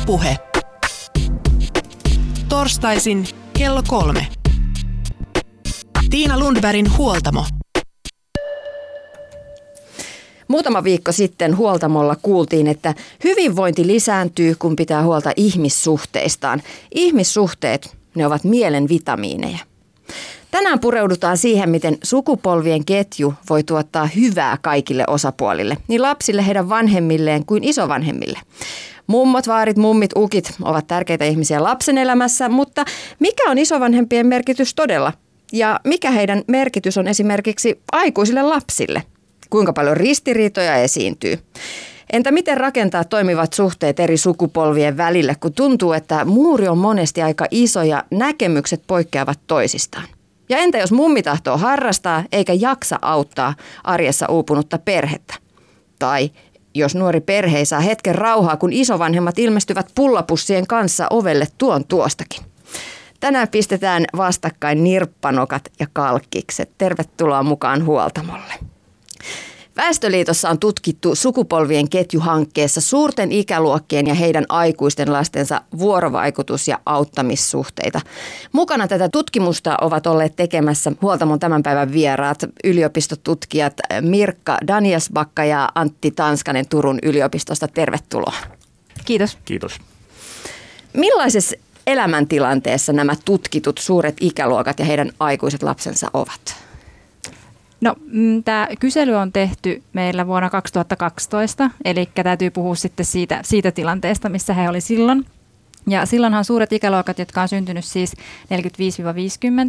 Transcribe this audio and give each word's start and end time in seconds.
Ylepuhe. 0.00 0.36
Torstaisin 2.48 3.26
kello 3.58 3.82
kolme. 3.88 4.26
Tiina 6.10 6.38
Lundbergin 6.38 6.96
huoltamo. 6.96 7.44
Muutama 10.48 10.84
viikko 10.84 11.12
sitten 11.12 11.56
huoltamolla 11.56 12.16
kuultiin, 12.22 12.66
että 12.66 12.94
hyvinvointi 13.24 13.86
lisääntyy, 13.86 14.54
kun 14.58 14.76
pitää 14.76 15.02
huolta 15.02 15.32
ihmissuhteistaan. 15.36 16.62
Ihmissuhteet, 16.94 17.96
ne 18.14 18.26
ovat 18.26 18.44
mielen 18.44 18.88
vitamiineja. 18.88 19.69
Tänään 20.50 20.80
pureudutaan 20.80 21.36
siihen, 21.36 21.70
miten 21.70 21.98
sukupolvien 22.02 22.84
ketju 22.84 23.34
voi 23.50 23.62
tuottaa 23.62 24.06
hyvää 24.06 24.58
kaikille 24.62 25.04
osapuolille, 25.06 25.76
niin 25.88 26.02
lapsille, 26.02 26.46
heidän 26.46 26.68
vanhemmilleen 26.68 27.46
kuin 27.46 27.64
isovanhemmille. 27.64 28.38
Mummot, 29.06 29.46
vaarit, 29.46 29.76
mummit, 29.76 30.10
ukit 30.16 30.52
ovat 30.62 30.86
tärkeitä 30.86 31.24
ihmisiä 31.24 31.62
lapsen 31.62 31.98
elämässä, 31.98 32.48
mutta 32.48 32.84
mikä 33.18 33.50
on 33.50 33.58
isovanhempien 33.58 34.26
merkitys 34.26 34.74
todella? 34.74 35.12
Ja 35.52 35.80
mikä 35.84 36.10
heidän 36.10 36.42
merkitys 36.46 36.98
on 36.98 37.08
esimerkiksi 37.08 37.80
aikuisille 37.92 38.42
lapsille? 38.42 39.02
Kuinka 39.50 39.72
paljon 39.72 39.96
ristiriitoja 39.96 40.76
esiintyy? 40.76 41.38
Entä 42.12 42.30
miten 42.32 42.56
rakentaa 42.56 43.04
toimivat 43.04 43.52
suhteet 43.52 44.00
eri 44.00 44.16
sukupolvien 44.16 44.96
välille, 44.96 45.34
kun 45.40 45.52
tuntuu, 45.52 45.92
että 45.92 46.24
muuri 46.24 46.68
on 46.68 46.78
monesti 46.78 47.22
aika 47.22 47.46
iso 47.50 47.82
ja 47.82 48.04
näkemykset 48.10 48.82
poikkeavat 48.86 49.40
toisistaan? 49.46 50.04
Ja 50.50 50.58
entä 50.58 50.78
jos 50.78 50.92
mummi 50.92 51.22
tahtoo 51.22 51.58
harrastaa 51.58 52.24
eikä 52.32 52.52
jaksa 52.52 52.98
auttaa 53.02 53.54
arjessa 53.84 54.26
uupunutta 54.28 54.78
perhettä? 54.78 55.34
Tai 55.98 56.30
jos 56.74 56.94
nuori 56.94 57.20
perhe 57.20 57.58
ei 57.58 57.66
saa 57.66 57.80
hetken 57.80 58.14
rauhaa, 58.14 58.56
kun 58.56 58.72
isovanhemmat 58.72 59.38
ilmestyvät 59.38 59.90
pullapussien 59.94 60.66
kanssa 60.66 61.06
ovelle 61.10 61.46
tuon 61.58 61.84
tuostakin. 61.84 62.44
Tänään 63.20 63.48
pistetään 63.48 64.04
vastakkain 64.16 64.84
nirppanokat 64.84 65.62
ja 65.80 65.86
kalkkikset. 65.92 66.70
Tervetuloa 66.78 67.42
mukaan 67.42 67.84
huoltamolle. 67.84 68.54
Väestöliitossa 69.80 70.50
on 70.50 70.58
tutkittu 70.58 71.14
sukupolvien 71.14 71.88
ketjuhankkeessa 71.88 72.80
suurten 72.80 73.32
ikäluokkien 73.32 74.06
ja 74.06 74.14
heidän 74.14 74.44
aikuisten 74.48 75.12
lastensa 75.12 75.62
vuorovaikutus- 75.78 76.68
ja 76.68 76.78
auttamissuhteita. 76.86 78.00
Mukana 78.52 78.88
tätä 78.88 79.08
tutkimusta 79.08 79.76
ovat 79.80 80.06
olleet 80.06 80.36
tekemässä 80.36 80.92
huoltamon 81.02 81.40
tämän 81.40 81.62
päivän 81.62 81.92
vieraat, 81.92 82.38
yliopistotutkijat 82.64 83.74
Mirkka 84.00 84.58
Danielsbakka 84.66 85.44
ja 85.44 85.68
Antti 85.74 86.10
Tanskanen 86.10 86.68
Turun 86.68 86.98
yliopistosta. 87.02 87.68
Tervetuloa. 87.68 88.34
Kiitos. 89.04 89.38
Kiitos. 89.44 89.78
Millaisessa 90.92 91.56
elämäntilanteessa 91.86 92.92
nämä 92.92 93.14
tutkitut 93.24 93.78
suuret 93.78 94.16
ikäluokat 94.20 94.78
ja 94.78 94.84
heidän 94.84 95.12
aikuiset 95.20 95.62
lapsensa 95.62 96.10
ovat? 96.12 96.69
No, 97.80 97.94
mm, 98.06 98.44
tämä 98.44 98.68
kysely 98.80 99.14
on 99.14 99.32
tehty 99.32 99.82
meillä 99.92 100.26
vuonna 100.26 100.50
2012, 100.50 101.70
eli 101.84 102.08
täytyy 102.24 102.50
puhua 102.50 102.74
sitten 102.74 103.06
siitä, 103.06 103.40
siitä 103.42 103.72
tilanteesta, 103.72 104.28
missä 104.28 104.54
he 104.54 104.68
oli 104.68 104.80
silloin. 104.80 105.26
Ja 105.86 106.06
silloinhan 106.06 106.44
suuret 106.44 106.72
ikäluokat, 106.72 107.18
jotka 107.18 107.42
on 107.42 107.48
syntynyt 107.48 107.84
siis 107.84 108.12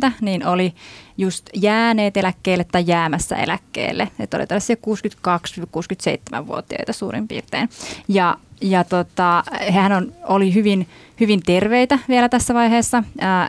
45-50, 0.08 0.12
niin 0.22 0.45
oli 0.45 0.73
just 1.18 1.50
jääneet 1.53 2.18
eläkkeelle 2.18 2.66
tai 2.72 2.84
jäämässä 2.88 3.36
eläkkeelle. 3.36 4.08
Että 4.20 4.38
oli 4.38 4.48
tällaisia 4.48 4.75
62-67-vuotiaita 4.75 6.94
suurin 6.94 7.28
piirtein. 7.28 7.70
Ja, 8.08 8.38
ja 8.62 8.84
tota, 8.84 9.44
hän 9.72 9.92
on, 9.92 10.14
oli 10.23 10.53
hyvin, 10.53 10.88
hyvin 11.20 11.42
terveitä 11.46 12.00
vielä 12.09 12.30
tässä 12.30 12.53
vaiheessa. 12.53 13.03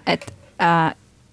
Että 0.06 0.32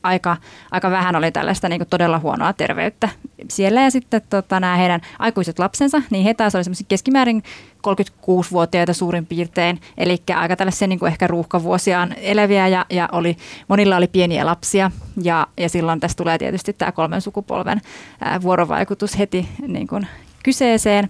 aika, 0.04 0.38
aika 0.72 0.92
vähän 0.92 1.16
oli 1.16 1.32
tällaista 1.32 1.70
niin 1.70 1.80
kuin 1.80 1.90
todella 1.90 2.20
huonoa 2.20 2.54
terveyttä 2.54 3.10
siellä. 3.50 3.82
Ja 3.82 3.92
sitten 3.92 4.22
tota, 4.30 4.60
nämä 4.60 4.76
heidän 4.76 5.02
aikuiset 5.20 5.60
lapsensa, 5.60 6.02
niin 6.10 6.24
he 6.24 6.34
taas 6.34 6.56
olivat 6.56 6.78
keskimäärin 6.88 7.44
36-vuotiaita 7.88 8.94
suurin 8.94 9.26
piirtein, 9.26 9.82
eli 9.98 10.24
aika 10.36 10.56
tällaisia 10.56 10.88
niin 10.88 11.00
kuin 11.00 11.12
ehkä 11.12 11.28
ruuhkavuosiaan 11.28 12.14
eläviä 12.18 12.68
ja, 12.68 12.86
ja 12.90 13.10
oli, 13.12 13.38
monilla 13.68 13.98
oli 13.98 14.08
pieniä 14.08 14.46
lapsia 14.46 14.92
ja, 15.22 15.48
ja 15.58 15.70
silloin 15.70 16.00
tässä 16.00 16.18
tulee 16.18 16.38
tietysti 16.38 16.74
tämä 16.74 16.92
kolmen 16.92 17.22
sukupolven 17.22 17.82
ää, 18.22 18.42
vuorovaikutus 18.42 19.20
heti 19.20 19.50
niin 19.68 19.88
kuin 19.88 20.08
kyseeseen. 20.44 21.10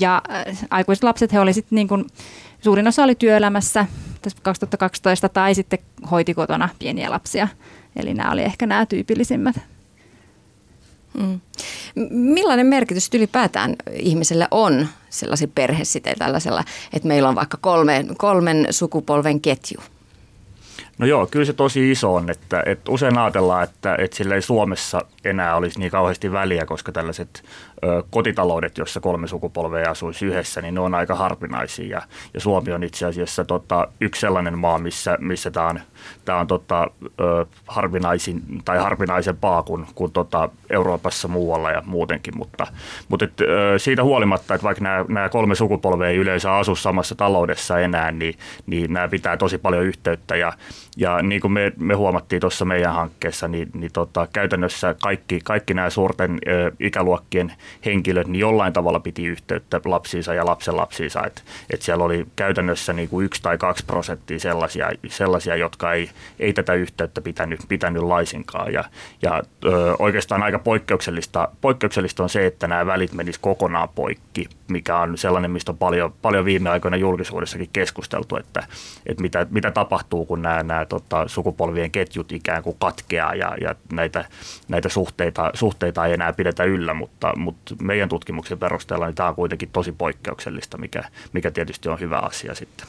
Ja 0.00 0.22
ää, 0.28 0.44
aikuiset 0.70 1.04
lapset, 1.04 1.32
he 1.32 1.40
oli 1.40 1.52
sitten 1.52 1.76
niin 1.76 1.88
kuin, 1.88 2.06
suurin 2.60 2.88
osa 2.88 3.04
oli 3.04 3.14
työelämässä 3.14 3.86
tässä 4.22 4.38
2012 4.42 5.28
tai 5.28 5.54
sitten 5.54 5.78
hoiti 6.10 6.34
kotona 6.34 6.68
pieniä 6.78 7.10
lapsia. 7.10 7.48
Eli 7.96 8.14
nämä 8.14 8.32
oli 8.32 8.42
ehkä 8.42 8.66
nämä 8.66 8.86
tyypillisimmät. 8.86 9.56
Mm. 11.14 11.40
Millainen 12.10 12.66
merkitys 12.66 13.10
ylipäätään 13.14 13.76
ihmiselle 13.92 14.48
on 14.50 14.88
sellaisen 15.10 15.52
perhesiteen 15.54 16.18
tällaisella, 16.18 16.64
että 16.92 17.08
meillä 17.08 17.28
on 17.28 17.34
vaikka 17.34 17.58
kolme, 17.60 18.04
kolmen 18.18 18.66
sukupolven 18.70 19.40
ketju? 19.40 19.80
No 20.98 21.06
joo, 21.06 21.26
kyllä 21.26 21.44
se 21.44 21.52
tosi 21.52 21.90
iso 21.90 22.14
on, 22.14 22.30
että, 22.30 22.62
että 22.66 22.92
usein 22.92 23.18
ajatellaan, 23.18 23.64
että, 23.64 23.96
että 23.98 24.16
sillä 24.16 24.34
ei 24.34 24.42
Suomessa 24.42 25.00
enää 25.24 25.56
olisi 25.56 25.78
niin 25.78 25.90
kauheasti 25.90 26.32
väliä, 26.32 26.66
koska 26.66 26.92
tällaiset 26.92 27.44
kotitaloudet, 28.10 28.78
joissa 28.78 29.00
kolme 29.00 29.26
sukupolvea 29.26 29.90
asuisi 29.90 30.26
yhdessä, 30.26 30.60
niin 30.60 30.74
ne 30.74 30.80
on 30.80 30.94
aika 30.94 31.14
harvinaisia. 31.14 31.98
Ja, 31.98 32.02
ja 32.34 32.40
Suomi 32.40 32.72
on 32.72 32.82
itse 32.82 33.06
asiassa 33.06 33.44
tota, 33.44 33.88
yksi 34.00 34.20
sellainen 34.20 34.58
maa, 34.58 34.78
missä, 34.78 35.18
missä 35.20 35.50
tämä 35.50 35.66
on, 35.66 35.80
tää 36.24 36.36
on 36.36 36.46
tota, 36.46 36.90
harvinaisin 37.66 38.42
tai 38.64 38.78
harvinaisempaa 38.78 39.62
kuin, 39.62 39.86
kuin 39.94 40.12
tota 40.12 40.48
Euroopassa 40.70 41.28
muualla 41.28 41.70
ja 41.70 41.82
muutenkin. 41.86 42.36
Mutta, 42.36 42.66
mutta 43.08 43.24
et, 43.24 43.32
siitä 43.78 44.04
huolimatta, 44.04 44.54
että 44.54 44.64
vaikka 44.64 44.84
nämä, 44.84 45.04
nämä 45.08 45.28
kolme 45.28 45.54
sukupolvea 45.54 46.08
ei 46.08 46.16
yleensä 46.16 46.56
asu 46.56 46.76
samassa 46.76 47.14
taloudessa 47.14 47.80
enää, 47.80 48.12
niin, 48.12 48.34
niin 48.66 48.92
nämä 48.92 49.08
pitää 49.08 49.36
tosi 49.36 49.58
paljon 49.58 49.84
yhteyttä. 49.84 50.36
Ja, 50.36 50.52
ja 50.96 51.22
niin 51.22 51.40
kuin 51.40 51.52
me, 51.52 51.72
me 51.76 51.94
huomattiin 51.94 52.40
tuossa 52.40 52.64
meidän 52.64 52.94
hankkeessa, 52.94 53.48
niin, 53.48 53.70
niin 53.74 53.92
tota, 53.92 54.28
käytännössä 54.32 54.94
kaikki, 55.02 55.40
kaikki 55.44 55.74
nämä 55.74 55.90
suurten 55.90 56.38
ö, 56.48 56.72
ikäluokkien 56.80 57.52
henkilöt 57.84 58.26
niin 58.26 58.40
jollain 58.40 58.72
tavalla 58.72 59.00
piti 59.00 59.26
yhteyttä 59.26 59.80
lapsiinsa 59.84 60.34
ja 60.34 60.46
lapsenlapsiinsa. 60.46 61.26
Että 61.26 61.42
et 61.70 61.82
siellä 61.82 62.04
oli 62.04 62.26
käytännössä 62.36 62.92
niin 62.92 63.08
kuin 63.08 63.26
yksi 63.26 63.42
tai 63.42 63.58
kaksi 63.58 63.84
prosenttia 63.86 64.38
sellaisia, 64.38 64.90
sellaisia 65.08 65.56
jotka 65.56 65.92
ei, 65.92 66.10
ei 66.38 66.52
tätä 66.52 66.74
yhteyttä 66.74 67.20
pitänyt, 67.20 67.60
pitänyt 67.68 68.02
laisinkaan. 68.02 68.72
Ja, 68.72 68.84
ja 69.22 69.42
ö, 69.64 69.96
oikeastaan 69.98 70.42
aika 70.42 70.58
poikkeuksellista, 70.58 71.48
poikkeuksellista 71.60 72.22
on 72.22 72.28
se, 72.28 72.46
että 72.46 72.68
nämä 72.68 72.86
välit 72.86 73.12
menis 73.12 73.38
kokonaan 73.38 73.88
poikki, 73.88 74.48
mikä 74.68 74.98
on 74.98 75.18
sellainen, 75.18 75.50
mistä 75.50 75.72
on 75.72 75.78
paljon, 75.78 76.14
paljon 76.22 76.44
viime 76.44 76.70
aikoina 76.70 76.96
julkisuudessakin 76.96 77.70
keskusteltu, 77.72 78.36
että, 78.36 78.66
että 79.06 79.22
mitä, 79.22 79.46
mitä 79.50 79.70
tapahtuu, 79.70 80.26
kun 80.26 80.42
nämä, 80.42 80.62
nämä 80.62 80.86
tota, 80.86 81.28
sukupolvien 81.28 81.90
ketjut 81.90 82.32
ikään 82.32 82.62
kuin 82.62 82.76
katkeaa 82.80 83.34
ja, 83.34 83.56
ja 83.60 83.74
näitä, 83.92 84.24
näitä 84.68 84.88
suhteita, 84.88 85.50
suhteita 85.54 86.06
ei 86.06 86.12
enää 86.12 86.32
pidetä 86.32 86.64
yllä, 86.64 86.94
mutta, 86.94 87.32
mutta 87.36 87.59
meidän 87.82 88.08
tutkimuksen 88.08 88.58
perusteella 88.58 89.06
niin 89.06 89.14
tämä 89.14 89.28
on 89.28 89.34
kuitenkin 89.34 89.70
tosi 89.72 89.92
poikkeuksellista, 89.92 90.78
mikä, 90.78 91.04
mikä 91.32 91.50
tietysti 91.50 91.88
on 91.88 92.00
hyvä 92.00 92.18
asia 92.18 92.54
sitten 92.54 92.86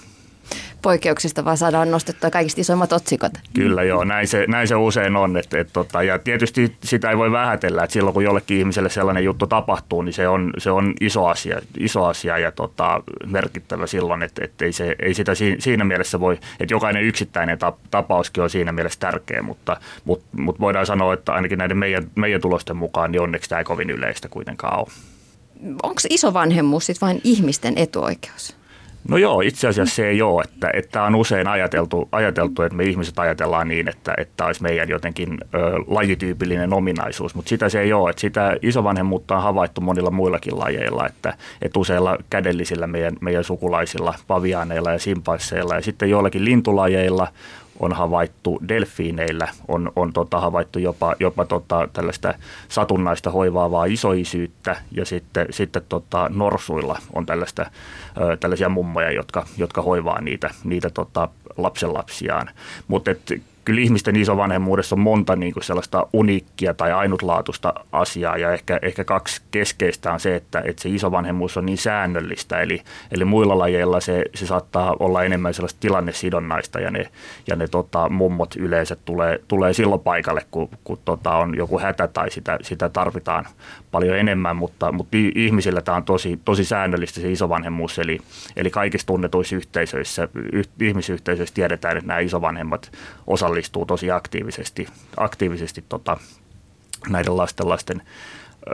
poikkeuksista, 0.81 1.46
vaan 1.46 1.58
saadaan 1.58 1.92
nostettua 1.92 2.30
kaikista 2.30 2.62
isoimmat 2.62 2.94
otsikot. 2.94 3.31
Kyllä 3.53 3.84
joo, 3.84 4.03
näin 4.03 4.28
se, 4.28 4.46
näin 4.47 4.68
se 4.68 4.75
usein 4.75 5.16
on. 5.16 5.38
Et, 5.38 5.53
et, 5.53 5.69
tota, 5.74 6.03
ja 6.03 6.19
tietysti 6.19 6.75
sitä 6.84 7.09
ei 7.09 7.18
voi 7.18 7.31
vähätellä, 7.31 7.84
että 7.84 7.94
silloin 7.94 8.14
kun 8.14 8.24
jollekin 8.24 8.58
ihmiselle 8.58 8.90
sellainen 8.90 9.24
juttu 9.24 9.47
tapahtuu, 9.47 10.02
niin 10.02 10.14
se 10.14 10.28
on, 10.28 10.53
se 10.58 10.72
on 10.72 10.94
iso 11.02 11.28
asia, 11.28 11.62
iso 11.80 12.06
asia 12.06 12.38
ja 12.38 12.51
tota, 12.51 13.04
merkittävä 13.25 13.88
silloin, 13.88 14.24
että 14.24 14.45
et 14.45 14.62
ei, 14.62 14.74
se, 14.74 14.95
ei 15.00 15.13
sitä 15.13 15.31
siinä 15.60 15.83
mielessä 15.83 16.19
voi, 16.19 16.39
että 16.60 16.74
jokainen 16.74 17.04
yksittäinen 17.04 17.57
tapauskin 17.92 18.44
on 18.44 18.50
siinä 18.50 18.72
mielessä 18.72 19.00
tärkeä, 19.00 19.42
mutta, 19.42 19.77
mutta, 20.06 20.25
mutta 20.38 20.60
voidaan 20.60 20.86
sanoa, 20.86 21.13
että 21.13 21.34
ainakin 21.34 21.57
näiden 21.57 21.77
meidän, 21.77 22.12
meidän 22.16 22.42
tulosten 22.42 22.77
mukaan 22.77 23.12
niin 23.12 23.22
onneksi 23.22 23.50
tämä 23.50 23.60
ei 23.60 23.66
kovin 23.66 23.89
yleistä 23.89 24.30
kuitenkaan 24.30 24.80
ole. 24.80 24.88
Onko 25.84 26.01
isovanhemmuus 26.10 26.86
sitten 26.86 27.07
vain 27.07 27.22
ihmisten 27.24 27.77
etuoikeus? 27.77 28.61
No 29.09 29.18
joo, 29.18 29.42
itse 29.42 29.68
asiassa 29.68 29.95
se 29.95 30.07
ei 30.07 30.21
ole, 30.21 30.44
että, 30.44 30.69
että 30.74 31.03
on 31.03 31.15
usein 31.15 31.48
ajateltu, 31.48 32.09
ajateltu, 32.12 32.62
että 32.62 32.75
me 32.75 32.83
ihmiset 32.83 33.19
ajatellaan 33.19 33.68
niin, 33.68 33.88
että, 33.88 34.13
että 34.18 34.45
olisi 34.45 34.62
meidän 34.63 34.89
jotenkin 34.89 35.38
ö, 35.42 35.57
lajityypillinen 35.88 36.74
ominaisuus, 36.74 37.36
mutta 37.36 37.50
sitä 37.50 37.69
se 37.69 37.81
ei 37.81 37.94
ole. 37.94 38.09
Että 38.09 38.19
sitä 38.19 38.57
isovanhemmuutta 38.62 39.36
on 39.36 39.44
havaittu 39.44 39.81
monilla 39.81 40.12
muillakin 40.12 40.59
lajeilla, 40.59 41.07
että, 41.07 41.33
että 41.62 41.80
useilla 41.80 42.18
kädellisillä 42.30 42.88
meidän, 42.88 43.13
meidän 43.21 43.44
sukulaisilla, 43.44 44.13
paviaaneilla 44.27 44.92
ja 44.92 45.00
simpaisseilla 45.00 45.75
ja 45.75 45.81
sitten 45.81 46.09
joillakin 46.09 46.45
lintulajeilla 46.45 47.27
on 47.79 47.94
havaittu 47.94 48.59
delfiineillä, 48.68 49.47
on, 49.68 49.91
on 49.95 50.13
tota, 50.13 50.39
havaittu 50.39 50.79
jopa, 50.79 51.15
jopa 51.19 51.45
tota, 51.45 51.89
tällaista 51.94 52.33
satunnaista 52.69 53.31
hoivaavaa 53.31 53.85
isoisyyttä 53.85 54.75
ja 54.91 55.06
sitten, 55.06 55.47
sitten 55.50 55.81
tota, 55.89 56.29
norsuilla 56.33 57.00
on 57.13 57.25
tällaista, 57.25 57.65
ö, 58.21 58.38
tällaisia 58.38 58.69
mummoja, 58.69 59.12
jotka, 59.12 59.45
jotka 59.57 59.81
hoivaa 59.81 60.21
niitä, 60.21 60.50
niitä 60.63 60.89
tota, 60.89 61.29
lapsenlapsiaan. 61.57 62.50
Mutta 62.88 63.12
kyllä 63.66 63.81
ihmisten 63.81 64.16
isovanhemmuudessa 64.16 64.96
on 64.96 65.00
monta 65.00 65.36
niin 65.36 65.54
kuin 65.54 65.63
sellaista 65.63 66.08
uniikkia 66.13 66.74
tai 66.74 66.92
ainutlaatuista 66.92 67.74
asiaa 67.92 68.38
ja 68.38 68.54
ehkä, 68.54 68.80
ehkä 68.81 69.04
kaksi 69.04 69.42
keskeistä 69.52 70.13
on 70.13 70.19
se, 70.19 70.36
että, 70.36 70.62
että 70.66 70.81
se 70.81 70.90
isovanhemmuus 70.90 71.58
on 71.58 71.66
niin 71.66 71.78
säännöllistä, 71.78 72.62
eli, 72.62 72.81
eli 73.12 73.25
muilla 73.25 73.58
lajeilla 73.58 74.00
se, 74.00 74.25
se 74.36 74.46
saattaa 74.46 74.96
olla 75.00 75.24
enemmän 75.24 75.54
sellaista 75.54 75.80
tilannesidonnaista 75.80 76.80
ja 76.80 76.92
ne, 76.92 77.12
ja 77.48 77.56
ne 77.56 77.68
tota, 77.68 78.10
mummot 78.10 78.56
yleensä 78.56 78.96
tulee, 79.06 79.40
tulee 79.48 79.74
silloin 79.74 80.02
paikalle, 80.02 80.46
kun, 80.52 80.69
kun 80.84 81.00
tota, 81.06 81.36
on 81.36 81.58
joku 81.58 81.80
hätä 81.80 82.08
tai 82.08 82.31
sitä, 82.31 82.60
sitä 82.62 82.90
tarvitaan 82.90 83.46
paljon 83.92 84.18
enemmän, 84.18 84.56
mutta, 84.56 84.92
mutta 84.92 85.18
ihmisillä 85.36 85.81
tämä 85.81 85.98
on 85.98 86.04
tosi, 86.04 86.40
tosi 86.46 86.66
säännöllistä 86.66 87.22
se 87.22 87.31
isovanhemmuus, 87.31 88.00
eli, 88.00 88.19
eli 88.56 88.69
kaikissa 88.69 89.08
tunnetuissa 89.08 89.56
yhteisöissä, 89.56 90.28
yh, 90.54 90.68
ihmisyhteisöissä 90.81 91.56
tiedetään, 91.56 91.98
että 91.98 92.08
nämä 92.08 92.19
isovanhemmat 92.19 92.92
osallistuu 93.62 93.86
tosi 93.86 94.12
aktiivisesti, 94.12 94.88
aktiivisesti 95.18 95.84
tota, 95.90 96.18
näiden 97.10 97.38
lasten 97.38 97.69
lasten 97.69 98.02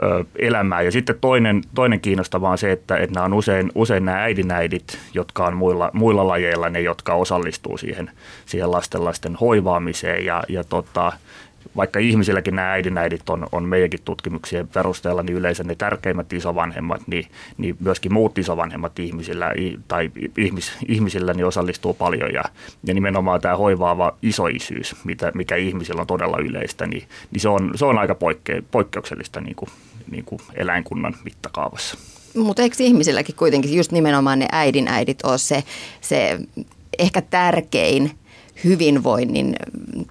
ö, 0.02 0.24
elämään. 0.36 0.84
Ja 0.84 0.92
sitten 0.92 1.18
toinen, 1.20 1.62
toinen 1.74 2.00
kiinnostava 2.00 2.50
on 2.50 2.58
se, 2.58 2.72
että, 2.72 2.96
että 2.96 3.14
nämä 3.14 3.24
on 3.24 3.34
usein, 3.34 3.72
usein 3.74 4.04
nämä 4.04 4.22
äidinäidit, 4.22 4.98
jotka 5.14 5.46
on 5.46 5.56
muilla, 5.56 5.90
muilla 5.92 6.28
lajeilla 6.28 6.70
ne, 6.70 6.80
jotka 6.80 7.14
osallistuu 7.14 7.78
siihen, 7.78 8.10
siihen 8.46 8.70
lasten 8.70 9.04
lasten 9.04 9.36
hoivaamiseen 9.36 10.24
ja, 10.24 10.42
ja 10.48 10.64
tota, 10.64 11.12
vaikka 11.78 11.98
ihmisilläkin 11.98 12.56
nämä 12.56 12.72
äidinäidit 12.72 13.30
on, 13.30 13.46
on 13.52 13.64
meidänkin 13.64 14.00
tutkimuksien 14.04 14.68
perusteella 14.68 15.22
niin 15.22 15.36
yleensä 15.36 15.64
ne 15.64 15.74
tärkeimmät 15.74 16.32
isovanhemmat, 16.32 17.02
niin, 17.06 17.26
niin 17.58 17.76
myöskin 17.80 18.12
muut 18.12 18.38
isovanhemmat 18.38 18.98
ihmisillä 18.98 19.52
tai 19.88 20.10
ihmis, 20.38 20.72
ihmisillä 20.88 21.34
niin 21.34 21.46
osallistuu 21.46 21.94
paljon 21.94 22.32
ja, 22.32 22.42
ja 22.84 22.94
nimenomaan 22.94 23.40
tämä 23.40 23.56
hoivaava 23.56 24.16
isoisyys, 24.22 24.96
mitä, 25.04 25.32
mikä 25.34 25.56
ihmisillä 25.56 26.00
on 26.00 26.06
todella 26.06 26.38
yleistä, 26.38 26.86
niin, 26.86 27.02
niin 27.30 27.40
se, 27.40 27.48
on, 27.48 27.70
se 27.74 27.84
on 27.84 27.98
aika 27.98 28.14
poikke, 28.14 28.62
poikkeuksellista 28.70 29.40
niin 29.40 29.56
kuin, 29.56 29.68
niin 30.10 30.24
kuin 30.24 30.40
eläinkunnan 30.54 31.14
mittakaavassa. 31.24 31.98
Mutta 32.34 32.62
eikö 32.62 32.76
ihmisilläkin 32.80 33.34
kuitenkin 33.34 33.76
just 33.76 33.92
nimenomaan 33.92 34.38
ne 34.38 34.48
äidinäidit 34.52 35.24
ole 35.24 35.38
se, 35.38 35.64
se 36.00 36.38
ehkä 36.98 37.22
tärkein– 37.22 38.10
hyvinvoinnin 38.64 39.56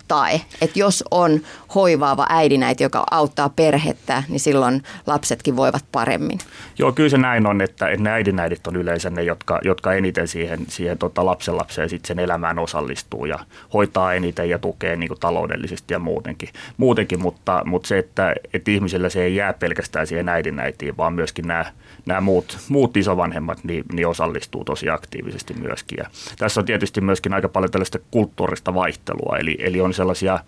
tae. 0.07 0.41
Että 0.61 0.79
jos 0.79 1.03
on 1.11 1.41
hoivaava 1.75 2.25
äidinäiti, 2.29 2.83
joka 2.83 3.03
auttaa 3.11 3.49
perhettä, 3.49 4.23
niin 4.29 4.39
silloin 4.39 4.83
lapsetkin 5.07 5.55
voivat 5.55 5.85
paremmin. 5.91 6.39
Joo, 6.79 6.91
kyllä 6.91 7.09
se 7.09 7.17
näin 7.17 7.47
on, 7.47 7.61
että, 7.61 7.89
että 7.89 8.03
ne 8.03 8.09
äidinäidit 8.09 8.67
on 8.67 8.75
yleensä 8.75 9.09
ne, 9.09 9.23
jotka, 9.23 9.59
jotka 9.63 9.93
eniten 9.93 10.27
siihen, 10.27 10.59
siihen 10.67 10.97
tota 10.97 11.25
lapsenlapseen 11.25 11.89
sit 11.89 12.05
sen 12.05 12.19
elämään 12.19 12.59
osallistuu 12.59 13.25
ja 13.25 13.39
hoitaa 13.73 14.13
eniten 14.13 14.49
ja 14.49 14.59
tukee 14.59 14.95
niin 14.95 15.07
kuin 15.07 15.19
taloudellisesti 15.19 15.93
ja 15.93 15.99
muutenkin. 15.99 16.49
muutenkin 16.77 17.21
mutta, 17.21 17.61
mutta 17.65 17.87
se, 17.87 17.97
että, 17.97 18.35
että 18.53 18.71
ihmisillä 18.71 19.09
se 19.09 19.23
ei 19.23 19.35
jää 19.35 19.53
pelkästään 19.53 20.07
siihen 20.07 20.29
äidinäitiin, 20.29 20.97
vaan 20.97 21.13
myöskin 21.13 21.47
nämä 21.47 21.65
nämä 22.07 22.21
muut, 22.21 22.57
muut 22.69 22.97
isovanhemmat 22.97 23.63
niin, 23.63 23.83
niin 23.93 24.07
osallistuu 24.07 24.63
tosi 24.63 24.89
aktiivisesti 24.89 25.53
myöskin. 25.53 25.97
Ja 25.97 26.09
tässä 26.37 26.61
on 26.61 26.65
tietysti 26.65 27.01
myöskin 27.01 27.33
aika 27.33 27.49
paljon 27.49 27.71
tällaista 27.71 27.99
kulttuurista 28.37 28.73
vaihtelua, 28.73 29.37
eli, 29.37 29.57
eli 29.59 29.81
on 29.81 29.93
sellaisia 29.93 30.39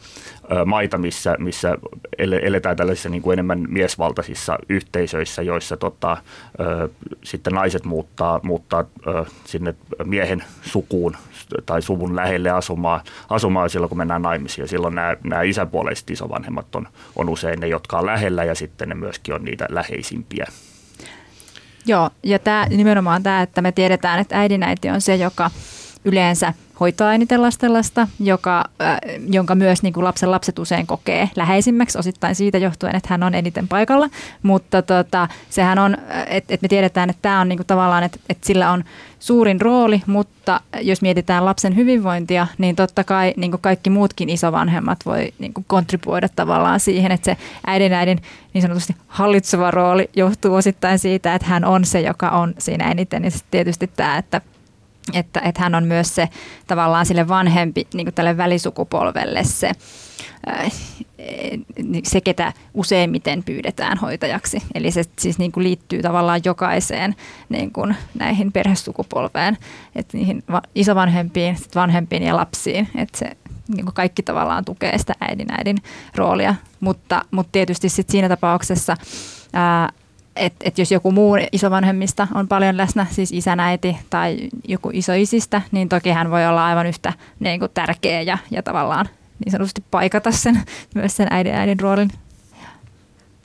maita, 0.65 0.97
missä, 0.97 1.35
missä 1.39 1.77
eletään 2.19 2.77
tällaisissa 2.77 3.09
niin 3.09 3.21
kuin 3.21 3.33
enemmän 3.33 3.65
miesvaltaisissa 3.69 4.57
yhteisöissä, 4.69 5.41
joissa 5.41 5.77
tota, 5.77 6.17
sitten 7.23 7.53
naiset 7.53 7.85
muuttaa, 7.85 8.39
muuttaa 8.43 8.85
sinne 9.45 9.75
miehen 10.03 10.43
sukuun 10.61 11.17
tai 11.65 11.81
suvun 11.81 12.15
lähelle 12.15 12.49
asumaan, 12.49 13.01
asumaan 13.29 13.69
silloin, 13.69 13.89
kun 13.89 13.97
mennään 13.97 14.21
naimisiin. 14.21 14.63
Ja 14.63 14.67
silloin 14.67 14.95
nämä, 14.95 15.15
nämä 15.23 15.41
isäpuoleiset 15.41 16.09
isovanhemmat 16.09 16.75
on, 16.75 16.87
on 17.15 17.29
usein 17.29 17.59
ne, 17.59 17.67
jotka 17.67 17.97
on 17.99 18.05
lähellä 18.05 18.43
ja 18.43 18.55
sitten 18.55 18.89
ne 18.89 18.95
myöskin 18.95 19.35
on 19.35 19.43
niitä 19.43 19.65
läheisimpiä. 19.69 20.45
Joo, 21.85 22.09
ja 22.23 22.39
tämä, 22.39 22.67
nimenomaan 22.69 23.23
tämä, 23.23 23.41
että 23.41 23.61
me 23.61 23.71
tiedetään, 23.71 24.19
että 24.19 24.39
äidinäiti 24.39 24.89
on 24.89 25.01
se, 25.01 25.15
joka 25.15 25.51
yleensä 26.05 26.53
hoitaa 26.79 27.13
eniten 27.13 27.41
lastenlasta, 27.41 28.07
joka, 28.19 28.65
äh, 28.81 28.97
jonka 29.29 29.55
myös 29.55 29.83
niin 29.83 29.93
kuin 29.93 30.03
lapsen 30.03 30.31
lapset 30.31 30.59
usein 30.59 30.87
kokee 30.87 31.29
läheisimmäksi, 31.35 31.97
osittain 31.97 32.35
siitä 32.35 32.57
johtuen, 32.57 32.95
että 32.95 33.07
hän 33.09 33.23
on 33.23 33.35
eniten 33.35 33.67
paikalla. 33.67 34.09
Mutta 34.43 34.81
tota, 34.81 35.27
sehän 35.49 35.79
on, 35.79 35.97
että 36.27 36.53
et 36.53 36.61
me 36.61 36.67
tiedetään, 36.67 37.09
että 37.09 37.21
tämä 37.21 37.41
on 37.41 37.49
niin 37.49 37.57
kuin 37.57 37.67
tavallaan, 37.67 38.03
että 38.03 38.19
et 38.29 38.43
sillä 38.43 38.71
on 38.71 38.83
suurin 39.19 39.61
rooli, 39.61 40.01
mutta 40.05 40.61
jos 40.81 41.01
mietitään 41.01 41.45
lapsen 41.45 41.75
hyvinvointia, 41.75 42.47
niin 42.57 42.75
totta 42.75 43.03
kai 43.03 43.33
niin 43.37 43.51
kuin 43.51 43.61
kaikki 43.61 43.89
muutkin 43.89 44.29
isovanhemmat 44.29 44.99
voi 45.05 45.33
niin 45.39 45.53
kuin 45.53 45.65
kontribuoida 45.67 46.29
tavallaan 46.29 46.79
siihen, 46.79 47.11
että 47.11 47.25
se 47.25 47.37
äidin 47.67 47.93
äidin 47.93 48.21
niin 48.53 48.61
sanotusti 48.61 48.95
hallitseva 49.07 49.71
rooli 49.71 50.09
johtuu 50.15 50.55
osittain 50.55 50.99
siitä, 50.99 51.35
että 51.35 51.47
hän 51.47 51.65
on 51.65 51.85
se, 51.85 52.01
joka 52.01 52.29
on 52.29 52.53
siinä 52.57 52.91
eniten. 52.91 53.23
Ja 53.23 53.31
tietysti 53.51 53.89
tämä, 53.95 54.17
että 54.17 54.41
että, 55.13 55.39
että 55.39 55.61
hän 55.61 55.75
on 55.75 55.83
myös 55.83 56.15
se 56.15 56.29
tavallaan 56.67 57.05
sille 57.05 57.27
vanhempi, 57.27 57.87
niin 57.93 58.05
kuin 58.05 58.13
tälle 58.13 58.37
välisukupolvelle 58.37 59.43
se, 59.43 59.71
äh, 60.49 60.71
se, 62.03 62.21
ketä 62.21 62.53
useimmiten 62.73 63.43
pyydetään 63.43 63.97
hoitajaksi. 63.97 64.63
Eli 64.75 64.91
se 64.91 65.03
siis 65.19 65.39
niin 65.39 65.51
kuin 65.51 65.63
liittyy 65.63 66.01
tavallaan 66.01 66.41
jokaiseen 66.45 67.15
niin 67.49 67.71
kuin 67.71 67.95
näihin 68.19 68.51
perhesukupolveen, 68.51 69.57
että 69.95 70.17
niihin 70.17 70.43
isovanhempiin, 70.75 71.57
vanhempiin 71.75 72.23
ja 72.23 72.35
lapsiin. 72.35 72.89
Että 72.95 73.17
se 73.17 73.37
niin 73.75 73.85
kuin 73.85 73.93
kaikki 73.93 74.23
tavallaan 74.23 74.65
tukee 74.65 74.97
sitä 74.97 75.13
äidin 75.19 75.51
äidin 75.51 75.77
roolia, 76.15 76.55
mutta, 76.79 77.21
mutta 77.31 77.51
tietysti 77.51 77.89
sit 77.89 78.09
siinä 78.09 78.29
tapauksessa 78.29 78.97
ää, 79.53 79.89
että 80.39 80.57
et 80.67 80.77
jos 80.77 80.91
joku 80.91 81.11
muu 81.11 81.37
isovanhemmista 81.51 82.27
on 82.35 82.47
paljon 82.47 82.77
läsnä, 82.77 83.05
siis 83.11 83.31
isänäiti 83.31 83.97
tai 84.09 84.37
joku 84.67 84.89
isoisistä, 84.93 85.61
niin 85.71 85.89
toki 85.89 86.09
hän 86.09 86.31
voi 86.31 86.45
olla 86.45 86.65
aivan 86.65 86.87
yhtä 86.87 87.13
niin 87.39 87.59
kuin 87.59 87.71
tärkeä 87.73 88.21
ja, 88.21 88.37
ja 88.51 88.63
tavallaan 88.63 89.09
niin 89.45 89.51
sanotusti 89.51 89.83
paikata 89.91 90.31
sen, 90.31 90.61
myös 90.95 91.17
sen 91.17 91.27
äidin 91.31 91.55
äidin 91.55 91.79
roolin. 91.79 92.09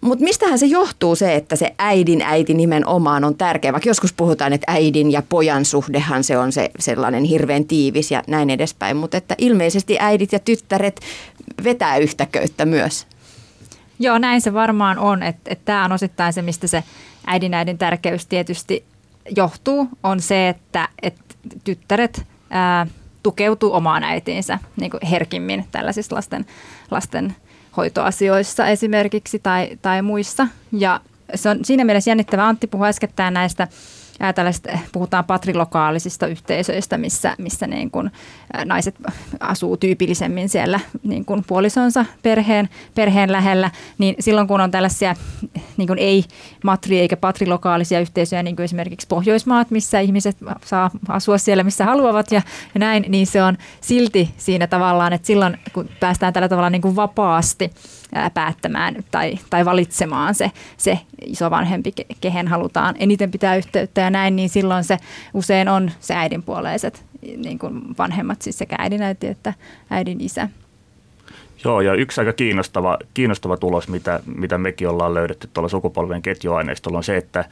Mutta 0.00 0.25
mistähän 0.25 0.58
se 0.58 0.67
johtuu 0.67 1.17
se, 1.17 1.35
että 1.35 1.56
se 1.56 1.75
äidin 1.79 2.23
äiti 2.23 2.55
nimenomaan 2.55 3.25
on 3.25 3.35
tärkeä? 3.35 3.73
Vaikka 3.73 3.90
joskus 3.90 4.12
puhutaan, 4.12 4.52
että 4.52 4.73
äidin 4.73 5.12
ja 5.12 5.23
pojan 5.28 5.64
suhdehan 5.64 6.25
se 6.25 6.38
on 6.38 6.52
se 6.52 6.71
sellainen 6.78 7.25
hirveän 7.25 7.64
tiivis 7.64 8.11
ja 8.11 8.23
näin 8.26 8.50
edespäin. 8.50 8.97
Mutta 8.97 9.16
että 9.16 9.35
ilmeisesti 9.38 9.97
äidit 10.00 10.33
ja 10.33 10.38
tyttäret 10.38 11.00
vetää 11.64 11.97
yhtä 11.97 12.26
köyttä 12.26 12.64
myös. 12.64 13.07
Joo, 13.99 14.19
näin 14.19 14.41
se 14.41 14.55
varmaan 14.55 14.99
on. 14.99 15.23
Että 15.23 15.51
et 15.53 15.65
tämä 15.65 15.85
on 15.85 15.93
osittain 15.93 16.33
se, 16.33 16.43
mistä 16.43 16.67
se 16.67 16.85
äidin 17.27 17.55
äidin 17.55 17.79
tärkeys 17.79 18.27
tietysti 18.27 18.85
johtuu, 19.37 19.89
on 20.03 20.21
se, 20.21 20.49
että 20.49 20.89
et 21.03 21.17
tyttäret 21.65 22.27
ää, 22.51 22.87
tukeutuu 23.23 23.73
omaan 23.73 24.05
äitiinsä 24.05 24.59
niin 24.81 24.91
kuin 24.91 25.07
herkimmin 25.11 25.65
tällaisissa 25.73 26.17
lasten, 26.17 26.47
lasten 26.91 27.37
hoitoasioissa 27.77 28.67
esimerkiksi 28.67 29.39
tai, 29.39 29.79
tai 29.83 30.03
muissa. 30.03 30.49
Ja 30.73 31.01
se 31.35 31.49
on 31.49 31.65
siinä 31.65 31.85
mielessä 31.85 32.11
jännittävä. 32.11 32.49
Antti 32.49 32.67
puhui 32.67 32.89
äskettäin 32.89 33.35
näistä 33.35 33.69
tällaista, 34.35 34.78
puhutaan 34.92 35.25
patrilokaalisista 35.25 36.26
yhteisöistä, 36.26 36.99
missä, 36.99 37.35
missä 37.38 37.66
niin 37.66 37.90
kuin 37.90 38.11
naiset 38.64 38.94
asuu 39.40 39.76
tyypillisemmin 39.76 40.49
siellä 40.49 40.80
niin 41.02 41.25
kuin 41.25 41.44
puolisonsa 41.47 42.04
perheen, 42.23 42.68
perheen 42.94 43.33
lähellä, 43.33 43.71
niin 43.99 44.14
silloin 44.21 44.49
kun 44.49 44.61
on 44.61 44.71
tällaisia 44.71 45.14
niin 45.76 45.87
kuin 45.87 45.99
ei 45.99 46.25
matri- 46.66 46.99
eikä 46.99 47.16
patrilokaalisia 47.16 48.00
yhteisöjä, 48.00 48.42
niin 48.42 48.56
kuin 48.56 48.64
esimerkiksi 48.64 49.06
Pohjoismaat, 49.06 49.71
missä 49.71 50.00
ihmiset 50.00 50.37
saa 50.64 50.90
asua 51.09 51.38
siellä, 51.38 51.64
missä 51.64 51.85
haluavat 51.85 52.33
ja, 52.33 52.42
ja 52.75 52.78
näin, 52.78 53.04
niin 53.09 53.26
se 53.26 53.42
on 53.42 53.59
silti 53.80 54.30
siinä 54.37 54.66
tavallaan, 54.66 55.12
että 55.12 55.26
silloin 55.26 55.59
kun 55.73 55.88
päästään 56.00 56.33
tällä 56.33 56.49
tavalla 56.49 56.71
niin 56.71 56.83
kuin 56.83 56.97
vapaasti 56.97 57.71
päättämään 58.35 58.97
tai, 59.11 59.38
tai 59.50 59.64
valitsemaan 59.64 60.35
se, 60.35 60.50
se 60.76 60.99
isovanhempi, 61.26 61.92
kehen 62.21 62.49
halutaan 62.49 62.94
eniten 62.99 63.30
pitää 63.30 63.56
yhteyttä 63.56 64.00
ja 64.00 64.11
näin, 64.11 64.37
niin 64.37 64.49
silloin 64.49 64.85
se 64.85 64.99
usein 65.35 65.68
on 65.68 65.90
se 66.00 66.14
äidinpuoleiset 66.14 67.04
niin 67.37 67.59
kuin 67.59 67.99
vanhemmat, 67.99 68.42
siis 68.42 68.59
sekä 68.59 68.76
äidin 68.78 69.02
äiti 69.02 69.26
että 69.26 69.54
äidin 69.90 70.21
isä. 70.21 70.49
Joo, 71.64 71.80
ja 71.80 71.94
yksi 71.94 72.21
aika 72.21 72.33
kiinnostava, 72.33 72.99
kiinnostava 73.14 73.56
tulos, 73.56 73.88
mitä, 73.88 74.21
mitä 74.37 74.59
mekin 74.59 74.88
ollaan 74.88 75.14
löydetty 75.14 75.49
tuolla 75.52 75.68
sukupolven 75.68 76.23
ketjuaineistolla, 76.23 76.99
on 76.99 77.04
se, 77.04 77.16
että, 77.16 77.44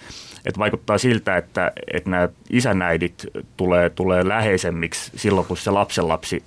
että 0.45 0.59
vaikuttaa 0.59 0.99
siltä, 0.99 1.37
että, 1.37 1.73
että 1.93 2.11
nämä 2.11 2.29
isänäidit 2.51 3.27
tulee, 3.57 3.91
tulee 3.91 4.29
läheisemmiksi 4.29 5.11
silloin, 5.17 5.47
kun 5.47 5.57
se 5.57 5.71
lapsenlapsi 5.71 6.43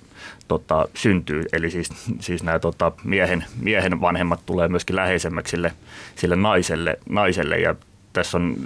tota, 0.48 0.88
syntyy. 0.94 1.44
Eli 1.52 1.70
siis, 1.70 1.90
siis 2.20 2.42
nämä 2.42 2.58
tota, 2.58 2.92
miehen, 3.04 3.44
miehen 3.60 4.00
vanhemmat 4.00 4.40
tulee 4.46 4.68
myöskin 4.68 4.96
läheisemmäksi 4.96 5.50
sille, 5.50 5.72
sille 6.16 6.36
naiselle, 6.36 6.98
naiselle. 7.08 7.58
Ja 7.58 7.74
tässä 8.16 8.38
on, 8.38 8.56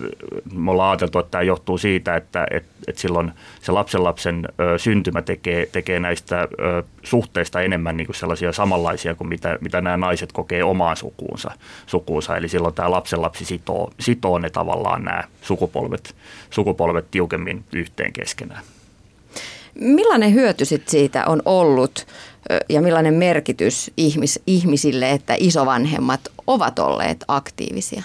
me 0.52 0.70
ollaan 0.70 0.90
ajateltu, 0.90 1.18
että 1.18 1.30
tämä 1.30 1.42
johtuu 1.42 1.78
siitä, 1.78 2.16
että 2.16 2.46
et, 2.50 2.64
et 2.86 2.98
silloin 2.98 3.32
se 3.62 3.72
lapsenlapsen 3.72 4.48
ö, 4.60 4.78
syntymä 4.78 5.22
tekee, 5.22 5.66
tekee 5.72 6.00
näistä 6.00 6.40
ö, 6.40 6.82
suhteista 7.02 7.60
enemmän 7.60 7.96
niin 7.96 8.06
kuin 8.06 8.16
sellaisia 8.16 8.52
samanlaisia 8.52 9.14
kuin 9.14 9.28
mitä, 9.28 9.58
mitä 9.60 9.80
nämä 9.80 9.96
naiset 9.96 10.32
kokee 10.32 10.64
omaan 10.64 10.96
sukuunsa, 10.96 11.50
sukuunsa. 11.86 12.36
Eli 12.36 12.48
silloin 12.48 12.74
tämä 12.74 12.90
lapsenlapsi 12.90 13.44
sitoo, 13.44 13.92
sitoo 14.00 14.38
ne 14.38 14.50
tavallaan 14.50 15.04
nämä 15.04 15.24
sukupolvet, 15.42 16.14
sukupolvet 16.50 17.10
tiukemmin 17.10 17.64
yhteen 17.72 18.12
keskenään. 18.12 18.62
Millainen 19.74 20.34
hyöty 20.34 20.64
siitä 20.64 21.24
on 21.26 21.42
ollut 21.44 22.06
ja 22.68 22.82
millainen 22.82 23.14
merkitys 23.14 23.90
ihmis, 23.96 24.40
ihmisille, 24.46 25.10
että 25.10 25.34
isovanhemmat 25.38 26.20
ovat 26.46 26.78
olleet 26.78 27.24
aktiivisia? 27.28 28.02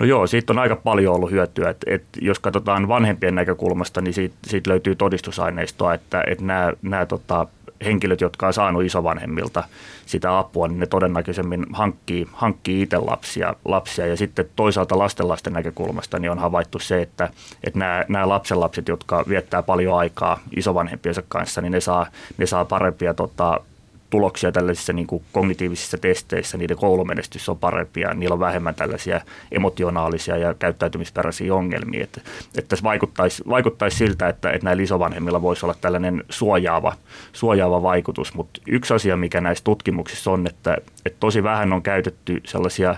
No 0.00 0.06
joo, 0.06 0.26
siitä 0.26 0.52
on 0.52 0.58
aika 0.58 0.76
paljon 0.76 1.14
ollut 1.14 1.30
hyötyä. 1.30 1.70
Et, 1.70 1.84
et 1.86 2.04
jos 2.20 2.38
katsotaan 2.38 2.88
vanhempien 2.88 3.34
näkökulmasta, 3.34 4.00
niin 4.00 4.14
siitä, 4.14 4.34
siitä 4.46 4.70
löytyy 4.70 4.94
todistusaineistoa, 4.94 5.94
että 5.94 6.24
et 6.26 6.40
nämä, 6.40 7.06
tota, 7.06 7.46
henkilöt, 7.84 8.20
jotka 8.20 8.46
on 8.46 8.52
saanut 8.52 8.84
isovanhemmilta 8.84 9.64
sitä 10.06 10.38
apua, 10.38 10.68
niin 10.68 10.80
ne 10.80 10.86
todennäköisemmin 10.86 11.66
hankkii, 11.72 12.26
hankkii 12.32 12.82
itse 12.82 12.98
lapsia, 12.98 13.54
lapsia. 13.64 14.06
Ja 14.06 14.16
sitten 14.16 14.48
toisaalta 14.56 14.98
lastenlasten 14.98 15.52
näkökulmasta 15.52 16.18
niin 16.18 16.30
on 16.30 16.38
havaittu 16.38 16.78
se, 16.78 17.02
että, 17.02 17.28
että 17.64 17.78
nämä, 17.78 18.04
nämä 18.08 18.28
lapsenlapset, 18.28 18.88
jotka 18.88 19.24
viettää 19.28 19.62
paljon 19.62 19.98
aikaa 19.98 20.40
isovanhempiensa 20.56 21.22
kanssa, 21.28 21.60
niin 21.60 21.72
ne 21.72 21.80
saa, 21.80 22.06
ne 22.38 22.46
saa 22.46 22.64
parempia 22.64 23.14
tota, 23.14 23.60
tuloksia 24.14 24.52
tällaisissa 24.52 24.92
niin 24.92 25.06
kuin 25.06 25.24
kognitiivisissa 25.32 25.98
testeissä, 25.98 26.58
niiden 26.58 26.76
koulumenestys 26.76 27.48
on 27.48 27.58
parempi 27.58 28.00
ja 28.00 28.14
niillä 28.14 28.32
on 28.32 28.40
vähemmän 28.40 28.74
tällaisia 28.74 29.20
emotionaalisia 29.52 30.36
ja 30.36 30.54
käyttäytymisperäisiä 30.54 31.54
ongelmia. 31.54 32.04
Että, 32.04 32.20
että 32.58 32.68
tässä 32.68 32.82
vaikuttaisi, 32.82 33.42
vaikuttaisi 33.48 33.96
siltä, 33.96 34.28
että, 34.28 34.50
että 34.50 34.64
näillä 34.64 34.82
isovanhemmilla 34.82 35.42
voisi 35.42 35.66
olla 35.66 35.74
tällainen 35.80 36.24
suojaava, 36.28 36.92
suojaava 37.32 37.82
vaikutus, 37.82 38.34
mutta 38.34 38.60
yksi 38.66 38.94
asia, 38.94 39.16
mikä 39.16 39.40
näissä 39.40 39.64
tutkimuksissa 39.64 40.30
on, 40.30 40.46
että, 40.46 40.76
että 41.06 41.20
tosi 41.20 41.42
vähän 41.42 41.72
on 41.72 41.82
käytetty 41.82 42.40
sellaisia 42.44 42.94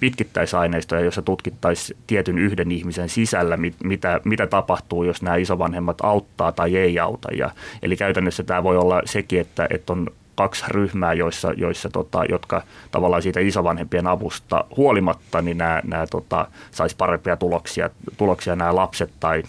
pitkittäisaineistoja, 0.00 1.00
joissa 1.00 1.22
tutkittaisiin 1.22 1.98
tietyn 2.06 2.38
yhden 2.38 2.70
ihmisen 2.70 3.08
sisällä, 3.08 3.58
mitä, 3.84 4.20
mitä 4.24 4.46
tapahtuu, 4.46 5.04
jos 5.04 5.22
nämä 5.22 5.36
isovanhemmat 5.36 5.98
auttaa 6.02 6.52
tai 6.52 6.76
ei 6.76 6.98
auta. 6.98 7.28
Ja, 7.34 7.50
eli 7.82 7.96
käytännössä 7.96 8.42
tämä 8.42 8.62
voi 8.62 8.76
olla 8.76 9.02
sekin, 9.04 9.40
että, 9.40 9.66
että 9.70 9.92
on 9.92 10.06
kaksi 10.38 10.64
ryhmää, 10.68 11.12
joissa, 11.12 11.52
joissa 11.56 11.88
tota, 11.88 12.24
jotka 12.28 12.62
tavallaan 12.90 13.22
siitä 13.22 13.40
isovanhempien 13.40 14.06
avusta 14.06 14.64
huolimatta, 14.76 15.42
niin 15.42 15.58
nämä, 15.58 15.82
nämä 15.84 16.06
tota, 16.06 16.46
saisi 16.70 16.96
parempia 16.96 17.36
tuloksia, 17.36 17.90
tuloksia 18.16 18.56
nämä 18.56 18.74
lapset 18.74 19.10
tai 19.20 19.42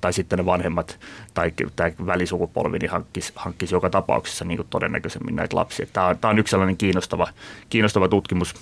tai 0.00 0.12
sitten 0.12 0.38
ne 0.38 0.46
vanhemmat 0.46 0.98
tai 1.34 1.52
tämä 1.76 1.90
välisukupolvi 2.06 2.78
niin 2.78 2.90
hankkisi, 2.90 3.32
hankkisi 3.36 3.74
joka 3.74 3.90
tapauksessa 3.90 4.44
niin 4.44 4.66
todennäköisemmin 4.70 5.36
näitä 5.36 5.56
lapsia. 5.56 5.86
Tämä 5.92 6.06
on, 6.06 6.18
tämä 6.18 6.30
on 6.30 6.38
yksi 6.38 6.50
sellainen 6.50 6.76
kiinnostava, 6.76 7.26
kiinnostava 7.68 8.08
tutkimus, 8.08 8.54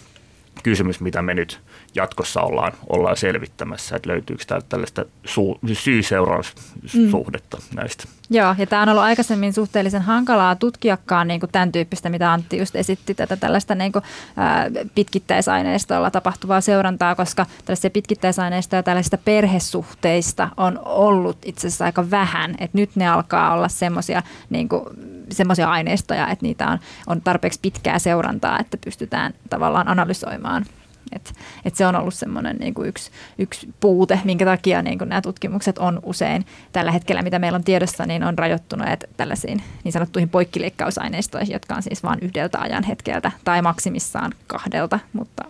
kysymys, 0.63 1.01
mitä 1.01 1.23
me 1.23 1.35
nyt 1.35 1.61
jatkossa 1.95 2.41
ollaan, 2.41 2.73
ollaan 2.89 3.17
selvittämässä, 3.17 3.97
että 3.97 4.09
löytyykö 4.09 4.45
täältä 4.47 4.67
tällaista 4.69 5.05
su- 5.27 5.75
syy-seuraussuhdetta 5.75 7.57
mm. 7.57 7.77
näistä. 7.77 8.05
Joo, 8.31 8.55
ja 8.59 8.67
tämä 8.67 8.83
on 8.83 8.89
ollut 8.89 9.03
aikaisemmin 9.03 9.53
suhteellisen 9.53 10.03
hankalaa 10.03 10.57
tutkiakaan 10.57 11.29
niin 11.29 11.41
kuin 11.41 11.53
tämän 11.53 11.73
tyyppistä, 11.73 12.09
mitä 12.09 12.33
Antti 12.33 12.59
just 12.59 12.77
esitti, 12.77 13.15
tätä 13.15 13.37
tällaista 13.37 13.75
niin 13.75 13.93
kuin, 13.93 14.05
ää, 14.37 14.71
pitkittäisaineistolla 14.95 16.11
tapahtuvaa 16.11 16.61
seurantaa, 16.61 17.15
koska 17.15 17.47
tällaisia 17.65 17.91
pitkittäisaineistoja 17.91 18.83
tällaisista 18.83 19.19
perhesuhteista 19.19 20.49
on 20.57 20.81
ollut 20.85 21.39
itse 21.45 21.67
asiassa 21.67 21.85
aika 21.85 22.11
vähän, 22.11 22.51
että 22.51 22.79
nyt 22.79 22.97
ne 22.97 23.09
alkaa 23.09 23.55
olla 23.55 23.69
semmoisia 23.69 24.23
niin 24.51 24.69
semmoisia 25.31 25.71
aineistoja, 25.71 26.29
että 26.29 26.43
niitä 26.43 26.69
on, 26.69 26.79
on 27.07 27.21
tarpeeksi 27.21 27.59
pitkää 27.63 27.99
seurantaa, 27.99 28.61
että 28.61 28.77
pystytään 28.85 29.35
tavallaan 29.51 29.89
analysoimaan. 29.89 30.67
Et, 31.13 31.35
et 31.65 31.77
se 31.77 31.87
on 31.87 31.97
ollut 31.97 32.15
semmoinen 32.15 32.57
niin 32.57 32.75
kuin 32.75 32.89
yksi, 32.89 33.11
yksi 33.39 33.69
puute, 33.81 34.21
minkä 34.25 34.45
takia 34.45 34.83
niin 34.83 34.99
kuin 34.99 35.09
nämä 35.09 35.21
tutkimukset 35.21 35.79
on 35.79 36.01
usein 36.03 36.47
tällä 36.73 36.93
hetkellä, 36.93 37.23
mitä 37.23 37.39
meillä 37.39 37.57
on 37.57 37.65
tiedossa, 37.65 38.07
niin 38.07 38.25
on 38.25 38.39
rajoittuneet 38.39 39.11
tällaisiin 39.17 39.63
niin 39.85 39.93
sanottuihin 39.93 40.29
poikkileikkausaineistoihin, 40.29 41.53
jotka 41.53 41.75
on 41.75 41.83
siis 41.83 42.03
vain 42.03 42.19
yhdeltä 42.23 42.59
ajan 42.59 42.85
hetkeltä 42.85 43.33
tai 43.45 43.63
maksimissaan 43.63 44.33
kahdelta, 44.47 44.99
mutta 45.13 45.45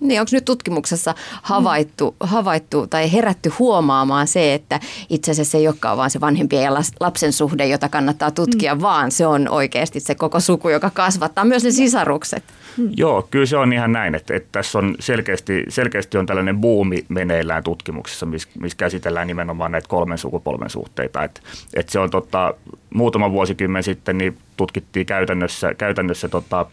niin, 0.00 0.20
onko 0.20 0.28
nyt 0.32 0.44
tutkimuksessa 0.44 1.14
havaittu, 1.42 2.16
havaittu 2.20 2.86
tai 2.86 3.12
herätty 3.12 3.52
huomaamaan 3.58 4.26
se, 4.26 4.54
että 4.54 4.80
itse 5.10 5.30
asiassa 5.30 5.52
se 5.52 5.58
ei 5.58 5.68
olekaan 5.68 5.96
vaan 5.96 6.10
se 6.10 6.20
vanhempien 6.20 6.62
ja 6.62 6.72
lapsen 7.00 7.32
suhde, 7.32 7.66
jota 7.66 7.88
kannattaa 7.88 8.30
tutkia, 8.30 8.74
mm. 8.74 8.80
vaan 8.80 9.10
se 9.10 9.26
on 9.26 9.48
oikeasti 9.48 10.00
se 10.00 10.14
koko 10.14 10.40
suku, 10.40 10.68
joka 10.68 10.90
kasvattaa 10.90 11.44
myös 11.44 11.64
ne 11.64 11.70
sisarukset? 11.70 12.44
Mm. 12.76 12.90
Joo, 12.96 13.28
kyllä 13.30 13.46
se 13.46 13.56
on 13.56 13.72
ihan 13.72 13.92
näin, 13.92 14.14
että, 14.14 14.36
että 14.36 14.48
tässä 14.52 14.78
on 14.78 14.94
selkeästi, 15.00 15.64
selkeästi 15.68 16.18
on 16.18 16.26
tällainen 16.26 16.60
buumi 16.60 17.04
meneillään 17.08 17.64
tutkimuksessa, 17.64 18.26
missä, 18.26 18.48
missä 18.60 18.76
käsitellään 18.76 19.26
nimenomaan 19.26 19.72
näitä 19.72 19.88
kolmen 19.88 20.18
sukupolven 20.18 20.70
suhteita. 20.70 21.24
Että, 21.24 21.40
että 21.74 21.92
se 21.92 21.98
on 21.98 22.10
tota, 22.10 22.54
muutama 22.94 23.32
vuosikymmen 23.32 23.82
sitten 23.82 24.18
niin 24.18 24.38
tutkittiin 24.56 25.06
käytännössä, 25.06 25.74
käytännössä 25.74 26.28
tota, 26.28 26.66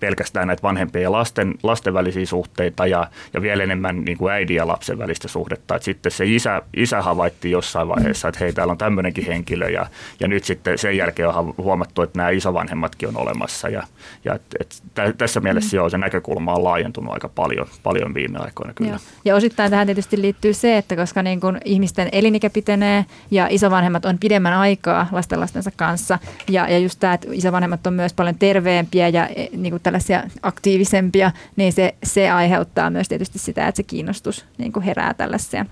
pelkästään 0.00 0.46
näitä 0.48 0.62
vanhempien 0.62 1.02
ja 1.02 1.12
lasten, 1.12 1.54
lasten 1.62 1.94
välisiä 1.94 2.26
suhteita 2.26 2.86
ja, 2.86 3.06
ja 3.34 3.42
vielä 3.42 3.62
enemmän 3.62 4.04
niin 4.04 4.18
kuin 4.18 4.32
äidin 4.32 4.56
ja 4.56 4.66
lapsen 4.66 4.98
välistä 4.98 5.28
suhdetta. 5.28 5.76
Et 5.76 5.82
sitten 5.82 6.12
se 6.12 6.24
isä, 6.26 6.62
isä 6.76 7.02
havaittiin 7.02 7.52
jossain 7.52 7.88
vaiheessa, 7.88 8.28
että 8.28 8.40
hei, 8.40 8.52
täällä 8.52 8.70
on 8.70 8.78
tämmöinenkin 8.78 9.26
henkilö 9.26 9.68
ja, 9.68 9.86
ja 10.20 10.28
nyt 10.28 10.44
sitten 10.44 10.78
sen 10.78 10.96
jälkeen 10.96 11.28
on 11.28 11.54
huomattu, 11.58 12.02
että 12.02 12.18
nämä 12.18 12.30
isovanhemmatkin 12.30 13.08
on 13.08 13.16
olemassa. 13.16 13.68
Ja, 13.68 13.82
ja 14.24 14.34
et, 14.34 14.42
et, 14.60 14.82
tässä 15.18 15.40
mielessä 15.40 15.76
joo, 15.76 15.90
se 15.90 15.98
näkökulma 15.98 16.54
on 16.54 16.64
laajentunut 16.64 17.14
aika 17.14 17.28
paljon, 17.28 17.66
paljon 17.82 18.14
viime 18.14 18.38
aikoina 18.38 18.72
kyllä. 18.72 18.90
Joo. 18.90 18.98
Ja 19.24 19.34
osittain 19.34 19.70
tähän 19.70 19.86
tietysti 19.86 20.20
liittyy 20.20 20.54
se, 20.54 20.76
että 20.76 20.96
koska 20.96 21.22
niin 21.22 21.40
kuin 21.40 21.60
ihmisten 21.64 22.08
elinikä 22.12 22.50
pitenee 22.50 23.04
ja 23.30 23.46
isovanhemmat 23.50 24.04
on 24.04 24.18
pidemmän 24.18 24.52
aikaa 24.52 25.08
lastenlastensa 25.12 25.70
kanssa 25.76 26.18
ja, 26.48 26.68
ja 26.68 26.78
just 26.78 27.00
tämä, 27.00 27.14
että 27.14 27.28
isovanhemmat 27.32 27.86
on 27.86 27.94
myös 27.94 28.12
paljon 28.12 28.38
terveempiä 28.38 29.08
ja 29.08 29.28
e, 29.28 29.46
niin 29.56 29.70
kuin 29.70 29.82
tällaisia 29.84 30.22
aktiivisempia, 30.42 31.32
niin 31.56 31.72
se, 31.72 31.94
se 32.02 32.30
aiheuttaa 32.30 32.90
myös 32.90 33.08
tietysti 33.08 33.38
sitä, 33.38 33.68
että 33.68 33.76
se 33.76 33.82
kiinnostus 33.82 34.44
niin 34.58 34.72
kuin 34.72 34.82
herää 34.82 35.14
tällaisia 35.14 35.66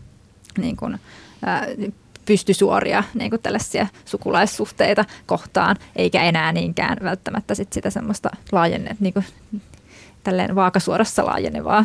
niin 0.59 0.77
kuin, 0.77 0.99
ää, 1.45 1.67
pystysuoria 2.27 3.05
niin 3.15 3.31
kuin 3.31 3.43
tällaisia 3.43 3.87
sukulaissuhteita 4.05 5.05
kohtaan, 5.27 5.77
eikä 5.97 6.23
enää 6.23 6.53
niinkään 6.53 6.97
välttämättä 7.03 7.55
sit 7.55 7.73
sitä 7.73 7.91
semmoista 7.91 8.31
laajennet, 8.53 9.01
niin 9.01 9.13
kuin, 9.13 9.25
tälleen 10.25 10.55
vaakasuorassa 10.55 11.27
laajenevaa 11.27 11.85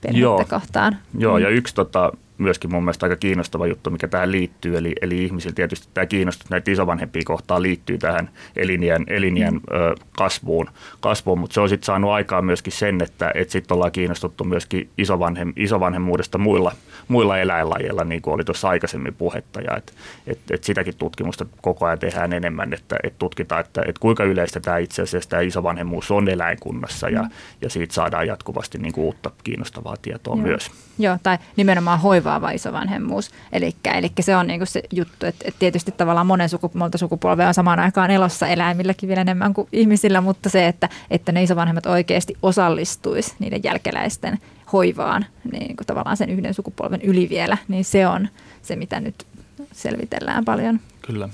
perhettä 0.00 0.20
Joo. 0.20 0.44
kohtaan. 0.50 0.98
Joo, 1.18 1.38
ja 1.38 1.48
mm. 1.48 1.56
yksi 1.56 1.74
tota, 1.74 2.12
myöskin 2.38 2.72
mun 2.72 2.84
mielestä 2.84 3.06
aika 3.06 3.16
kiinnostava 3.16 3.66
juttu, 3.66 3.90
mikä 3.90 4.08
tähän 4.08 4.32
liittyy. 4.32 4.76
Eli, 4.76 4.92
eli 5.02 5.24
ihmisillä 5.24 5.54
tietysti 5.54 5.88
tämä 5.94 6.06
kiinnostus 6.06 6.50
näitä 6.50 6.70
isovanhempia 6.70 7.22
kohtaan 7.24 7.62
liittyy 7.62 7.98
tähän 7.98 8.30
elinien 8.56 9.54
mm. 9.54 9.60
ö, 9.72 9.94
kasvuun, 10.18 10.70
kasvuun, 11.00 11.38
mutta 11.38 11.54
se 11.54 11.60
on 11.60 11.68
sitten 11.68 11.86
saanut 11.86 12.10
aikaa 12.10 12.42
myöskin 12.42 12.72
sen, 12.72 13.02
että 13.02 13.30
et 13.34 13.50
sitten 13.50 13.74
ollaan 13.74 13.92
kiinnostuttu 13.92 14.44
myöskin 14.44 14.90
isovanhem, 14.98 15.52
isovanhemmuudesta 15.56 16.38
muilla, 16.38 16.72
muilla 17.08 17.38
eläinlajeilla, 17.38 18.04
niin 18.04 18.22
kuin 18.22 18.34
oli 18.34 18.44
tuossa 18.44 18.68
aikaisemmin 18.68 19.14
puhetta. 19.14 19.60
Ja 19.60 19.76
et, 19.76 19.94
et, 20.26 20.38
et 20.50 20.64
sitäkin 20.64 20.94
tutkimusta 20.96 21.46
koko 21.62 21.86
ajan 21.86 21.98
tehdään 21.98 22.32
enemmän, 22.32 22.72
että 22.72 22.96
et 23.02 23.18
tutkitaan, 23.18 23.60
että 23.60 23.82
et 23.86 23.98
kuinka 23.98 24.24
yleistä 24.24 24.60
tämä 24.60 24.78
itse 24.78 25.02
asiassa 25.02 25.30
tämä 25.30 25.42
isovanhemmuus 25.42 26.10
on 26.10 26.28
eläinkunnassa 26.28 27.08
ja, 27.08 27.22
mm. 27.22 27.30
ja 27.60 27.70
siitä 27.70 27.94
saadaan 27.94 28.26
jatkuvasti 28.26 28.78
niin 28.78 28.92
kuin 28.92 29.04
uutta 29.04 29.30
kiinnostavaa 29.44 29.96
tietoa 30.02 30.36
Joo. 30.36 30.46
myös. 30.46 30.70
Joo, 30.98 31.18
tai 31.22 31.38
nimenomaan 31.56 32.00
hoivaava 32.24 32.50
isovanhemmuus. 32.50 33.30
Eli 33.52 33.76
se 34.20 34.36
on 34.36 34.46
niinku 34.46 34.66
se 34.66 34.82
juttu, 34.92 35.26
että, 35.26 35.44
että 35.48 35.58
tietysti 35.58 35.92
tavallaan 35.92 36.26
monen 36.26 36.48
suku, 36.48 36.70
monta 36.74 36.98
sukupolvea 36.98 37.48
on 37.48 37.54
samaan 37.54 37.80
aikaan 37.80 38.10
elossa 38.10 38.48
eläimilläkin 38.48 39.08
vielä 39.08 39.20
enemmän 39.20 39.54
kuin 39.54 39.68
ihmisillä, 39.72 40.20
mutta 40.20 40.48
se, 40.48 40.66
että, 40.66 40.88
että 41.10 41.32
ne 41.32 41.42
isovanhemmat 41.42 41.86
oikeasti 41.86 42.36
osallistuisi 42.42 43.34
niiden 43.38 43.60
jälkeläisten 43.64 44.38
hoivaan 44.72 45.26
niin 45.52 45.76
kuin 45.76 45.86
tavallaan 45.86 46.16
sen 46.16 46.30
yhden 46.30 46.54
sukupolven 46.54 47.02
yli 47.02 47.28
vielä, 47.28 47.58
niin 47.68 47.84
se 47.84 48.06
on 48.06 48.28
se, 48.62 48.76
mitä 48.76 49.00
nyt 49.00 49.26
selvitellään 49.72 50.44
paljon. 50.44 50.80
Kyllä. 51.06 51.28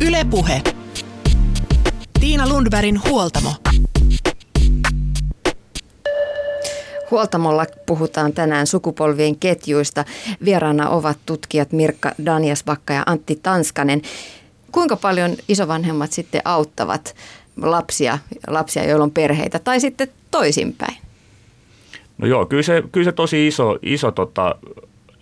Ylepuhe. 0.00 0.62
Tiina 2.20 2.48
Lundbergin 2.48 3.00
huoltamo. 3.08 3.69
Huoltamolla 7.10 7.66
puhutaan 7.86 8.32
tänään 8.32 8.66
sukupolvien 8.66 9.36
ketjuista. 9.36 10.04
Vieraana 10.44 10.88
ovat 10.88 11.18
tutkijat 11.26 11.72
Mirkka 11.72 12.12
Danjasbakka 12.26 12.92
ja 12.92 13.02
Antti 13.06 13.40
Tanskanen. 13.42 14.02
Kuinka 14.72 14.96
paljon 14.96 15.36
isovanhemmat 15.48 16.12
sitten 16.12 16.42
auttavat 16.44 17.14
lapsia, 17.62 18.18
lapsia, 18.46 18.88
joilla 18.88 19.04
on 19.04 19.10
perheitä, 19.10 19.58
tai 19.58 19.80
sitten 19.80 20.08
toisinpäin? 20.30 20.96
No 22.18 22.26
joo, 22.26 22.46
kyllä 22.46 22.62
se, 22.62 22.82
kyllä 22.92 23.04
se 23.04 23.12
tosi 23.12 23.46
iso, 23.46 23.78
iso, 23.82 24.10
tota, 24.10 24.54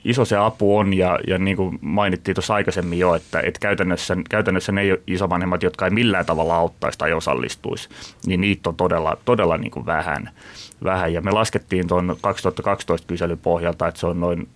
iso 0.08 0.24
se 0.24 0.36
apu 0.36 0.78
on 0.78 0.94
ja, 0.94 1.18
ja 1.26 1.38
niin 1.38 1.56
kuin 1.56 1.78
mainittiin 1.80 2.34
tuossa 2.34 2.54
aikaisemmin 2.54 2.98
jo, 2.98 3.14
että, 3.14 3.40
että 3.40 3.60
käytännössä, 3.60 4.16
käytännössä 4.30 4.72
ne 4.72 4.82
isovanhemmat, 5.06 5.62
jotka 5.62 5.84
ei 5.84 5.90
millään 5.90 6.26
tavalla 6.26 6.56
auttaisi 6.56 6.98
tai 6.98 7.12
osallistuisi, 7.12 7.88
niin 8.26 8.40
niitä 8.40 8.68
on 8.68 8.76
todella, 8.76 9.16
todella 9.24 9.58
niin 9.58 9.70
kuin 9.70 9.86
vähän 9.86 10.30
vähän. 10.84 11.12
Ja 11.12 11.20
me 11.20 11.30
laskettiin 11.30 11.88
tuon 11.88 12.16
2012 12.20 13.06
kyselyn 13.06 13.38
pohjalta, 13.38 13.88
että 13.88 14.00
se 14.00 14.06
on 14.06 14.20
noin 14.20 14.48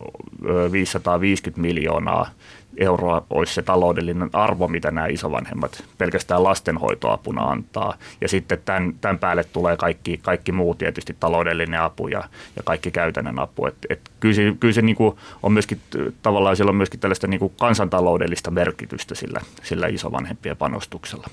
550 0.73 1.61
miljoonaa 1.61 2.31
euroa 2.77 3.27
olisi 3.31 3.55
se 3.55 3.63
taloudellinen 3.63 4.31
arvo, 4.33 4.69
mitä 4.69 4.91
nämä 4.91 5.07
isovanhemmat 5.07 5.85
pelkästään 5.99 6.45
lastenhoitoapuna 6.45 7.43
antaa. 7.43 7.95
Ja 8.21 8.29
sitten 8.29 8.59
tämän, 8.65 8.95
tämän 9.01 9.19
päälle 9.19 9.45
tulee 9.45 9.77
kaikki, 9.77 10.21
kaikki 10.23 10.53
muu 10.53 10.75
tietysti 10.75 11.17
taloudellinen 11.21 11.81
apu 11.81 12.09
ja, 12.09 12.25
ja 12.57 12.63
kaikki 12.65 12.91
käytännön 12.91 13.39
apu. 13.39 13.67
Et, 13.67 13.77
et 13.91 14.01
kyllä 14.21 14.35
se, 14.35 14.55
kyllä 14.61 14.75
se 14.75 14.83
niin 14.83 14.97
kuin 14.97 15.17
on 15.43 15.53
myöskin 15.53 15.81
tavallaan 16.23 16.57
siellä 16.57 16.71
on 16.71 16.77
myöskin 16.77 17.01
tällaista 17.01 17.27
niin 17.27 17.41
kuin 17.41 17.53
kansantaloudellista 17.61 18.51
merkitystä 18.51 19.15
sillä, 19.15 19.41
sillä 19.63 19.87
isovanhempien 19.87 20.57
panostuksella. 20.57 21.27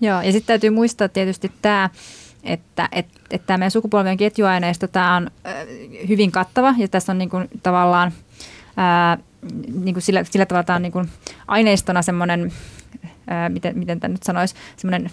Joo, 0.00 0.22
ja 0.22 0.32
sitten 0.32 0.46
täytyy 0.46 0.70
muistaa 0.70 1.08
tietysti 1.08 1.52
tämä, 1.62 1.90
että, 2.44 2.88
että, 2.92 3.20
että 3.30 3.46
tämä 3.46 3.58
meidän 3.58 3.70
sukupolvien 3.70 4.16
ketjuaineisto 4.16 4.88
tämä 4.88 5.16
on 5.16 5.30
hyvin 6.08 6.32
kattava 6.32 6.74
ja 6.78 6.88
tässä 6.88 7.12
on 7.12 7.18
niin 7.18 7.30
kuin 7.30 7.48
tavallaan 7.62 8.12
ää, 8.76 9.18
niin 9.74 9.94
kuin 9.94 10.02
sillä, 10.02 10.24
sillä 10.24 10.46
tavalla 10.46 10.64
tämä 10.64 10.76
on 10.76 10.82
niin 10.82 10.92
kuin 10.92 11.08
aineistona 11.48 12.02
semmoinen, 12.02 12.52
miten, 13.48 13.78
miten 13.78 14.00
tämä 14.00 14.12
nyt 14.12 14.22
sanoisi, 14.22 14.54
semmoinen 14.76 15.10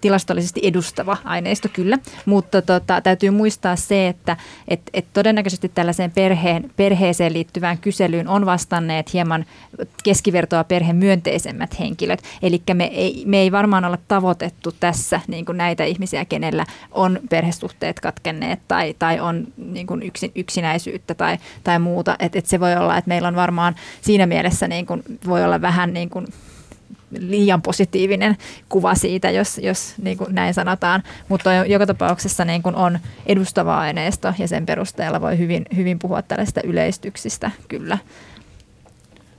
tilastollisesti 0.00 0.60
edustava 0.64 1.16
aineisto 1.24 1.68
kyllä, 1.72 1.98
mutta 2.26 2.62
tota, 2.62 3.00
täytyy 3.00 3.30
muistaa 3.30 3.76
se, 3.76 4.08
että 4.08 4.36
et, 4.68 4.80
et 4.94 5.06
todennäköisesti 5.12 5.68
tällaiseen 5.68 6.10
perheen, 6.10 6.70
perheeseen 6.76 7.32
liittyvään 7.32 7.78
kyselyyn 7.78 8.28
on 8.28 8.46
vastanneet 8.46 9.12
hieman 9.12 9.44
keskivertoa 10.04 10.64
perheen 10.64 10.96
myönteisemmät 10.96 11.80
henkilöt. 11.80 12.22
Eli 12.42 12.62
me 12.74 12.84
ei, 12.84 13.22
me 13.26 13.38
ei 13.38 13.52
varmaan 13.52 13.84
olla 13.84 13.98
tavoitettu 14.08 14.72
tässä 14.80 15.20
niin 15.28 15.44
kuin 15.44 15.58
näitä 15.58 15.84
ihmisiä, 15.84 16.24
kenellä 16.24 16.66
on 16.90 17.20
perhesuhteet 17.30 18.00
katkenneet 18.00 18.60
tai, 18.68 18.94
tai 18.98 19.20
on 19.20 19.46
niin 19.56 19.86
kuin 19.86 20.02
yksin, 20.02 20.32
yksinäisyyttä 20.34 21.14
tai, 21.14 21.38
tai 21.64 21.78
muuta. 21.78 22.16
Et, 22.18 22.36
et 22.36 22.46
se 22.46 22.60
voi 22.60 22.76
olla, 22.76 22.98
että 22.98 23.08
meillä 23.08 23.28
on 23.28 23.36
varmaan 23.36 23.74
siinä 24.00 24.26
mielessä 24.26 24.68
niin 24.68 24.86
kuin, 24.86 25.02
voi 25.26 25.44
olla 25.44 25.60
vähän 25.60 25.92
niin 25.92 26.10
kuin 26.10 26.26
liian 27.18 27.62
positiivinen 27.62 28.36
kuva 28.68 28.94
siitä, 28.94 29.30
jos, 29.30 29.58
jos 29.58 29.94
niin 30.02 30.18
kuin 30.18 30.34
näin 30.34 30.54
sanotaan. 30.54 31.02
Mutta 31.28 31.54
joka 31.54 31.86
tapauksessa 31.86 32.44
niin 32.44 32.62
kuin 32.62 32.74
on 32.74 32.98
edustava 33.26 33.78
aineisto 33.78 34.34
ja 34.38 34.48
sen 34.48 34.66
perusteella 34.66 35.20
voi 35.20 35.38
hyvin, 35.38 35.64
hyvin 35.76 35.98
puhua 35.98 36.22
tällaista 36.22 36.60
yleistyksistä 36.64 37.50
kyllä. 37.68 37.98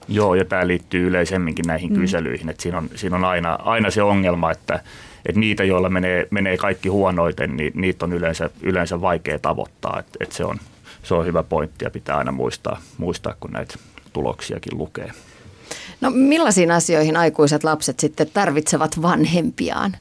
Joo, 0.07 0.35
ja 0.35 0.45
tämä 0.45 0.67
liittyy 0.67 1.07
yleisemminkin 1.07 1.67
näihin 1.67 1.93
mm. 1.93 1.99
kyselyihin, 1.99 2.49
että 2.49 2.63
siinä 2.63 2.77
on, 2.77 2.89
siinä 2.95 3.15
on 3.15 3.25
aina, 3.25 3.53
aina 3.53 3.91
se 3.91 4.03
ongelma, 4.03 4.51
että, 4.51 4.79
että 5.25 5.39
niitä, 5.39 5.63
joilla 5.63 5.89
menee, 5.89 6.27
menee 6.31 6.57
kaikki 6.57 6.89
huonoiten, 6.89 7.57
niin 7.57 7.71
niitä 7.75 8.05
on 8.05 8.13
yleensä, 8.13 8.49
yleensä 8.61 9.01
vaikea 9.01 9.39
tavoittaa, 9.39 9.99
että, 9.99 10.17
että 10.19 10.35
se, 10.35 10.45
on, 10.45 10.57
se 11.03 11.13
on 11.13 11.25
hyvä 11.25 11.43
pointti 11.43 11.85
ja 11.85 11.91
pitää 11.91 12.17
aina 12.17 12.31
muistaa, 12.31 12.81
muistaa 12.97 13.35
kun 13.39 13.51
näitä 13.51 13.75
tuloksiakin 14.13 14.77
lukee. 14.77 15.11
No 16.01 16.09
millaisiin 16.09 16.71
asioihin 16.71 17.17
aikuiset 17.17 17.63
lapset 17.63 17.99
sitten 17.99 18.27
tarvitsevat 18.33 19.01
vanhempiaan? 19.01 19.97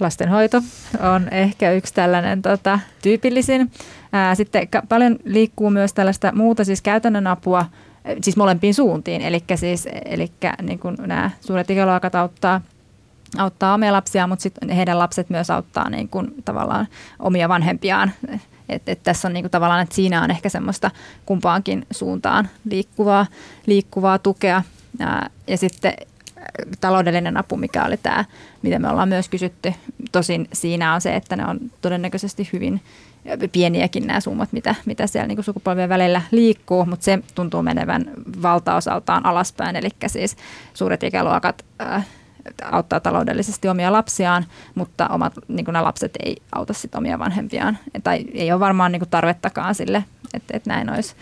Lastenhoito 0.00 0.62
on 1.14 1.28
ehkä 1.28 1.72
yksi 1.72 1.94
tällainen 1.94 2.42
tota, 2.42 2.78
tyypillisin. 3.02 3.72
Ää, 4.12 4.34
sitten 4.34 4.68
paljon 4.88 5.18
liikkuu 5.24 5.70
myös 5.70 5.92
tällaista 5.92 6.32
muuta 6.32 6.64
siis 6.64 6.82
käytännön 6.82 7.26
apua, 7.26 7.66
siis 8.22 8.36
molempiin 8.36 8.74
suuntiin. 8.74 9.22
Eli 9.22 9.44
siis, 9.54 9.88
niin 10.62 10.78
kuin 10.78 10.96
nämä 11.00 11.30
suuret 11.40 11.70
ikäluokat 11.70 12.14
auttaa 12.14 12.60
auttaa 13.38 13.74
omia 13.74 13.92
lapsia, 13.92 14.26
mutta 14.26 14.42
sitten 14.42 14.68
heidän 14.68 14.98
lapset 14.98 15.30
myös 15.30 15.50
auttaa 15.50 15.90
niin 15.90 16.08
kuin, 16.08 16.34
tavallaan 16.44 16.86
omia 17.18 17.48
vanhempiaan 17.48 18.12
et, 18.70 18.88
et 18.88 19.02
tässä 19.02 19.28
on 19.28 19.34
niinku 19.34 19.48
tavallaan, 19.48 19.82
että 19.82 19.94
siinä 19.94 20.22
on 20.22 20.30
ehkä 20.30 20.48
semmoista 20.48 20.90
kumpaankin 21.26 21.86
suuntaan 21.90 22.48
liikkuvaa, 22.64 23.26
liikkuvaa 23.66 24.18
tukea. 24.18 24.62
Ää, 25.00 25.30
ja 25.46 25.56
sitten 25.56 25.94
taloudellinen 26.80 27.36
apu, 27.36 27.56
mikä 27.56 27.84
oli 27.84 27.96
tämä, 27.96 28.24
mitä 28.62 28.78
me 28.78 28.88
ollaan 28.88 29.08
myös 29.08 29.28
kysytty. 29.28 29.74
Tosin 30.12 30.48
siinä 30.52 30.94
on 30.94 31.00
se, 31.00 31.16
että 31.16 31.36
ne 31.36 31.46
on 31.46 31.58
todennäköisesti 31.80 32.48
hyvin 32.52 32.80
pieniäkin 33.52 34.06
nämä 34.06 34.20
summat, 34.20 34.52
mitä, 34.52 34.74
mitä 34.84 35.06
siellä 35.06 35.26
niin 35.26 35.44
sukupolvien 35.44 35.88
välillä 35.88 36.22
liikkuu, 36.30 36.84
mutta 36.84 37.04
se 37.04 37.18
tuntuu 37.34 37.62
menevän 37.62 38.10
valtaosaltaan 38.42 39.26
alaspäin, 39.26 39.76
eli 39.76 39.88
siis 40.06 40.36
suuret 40.74 41.02
ikäluokat 41.02 41.64
ää, 41.78 42.02
auttaa 42.72 43.00
taloudellisesti 43.00 43.68
omia 43.68 43.92
lapsiaan, 43.92 44.46
mutta 44.74 45.08
omat 45.08 45.32
niin 45.48 45.64
nämä 45.66 45.84
lapset 45.84 46.16
ei 46.24 46.36
auta 46.52 46.72
sit 46.72 46.94
omia 46.94 47.18
vanhempiaan. 47.18 47.78
Tai 48.02 48.24
ei 48.34 48.52
ole 48.52 48.60
varmaan 48.60 48.92
niin 48.92 49.02
tarvettakaan 49.10 49.74
sille, 49.74 50.04
että, 50.34 50.56
että 50.56 50.70
näin 50.70 50.90
olisi. 50.90 51.14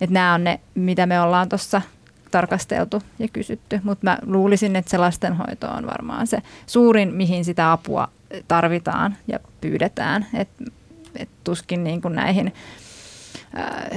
Että 0.00 0.14
nämä 0.14 0.34
on 0.34 0.44
ne, 0.44 0.60
mitä 0.74 1.06
me 1.06 1.20
ollaan 1.20 1.48
tuossa 1.48 1.82
tarkasteltu 2.30 3.02
ja 3.18 3.28
kysytty, 3.28 3.80
mutta 3.84 4.04
mä 4.04 4.18
luulisin, 4.26 4.76
että 4.76 4.90
se 4.90 4.98
lastenhoito 4.98 5.68
on 5.68 5.86
varmaan 5.86 6.26
se 6.26 6.42
suurin, 6.66 7.14
mihin 7.14 7.44
sitä 7.44 7.72
apua 7.72 8.08
tarvitaan 8.48 9.16
ja 9.28 9.38
pyydetään. 9.60 10.26
että 10.34 10.64
et 11.16 11.28
tuskin 11.44 11.84
niin 11.84 12.02
kuin 12.02 12.14
näihin 12.14 12.54
ää, 13.54 13.90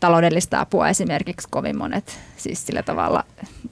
taloudellista 0.00 0.60
apua 0.60 0.88
esimerkiksi 0.88 1.48
kovin 1.50 1.78
monet, 1.78 2.18
siis 2.36 2.66
sillä 2.66 2.82
tavalla, 2.82 3.24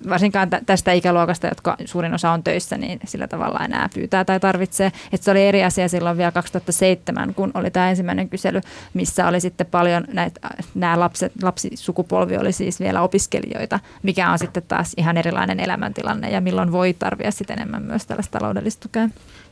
varsinkaan 0.09 0.49
tästä 0.67 0.93
ikäluokasta, 0.93 1.47
jotka 1.47 1.77
suurin 1.85 2.15
osa 2.15 2.31
on 2.31 2.43
töissä, 2.43 2.79
niin 2.79 3.01
sillä 3.05 3.29
tavalla 3.29 3.65
enää 3.65 3.89
pyytää 3.95 4.25
tai 4.25 4.41
tarvitsee. 4.41 4.93
Et 5.13 5.23
se 5.23 5.31
oli 5.31 5.47
eri 5.47 5.65
asia 5.65 5.89
silloin 5.89 6.17
vielä 6.17 6.33
2007, 6.33 7.35
kun 7.35 7.51
oli 7.55 7.71
tämä 7.71 7.91
ensimmäinen 7.91 8.29
kysely, 8.29 8.61
missä 8.95 9.29
oli 9.29 9.41
sitten 9.41 9.67
paljon 9.67 10.05
näitä, 10.13 10.41
nämä 10.75 11.01
lapset, 11.01 11.33
lapsisukupolvi 11.43 12.37
oli 12.37 12.53
siis 12.53 12.81
vielä 12.81 13.03
opiskelijoita, 13.03 13.81
mikä 14.03 14.31
on 14.31 14.39
sitten 14.39 14.63
taas 14.69 14.95
ihan 14.97 15.17
erilainen 15.17 15.61
elämäntilanne 15.61 16.31
ja 16.31 16.41
milloin 16.41 16.73
voi 16.73 16.95
tarvia 16.99 17.31
sitten 17.31 17.59
enemmän 17.59 17.83
myös 17.83 18.07
tällaista 18.07 18.39
taloudellista 18.39 18.83
tukea. 18.83 19.09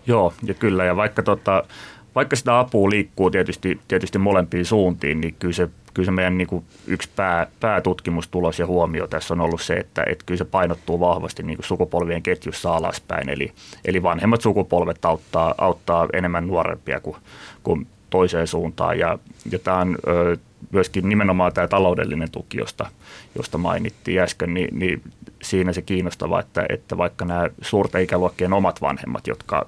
Joo, 0.07 0.35
ja 0.43 0.55
kyllä, 0.55 0.85
ja 0.85 0.97
vaikka 0.97 1.23
tota, 1.23 1.65
vaikka 2.17 2.37
sitä 2.37 2.59
apua 2.59 2.91
liikkuu 2.91 3.31
tietysti, 3.31 3.81
tietysti 3.89 4.19
molempiin 4.19 4.65
suuntiin, 4.65 5.21
niin 5.21 5.37
kyllä 5.39 5.55
se, 5.55 5.69
kyllä 5.97 6.07
se 6.07 6.13
meidän 6.13 6.39
niin 6.39 6.49
kuin 6.49 6.65
yksi 6.87 7.09
pää, 7.17 7.47
päätutkimustulos 7.61 8.59
ja 8.59 8.67
huomio 8.67 9.07
tässä 9.07 9.35
on 9.35 9.41
ollut 9.41 9.63
se, 9.63 9.75
että, 9.75 10.05
että 10.11 10.25
kyllä 10.27 10.39
se 10.39 10.45
painottuu 10.45 11.01
vahvasti 11.01 11.43
niin 11.43 11.57
kuin 11.57 11.67
sukupolvien 11.67 12.23
ketjussa 12.23 12.77
alaspäin. 12.77 13.29
Eli, 13.29 13.53
eli 13.85 14.03
vanhemmat 14.03 14.41
sukupolvet 14.41 15.05
auttaa, 15.05 15.55
auttaa 15.59 16.09
enemmän 16.13 16.47
nuorempia 16.47 17.01
kuin, 17.01 17.17
kuin 17.63 17.87
toiseen 18.11 18.47
suuntaan. 18.47 18.99
Ja, 18.99 19.19
ja 19.51 19.59
tämä 19.59 19.77
on 19.77 19.97
ö, 20.09 20.37
myöskin 20.71 21.09
nimenomaan 21.09 21.53
tämä 21.53 21.69
taloudellinen 21.69 22.31
tuki, 22.31 22.59
josta, 22.59 22.87
josta 23.35 23.59
mainittiin 23.59 24.21
äsken, 24.21 24.55
niin, 24.55 24.79
niin 24.79 25.03
siinä 25.43 25.73
se 25.73 25.83
kiinnostava, 25.83 26.41
että, 26.41 26.67
että 26.69 26.99
vaikka 26.99 27.25
nämä 27.25 27.49
suurten 27.61 28.03
ikäluokkien 28.03 28.53
omat 28.53 28.81
vanhemmat, 28.81 29.27
jotka 29.27 29.67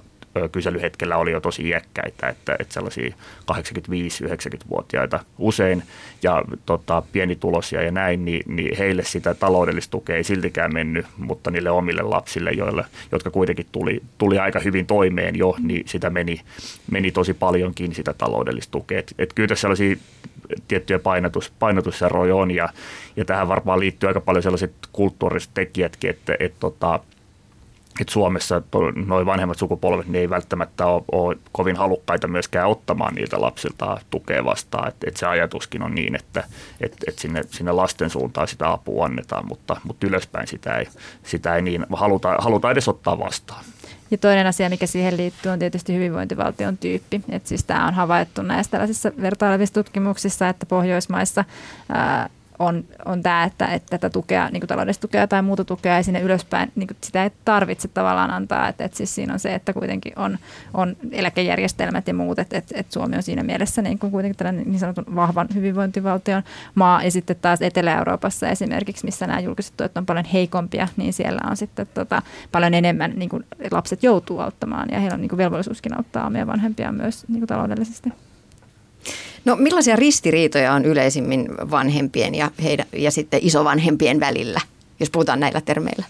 kyselyhetkellä 0.51 1.17
oli 1.17 1.31
jo 1.31 1.41
tosi 1.41 1.67
iäkkäitä, 1.67 2.27
että, 2.27 2.55
että 2.59 2.73
sellaisia 2.73 3.15
85-90-vuotiaita 3.51 5.19
usein 5.37 5.83
ja 6.23 6.43
tota, 6.65 7.03
pienituloisia 7.11 7.81
ja 7.81 7.91
näin, 7.91 8.25
niin, 8.25 8.55
niin 8.55 8.77
heille 8.77 9.03
sitä 9.03 9.33
taloudellista 9.33 9.91
tukea 9.91 10.15
ei 10.15 10.23
siltikään 10.23 10.73
mennyt, 10.73 11.05
mutta 11.17 11.51
niille 11.51 11.69
omille 11.69 12.01
lapsille, 12.01 12.51
joille, 12.51 12.85
jotka 13.11 13.31
kuitenkin 13.31 13.65
tuli, 13.71 14.03
tuli 14.17 14.39
aika 14.39 14.59
hyvin 14.59 14.85
toimeen 14.85 15.35
jo, 15.35 15.55
niin 15.59 15.87
sitä 15.87 16.09
meni, 16.09 16.41
meni 16.91 17.11
tosi 17.11 17.33
paljonkin 17.33 17.95
sitä 17.95 18.13
taloudellista 18.13 18.71
tukea. 18.71 18.99
Et, 18.99 19.15
et 19.17 19.33
kyllä 19.33 19.47
tässä 19.47 19.61
sellaisia 19.61 19.95
tiettyjä 20.67 20.99
painotus, 20.99 21.53
painotusseroja 21.59 22.35
on 22.35 22.51
ja, 22.51 22.69
ja 23.15 23.25
tähän 23.25 23.47
varmaan 23.47 23.79
liittyy 23.79 24.07
aika 24.07 24.21
paljon 24.21 24.43
sellaiset 24.43 24.73
kulttuuriset 24.91 25.51
tekijätkin, 25.53 26.09
että 26.09 26.35
et, 26.39 26.53
tota, 26.59 26.99
että 28.01 28.13
Suomessa 28.13 28.61
noin 29.05 29.25
vanhemmat 29.25 29.57
sukupolvet 29.57 30.07
niin 30.07 30.21
ei 30.21 30.29
välttämättä 30.29 30.85
ole, 30.85 31.03
ole 31.11 31.37
kovin 31.51 31.75
halukkaita 31.75 32.27
myöskään 32.27 32.69
ottamaan 32.69 33.15
niiltä 33.15 33.41
lapsilta 33.41 34.01
tukea 34.09 34.45
vastaan. 34.45 34.87
Että 34.87 35.09
et 35.09 35.17
se 35.17 35.25
ajatuskin 35.25 35.83
on 35.83 35.95
niin, 35.95 36.15
että 36.15 36.43
et, 36.81 36.95
et 37.07 37.19
sinne, 37.19 37.43
sinne 37.51 37.71
lasten 37.71 38.09
suuntaan 38.09 38.47
sitä 38.47 38.71
apua 38.71 39.05
annetaan, 39.05 39.47
mutta, 39.47 39.81
mutta 39.83 40.07
ylöspäin 40.07 40.47
sitä 40.47 40.77
ei, 40.77 40.87
sitä 41.23 41.55
ei 41.55 41.61
niin 41.61 41.85
haluta, 41.93 42.35
haluta 42.39 42.71
edes 42.71 42.87
ottaa 42.87 43.19
vastaan. 43.19 43.63
Ja 44.11 44.17
toinen 44.17 44.47
asia, 44.47 44.69
mikä 44.69 44.87
siihen 44.87 45.17
liittyy, 45.17 45.51
on 45.51 45.59
tietysti 45.59 45.93
hyvinvointivaltion 45.93 46.77
tyyppi. 46.77 47.21
Et 47.29 47.47
siis 47.47 47.63
tämä 47.63 47.87
on 47.87 47.93
havaittu 47.93 48.41
näissä 48.41 48.71
tällaisissa 48.71 49.11
vertailevissa 49.21 49.73
tutkimuksissa, 49.73 50.49
että 50.49 50.65
Pohjoismaissa 50.65 51.45
ää, 51.89 52.29
on, 52.59 52.85
on 53.05 53.23
tämä, 53.23 53.43
että, 53.43 53.67
että 53.67 53.89
tätä 53.89 54.09
tukea, 54.09 54.49
niin 54.49 54.67
taloudellista 54.67 55.01
tukea 55.01 55.27
tai 55.27 55.41
muuta 55.41 55.65
tukea 55.65 55.97
ei 55.97 56.03
sinne 56.03 56.21
ylöspäin, 56.21 56.71
niin 56.75 56.87
sitä 57.03 57.23
ei 57.23 57.31
tarvitse 57.45 57.87
tavallaan 57.87 58.31
antaa. 58.31 58.67
Että, 58.67 58.83
että 58.83 58.97
siis 58.97 59.15
siinä 59.15 59.33
on 59.33 59.39
se, 59.39 59.55
että 59.55 59.73
kuitenkin 59.73 60.13
on, 60.15 60.37
on 60.73 60.95
eläkejärjestelmät 61.11 62.07
ja 62.07 62.13
muut, 62.13 62.39
että, 62.39 62.57
että, 62.57 62.79
että 62.79 62.93
Suomi 62.93 63.15
on 63.15 63.23
siinä 63.23 63.43
mielessä 63.43 63.81
niin 63.81 63.99
kuin 63.99 64.11
kuitenkin 64.11 64.37
tällainen 64.37 64.65
niin 64.65 64.79
sanotun 64.79 65.15
vahvan 65.15 65.47
hyvinvointivaltion 65.53 66.43
maa. 66.75 67.03
Ja 67.03 67.11
sitten 67.11 67.35
taas 67.41 67.61
Etelä-Euroopassa 67.61 68.49
esimerkiksi, 68.49 69.05
missä 69.05 69.27
nämä 69.27 69.39
julkiset 69.39 69.73
tuet 69.77 69.97
on 69.97 70.05
paljon 70.05 70.25
heikompia, 70.25 70.87
niin 70.97 71.13
siellä 71.13 71.41
on 71.49 71.57
sitten 71.57 71.87
tota, 71.93 72.21
paljon 72.51 72.73
enemmän 72.73 73.13
niin 73.15 73.29
kuin 73.29 73.45
lapset 73.71 74.03
joutuu 74.03 74.39
auttamaan 74.39 74.87
ja 74.91 74.99
heillä 74.99 75.15
on 75.15 75.21
niin 75.21 75.29
kuin 75.29 75.37
velvollisuuskin 75.37 75.97
auttaa 75.97 76.27
omia 76.27 76.47
vanhempiaan 76.47 76.95
myös 76.95 77.25
niin 77.27 77.39
kuin 77.39 77.47
taloudellisesti. 77.47 78.13
No 79.45 79.55
millaisia 79.55 79.95
ristiriitoja 79.95 80.73
on 80.73 80.85
yleisimmin 80.85 81.47
vanhempien 81.71 82.35
ja, 82.35 82.51
heidän, 82.63 82.85
ja 82.93 83.11
sitten 83.11 83.39
isovanhempien 83.43 84.19
välillä, 84.19 84.61
jos 84.99 85.09
puhutaan 85.09 85.39
näillä 85.39 85.61
termeillä? 85.61 86.05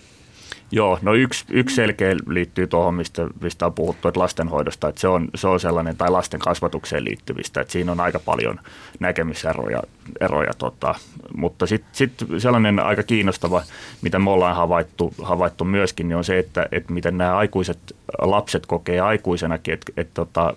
Joo, 0.71 0.99
no 1.01 1.13
yksi, 1.13 1.45
yksi 1.49 1.75
selkeä 1.75 2.15
liittyy 2.27 2.67
tuohon, 2.67 2.93
mistä, 2.93 3.27
mistä 3.41 3.65
on 3.65 3.73
puhuttu, 3.73 4.07
että 4.07 4.19
lastenhoidosta, 4.19 4.89
että 4.89 5.01
se 5.01 5.07
on, 5.07 5.27
se 5.35 5.47
on 5.47 5.59
sellainen, 5.59 5.97
tai 5.97 6.11
lasten 6.11 6.39
kasvatukseen 6.39 7.05
liittyvistä, 7.05 7.61
että 7.61 7.71
siinä 7.71 7.91
on 7.91 7.99
aika 7.99 8.19
paljon 8.19 8.59
näkemyseroja, 8.99 9.81
eroja, 10.21 10.53
tota, 10.57 10.95
mutta 11.37 11.67
sitten 11.67 11.89
sit 11.93 12.11
sellainen 12.37 12.79
aika 12.79 13.03
kiinnostava, 13.03 13.63
mitä 14.01 14.19
me 14.19 14.29
ollaan 14.29 14.55
havaittu, 14.55 15.13
havaittu 15.21 15.63
myöskin, 15.65 16.07
niin 16.09 16.17
on 16.17 16.23
se, 16.23 16.39
että, 16.39 16.67
että 16.71 16.93
miten 16.93 17.17
nämä 17.17 17.37
aikuiset 17.37 17.95
lapset 18.21 18.65
kokee 18.65 18.99
aikuisenakin, 18.99 19.73
että, 19.73 19.91
että, 19.97 20.13
tota, 20.13 20.53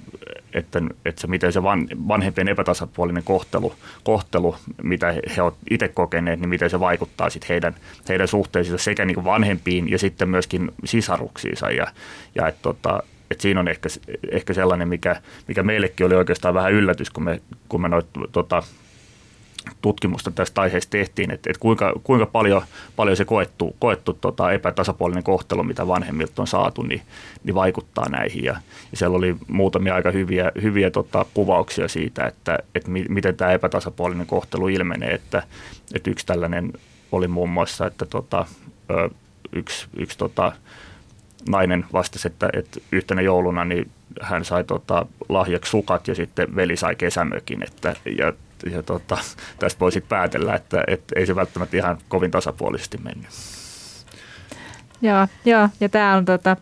että, 0.55 0.83
että 1.05 1.21
se, 1.21 1.27
miten 1.27 1.53
se 1.53 1.63
van, 1.63 1.89
vanhempien 2.09 2.49
epätasapuolinen 2.49 3.23
kohtelu, 3.23 3.75
kohtelu, 4.05 4.57
mitä 4.83 5.15
he 5.37 5.43
ovat 5.43 5.55
itse 5.71 5.89
kokeneet, 5.89 6.41
niin 6.41 6.49
miten 6.49 6.71
se 6.71 6.81
vaikuttaa 6.81 7.31
sitten 7.31 7.49
heidän, 7.49 7.75
heidän 8.09 8.29
suhteisiinsa 8.29 8.85
sekä 8.85 9.05
niin 9.05 9.25
vanhempiin 9.25 9.91
ja 9.91 9.99
sitten 9.99 10.29
myöskin 10.29 10.71
sisaruksiinsa. 10.85 11.71
Ja, 11.71 11.87
ja 12.35 12.49
että 12.49 12.63
tota, 12.63 13.03
et 13.31 13.41
siinä 13.41 13.61
on 13.61 13.69
ehkä, 13.69 13.89
ehkä 14.31 14.55
sellainen, 14.55 14.89
mikä, 14.89 15.17
mikä 15.49 15.63
meillekin 15.63 16.07
oli 16.07 16.15
oikeastaan 16.15 16.55
vähän 16.55 16.73
yllätys, 16.73 17.11
kun 17.11 17.25
me, 17.25 17.41
kun 17.69 17.83
me 17.83 17.89
noit, 17.89 18.07
tota, 18.33 18.63
tutkimusta 19.81 20.31
tästä 20.31 20.61
aiheesta 20.61 20.91
tehtiin, 20.91 21.31
että, 21.31 21.51
että 21.51 21.61
kuinka, 21.61 21.93
kuinka 22.05 22.27
paljon, 22.27 22.63
paljon 22.97 23.17
se 23.17 23.25
koettu, 23.25 23.77
koettu 23.79 24.13
tota 24.13 24.53
epätasapuolinen 24.53 25.23
kohtelu, 25.23 25.63
mitä 25.63 25.89
vanhemmilta 25.89 26.43
on 26.43 26.47
saatu, 26.47 26.83
niin, 26.83 27.03
niin 27.45 27.55
vaikuttaa 27.55 28.09
näihin. 28.09 28.45
Ja, 28.45 28.57
ja 28.91 28.97
siellä 28.97 29.17
oli 29.17 29.37
muutamia 29.49 29.95
aika 29.95 30.11
hyviä, 30.11 30.53
hyviä 30.63 30.91
tota, 30.91 31.27
kuvauksia 31.35 31.89
siitä, 31.89 32.27
että, 32.27 32.59
että 32.75 32.91
mi, 32.91 33.05
miten 33.09 33.37
tämä 33.37 33.53
epätasapuolinen 33.53 34.27
kohtelu 34.27 34.69
ilmenee. 34.69 35.11
Että, 35.11 35.43
että 35.95 36.11
yksi 36.11 36.27
tällainen 36.27 36.73
oli 37.13 37.29
muun 37.29 37.51
muassa, 37.51 37.87
että 37.87 38.07
tota, 38.07 38.47
yksi, 39.53 39.87
yksi 39.97 40.19
tota, 40.19 40.53
nainen 41.49 41.85
vastasi, 41.93 42.29
että, 42.29 42.51
että 42.53 42.81
yhtenä 42.93 43.23
jouluna 43.23 43.65
niin 43.65 43.91
hän 44.21 44.45
sai 44.45 44.65
tota, 44.65 45.07
lahjaksi 45.29 45.71
sukat 45.71 46.09
ja 46.09 46.15
sitten 46.15 46.57
veli 46.57 46.77
sai 46.77 46.97
kesämökin. 46.97 47.63
Että, 47.63 47.97
ja 48.19 48.33
ja 48.71 48.83
tota, 48.83 49.19
tästä 49.59 49.81
voisi 49.81 50.01
päätellä, 50.01 50.55
että, 50.55 50.85
että 50.87 51.15
ei 51.17 51.27
se 51.27 51.37
välttämättä 51.37 51.77
ihan 51.77 51.99
kovin 52.09 52.31
tasapuolisesti 52.31 52.99
mennyt. 52.99 53.31
Joo, 55.03 55.29
joo 55.45 55.69
ja 55.81 55.89
tämä 55.89 56.15
on 56.15 56.25
tota, 56.25 56.57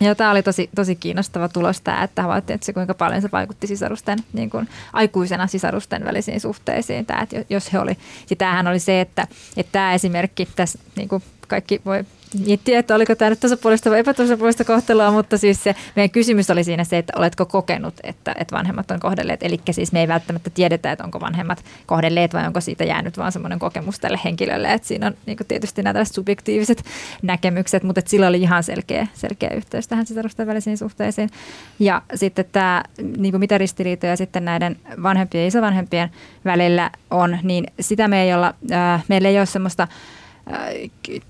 ja 0.00 0.14
tämä 0.14 0.30
oli 0.30 0.42
tosi, 0.42 0.70
tosi 0.74 0.96
kiinnostava 0.96 1.48
tulos 1.48 1.80
tämä, 1.80 2.02
että 2.02 2.22
havaittiin, 2.22 2.54
että 2.54 2.64
se 2.64 2.72
kuinka 2.72 2.94
paljon 2.94 3.22
se 3.22 3.28
vaikutti 3.32 3.66
sisarusten, 3.66 4.18
niin 4.32 4.50
kuin 4.50 4.68
aikuisena 4.92 5.46
sisarusten 5.46 6.04
välisiin 6.04 6.40
suhteisiin. 6.40 7.06
Tämä, 7.06 7.22
että 7.22 7.44
jos 7.50 7.72
he 7.72 7.78
oli, 7.78 7.96
tämähän 8.38 8.66
oli 8.66 8.78
se, 8.78 9.00
että, 9.00 9.26
että 9.56 9.72
tämä 9.72 9.94
esimerkki 9.94 10.48
tässä, 10.56 10.78
niin 10.96 11.08
kuin 11.08 11.22
kaikki 11.48 11.80
voi 11.84 12.04
miettiä, 12.46 12.78
että 12.78 12.94
oliko 12.94 13.14
tämä 13.14 13.30
nyt 13.30 13.40
tasapuolista 13.40 13.90
vai 13.90 13.98
epätasapuolista 13.98 14.64
kohtelua, 14.64 15.10
mutta 15.10 15.38
siis 15.38 15.62
se 15.62 15.74
meidän 15.96 16.10
kysymys 16.10 16.50
oli 16.50 16.64
siinä 16.64 16.84
se, 16.84 16.98
että 16.98 17.12
oletko 17.16 17.46
kokenut, 17.46 17.94
että, 18.02 18.34
että 18.38 18.56
vanhemmat 18.56 18.90
on 18.90 19.00
kohdelleet. 19.00 19.42
Eli 19.42 19.60
siis 19.70 19.92
me 19.92 20.00
ei 20.00 20.08
välttämättä 20.08 20.50
tiedetä, 20.50 20.92
että 20.92 21.04
onko 21.04 21.20
vanhemmat 21.20 21.64
kohdelleet 21.86 22.34
vai 22.34 22.46
onko 22.46 22.60
siitä 22.60 22.84
jäänyt 22.84 23.18
vaan 23.18 23.32
semmoinen 23.32 23.58
kokemus 23.58 23.98
tälle 23.98 24.20
henkilölle. 24.24 24.72
Että 24.72 24.88
siinä 24.88 25.06
on 25.06 25.14
niin 25.26 25.38
tietysti 25.48 25.82
nämä 25.82 26.04
subjektiiviset 26.04 26.84
näkemykset, 27.22 27.82
mutta 27.82 27.98
että 27.98 28.10
sillä 28.10 28.26
oli 28.26 28.42
ihan 28.42 28.62
selkeä, 28.62 29.06
selkeä 29.14 29.50
yhteys 29.50 29.88
tähän 29.88 30.06
sisarusten 30.06 30.46
välisiin 30.46 30.78
suhteisiin. 30.78 31.30
Ja 31.78 32.02
sitten 32.14 32.44
tämä, 32.52 32.82
niin 33.16 33.40
mitä 33.40 33.58
ristiriitoja 33.58 34.16
sitten 34.16 34.44
näiden 34.44 34.76
vanhempien 35.02 35.42
ja 35.42 35.48
isovanhempien 35.48 36.10
välillä 36.44 36.90
on, 37.10 37.38
niin 37.42 37.66
sitä 37.80 38.08
me 38.08 38.22
ei 38.22 38.34
olla, 38.34 38.54
äh, 38.72 39.04
meillä 39.08 39.28
ei 39.28 39.38
ole 39.38 39.46
semmoista 39.46 39.88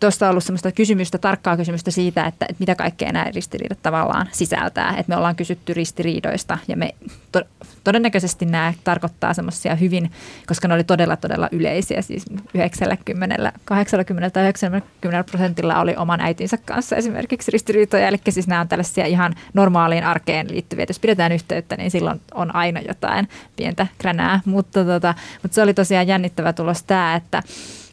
tuosta 0.01 0.27
on 0.27 0.31
ollut 0.31 0.45
sellaista 0.45 0.73
kysymystä, 0.73 1.19
tarkkaa 1.19 1.57
kysymystä 1.57 1.91
siitä, 1.91 2.27
että, 2.27 2.47
että 2.49 2.61
mitä 2.61 2.75
kaikkea 2.75 3.13
nämä 3.13 3.25
ristiriidat 3.35 3.79
tavallaan 3.83 4.29
sisältää. 4.33 4.91
Että 4.91 5.05
me 5.13 5.17
ollaan 5.17 5.37
kysytty 5.37 5.75
ristiriidoista 5.75 6.59
ja 6.69 6.77
me 6.77 6.95
to, 7.33 7.43
todennäköisesti 7.85 8.47
nämä 8.47 8.75
tarkoittaa 8.85 9.35
semmoisia 9.35 9.75
hyvin, 9.75 10.11
koska 10.47 10.69
ne 10.69 10.75
oli 10.75 10.85
todella 10.85 11.17
todella 11.17 11.49
yleisiä, 11.53 12.03
siis 12.03 12.25
90, 12.55 13.53
80 13.65 14.31
tai 14.31 14.43
90 14.43 15.25
prosentilla 15.31 15.81
oli 15.81 15.97
oman 15.97 16.21
äitinsä 16.21 16.57
kanssa 16.57 16.97
esimerkiksi 16.97 17.51
ristiriitoja, 17.51 18.09
eli 18.09 18.17
siis 18.29 18.49
nämä 18.49 18.61
on 18.61 18.69
tällaisia 18.69 19.07
ihan 19.07 19.35
normaaliin 19.55 20.05
arkeen 20.05 20.51
liittyviä. 20.51 20.87
Jos 20.89 21.01
pidetään 21.01 21.33
yhteyttä, 21.33 21.77
niin 21.77 21.91
silloin 21.91 22.21
on 22.35 22.55
aina 22.55 22.81
jotain 22.81 23.29
pientä 23.57 23.87
kränää, 23.99 24.41
mutta, 24.45 24.85
tota, 24.85 25.15
mutta 25.43 25.55
se 25.55 25.63
oli 25.63 25.75
tosiaan 25.75 26.09
jännittävä 26.09 26.53
tulos 26.53 26.83
tämä, 26.83 27.15
että, 27.15 27.43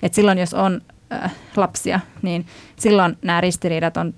että 0.04 0.16
silloin 0.16 0.38
jos 0.38 0.54
on 0.54 0.82
lapsia, 1.56 2.00
niin 2.22 2.46
silloin 2.76 3.18
nämä 3.22 3.42
ristiriidat 3.42 3.98
on 3.98 4.14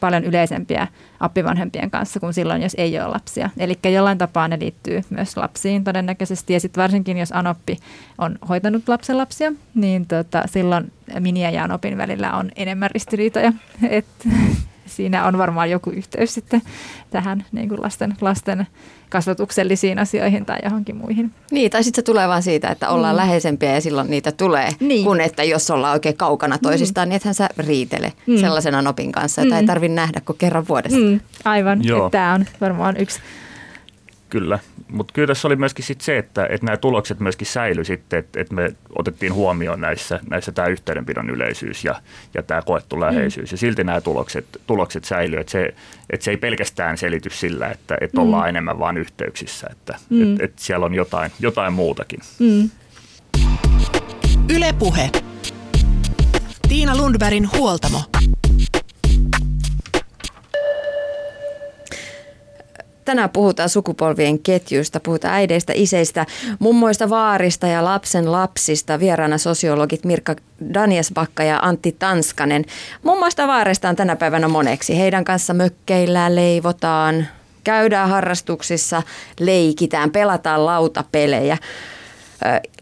paljon 0.00 0.24
yleisempiä 0.24 0.86
appivanhempien 1.20 1.90
kanssa 1.90 2.20
kuin 2.20 2.34
silloin, 2.34 2.62
jos 2.62 2.74
ei 2.78 3.00
ole 3.00 3.08
lapsia. 3.08 3.50
Eli 3.58 3.78
jollain 3.92 4.18
tapaa 4.18 4.48
ne 4.48 4.58
liittyy 4.58 5.02
myös 5.10 5.36
lapsiin 5.36 5.84
todennäköisesti. 5.84 6.52
Ja 6.52 6.60
sitten 6.60 6.82
varsinkin, 6.82 7.18
jos 7.18 7.32
Anoppi 7.32 7.78
on 8.18 8.38
hoitanut 8.48 8.88
lapsen 8.88 9.18
lapsia, 9.18 9.52
niin 9.74 10.06
tota, 10.06 10.42
silloin 10.46 10.92
Miniä 11.20 11.50
ja 11.50 11.64
Anopin 11.64 11.98
välillä 11.98 12.32
on 12.32 12.50
enemmän 12.56 12.90
ristiriitoja. 12.90 13.52
Et 13.90 14.06
siinä 14.90 15.26
on 15.26 15.38
varmaan 15.38 15.70
joku 15.70 15.90
yhteys 15.90 16.34
sitten 16.34 16.62
tähän 17.10 17.44
niin 17.52 17.68
kuin 17.68 17.82
lasten, 17.82 18.14
lasten 18.20 18.66
kasvatuksellisiin 19.08 19.98
asioihin 19.98 20.46
tai 20.46 20.58
johonkin 20.64 20.96
muihin. 20.96 21.30
Niin, 21.50 21.70
tai 21.70 21.84
sitten 21.84 22.02
se 22.02 22.04
tulee 22.04 22.28
vaan 22.28 22.42
siitä, 22.42 22.68
että 22.68 22.88
ollaan 22.88 23.14
mm. 23.14 23.16
läheisempiä 23.16 23.74
ja 23.74 23.80
silloin 23.80 24.10
niitä 24.10 24.32
tulee, 24.32 24.68
niin. 24.80 25.04
kun 25.04 25.20
että 25.20 25.44
jos 25.44 25.70
ollaan 25.70 25.92
oikein 25.92 26.16
kaukana 26.16 26.56
mm. 26.56 26.60
toisistaan, 26.62 27.08
mm. 27.08 27.10
niin 27.10 27.16
ethän 27.16 27.34
sä 27.34 27.48
riitele 27.58 28.12
mm. 28.26 28.36
sellaisena 28.36 28.82
nopin 28.82 29.12
kanssa, 29.12 29.40
jota 29.40 29.54
mm. 29.54 29.60
ei 29.60 29.66
tarvitse 29.66 29.94
nähdä 29.94 30.20
kuin 30.20 30.38
kerran 30.38 30.68
vuodessa. 30.68 30.98
Mm. 30.98 31.20
Aivan, 31.44 31.80
tämä 32.10 32.34
on 32.34 32.44
varmaan 32.60 32.96
yksi 32.96 33.20
Kyllä, 34.30 34.58
mutta 34.88 35.12
kyllä 35.12 35.26
tässä 35.26 35.48
oli 35.48 35.56
myöskin 35.56 35.84
sit 35.84 36.00
se, 36.00 36.18
että, 36.18 36.46
että 36.46 36.66
nämä 36.66 36.76
tulokset 36.76 37.20
myöskin 37.20 37.46
säilyi 37.46 37.84
sitten, 37.84 38.18
että, 38.18 38.40
että 38.40 38.54
me 38.54 38.72
otettiin 38.98 39.34
huomioon 39.34 39.80
näissä, 39.80 40.20
näissä 40.30 40.52
tämä 40.52 40.68
yhteydenpidon 40.68 41.30
yleisyys 41.30 41.84
ja, 41.84 42.02
ja 42.34 42.42
tämä 42.42 42.62
koettu 42.62 43.00
läheisyys. 43.00 43.50
Mm. 43.50 43.54
Ja 43.54 43.58
silti 43.58 43.84
nämä 43.84 44.00
tulokset, 44.00 44.46
tulokset 44.66 45.04
säilyivät. 45.04 45.40
Että 45.40 45.52
se, 45.52 45.74
että 46.10 46.24
se 46.24 46.30
ei 46.30 46.36
pelkästään 46.36 46.98
selitys 46.98 47.40
sillä, 47.40 47.68
että, 47.68 47.96
että 48.00 48.16
mm. 48.16 48.22
ollaan 48.22 48.48
enemmän 48.48 48.78
vain 48.78 48.96
yhteyksissä, 48.96 49.66
että, 49.70 49.98
mm. 50.10 50.32
että, 50.32 50.44
että 50.44 50.62
siellä 50.62 50.86
on 50.86 50.94
jotain, 50.94 51.30
jotain 51.40 51.72
muutakin. 51.72 52.20
Mm. 52.38 52.70
Ylepuhe. 54.54 55.10
Tiina 56.68 56.96
Lundbergin 56.96 57.48
huoltamo. 57.52 58.02
Tänään 63.10 63.30
puhutaan 63.30 63.68
sukupolvien 63.68 64.38
ketjuista, 64.38 65.00
puhutaan 65.00 65.34
äideistä, 65.34 65.72
iseistä, 65.76 66.26
mummoista, 66.58 67.10
vaarista 67.10 67.66
ja 67.66 67.84
lapsen 67.84 68.32
lapsista. 68.32 69.00
Vieraana 69.00 69.38
sosiologit 69.38 70.04
Mirka 70.04 70.36
Daniesbakka 70.74 71.42
ja 71.42 71.58
Antti 71.62 71.96
Tanskanen. 71.98 72.64
Mummoista 73.02 73.46
vaareista 73.46 73.88
on 73.88 73.96
tänä 73.96 74.16
päivänä 74.16 74.48
moneksi. 74.48 74.98
Heidän 74.98 75.24
kanssa 75.24 75.54
mökkeillään, 75.54 76.36
leivotaan, 76.36 77.26
käydään 77.64 78.08
harrastuksissa, 78.08 79.02
leikitään, 79.40 80.10
pelataan 80.10 80.66
lautapelejä. 80.66 81.58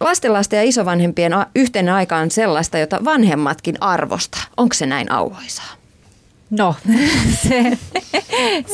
Lastenlasten 0.00 0.56
ja 0.56 0.62
isovanhempien 0.62 1.32
yhteinen 1.54 1.94
aika 1.94 2.16
on 2.16 2.30
sellaista, 2.30 2.78
jota 2.78 3.04
vanhemmatkin 3.04 3.76
arvostaa. 3.80 4.42
Onko 4.56 4.74
se 4.74 4.86
näin 4.86 5.12
auhoisaa? 5.12 5.78
No, 6.50 6.74
se, 7.48 7.78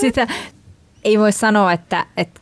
sitä 0.00 0.26
ei 1.04 1.18
voi 1.18 1.32
sanoa, 1.32 1.72
että, 1.72 2.06
että 2.16 2.40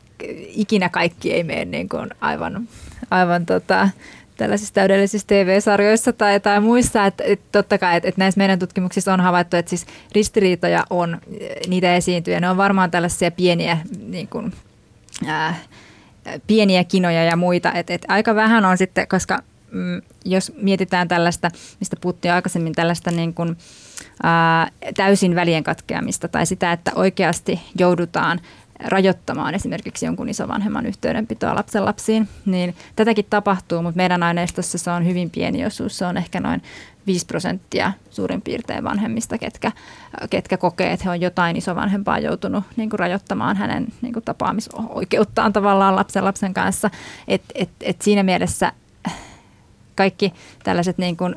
ikinä 0.49 0.89
kaikki 0.89 1.33
ei 1.33 1.45
mene 1.45 1.65
niin 1.65 1.89
kuin 1.89 2.11
aivan, 2.21 2.69
aivan 3.11 3.47
tota, 3.47 3.89
tällaisissa 4.37 4.75
täydellisissä 4.75 5.27
TV-sarjoissa 5.27 6.13
tai, 6.13 6.41
tai 6.41 6.61
muissa. 6.61 7.07
Että, 7.07 7.25
että 7.27 7.47
totta 7.53 7.79
kai, 7.79 7.97
että, 7.97 8.09
että 8.09 8.21
näissä 8.21 8.39
meidän 8.39 8.59
tutkimuksissa 8.59 9.13
on 9.13 9.21
havaittu, 9.21 9.57
että 9.57 9.71
siis 9.71 9.87
ristiriitoja 10.13 10.85
on, 10.91 11.21
niitä 11.67 11.97
esiintyy 11.97 12.35
ja 12.35 12.41
ne 12.41 12.51
on 12.51 12.57
varmaan 12.57 12.91
tällaisia 12.91 13.31
pieniä 13.31 13.79
niin 14.07 14.29
kuin, 14.29 14.53
ää, 15.27 15.57
pieniä 16.47 16.85
kinoja 16.85 17.25
ja 17.25 17.37
muita. 17.37 17.73
Et, 17.73 17.91
et 17.91 18.05
aika 18.09 18.35
vähän 18.35 18.65
on 18.65 18.79
sitten, 18.79 19.09
koska 19.09 19.43
mm, 19.71 20.03
jos 20.25 20.53
mietitään 20.57 21.09
tällaista, 21.09 21.51
mistä 21.81 21.97
puhuttiin 22.01 22.33
aikaisemmin, 22.33 22.73
tällaista 22.73 23.11
niin 23.11 23.35
kuin, 23.35 23.57
ää, 24.23 24.71
täysin 24.97 25.35
välien 25.35 25.65
katkeamista 25.65 26.29
tai 26.29 26.47
sitä, 26.47 26.73
että 26.73 26.93
oikeasti 26.95 27.61
joudutaan 27.79 28.41
rajoittamaan 28.85 29.55
esimerkiksi 29.55 30.07
jonkun 30.07 30.29
isovanhemman 30.29 30.87
yhteydenpitoa 30.87 31.55
lapsen 31.55 31.85
lapsiin, 31.85 32.29
niin 32.47 32.75
tätäkin 32.97 33.27
tapahtuu, 33.31 33.83
mutta 33.83 33.97
meidän 33.97 34.23
aineistossa 34.23 34.79
se 34.79 34.91
on 34.91 35.07
hyvin 35.07 35.31
pieni 35.31 35.67
osuus. 35.67 35.99
Se 35.99 36.07
on 36.07 36.17
ehkä 36.17 36.41
noin 36.41 36.63
5 37.07 37.27
prosenttia 37.27 37.93
suurin 38.11 38.43
piirtein 38.43 38.85
vanhemmista, 38.85 39.39
ketkä, 39.39 39.73
ketkä 40.31 40.57
kokee, 40.57 40.93
että 40.93 41.05
he 41.05 41.11
on 41.11 41.21
jotain 41.21 41.57
isovanhempaa 41.57 42.19
joutunut 42.19 42.65
niin 42.77 42.91
kuin 42.91 43.01
rajoittamaan 43.01 43.57
hänen 43.57 43.87
niin 44.03 44.13
kuin 44.13 44.25
tapaamisoikeuttaan 44.25 45.53
tavallaan 45.53 45.97
lapsen 45.97 46.25
lapsen 46.25 46.55
kanssa. 46.55 46.91
Et, 47.29 47.43
et, 47.55 47.71
et 47.81 48.03
siinä 48.03 48.23
mielessä 48.23 48.73
kaikki 49.95 50.33
tällaiset 50.65 50.99
niin 50.99 51.17
kuin 51.17 51.35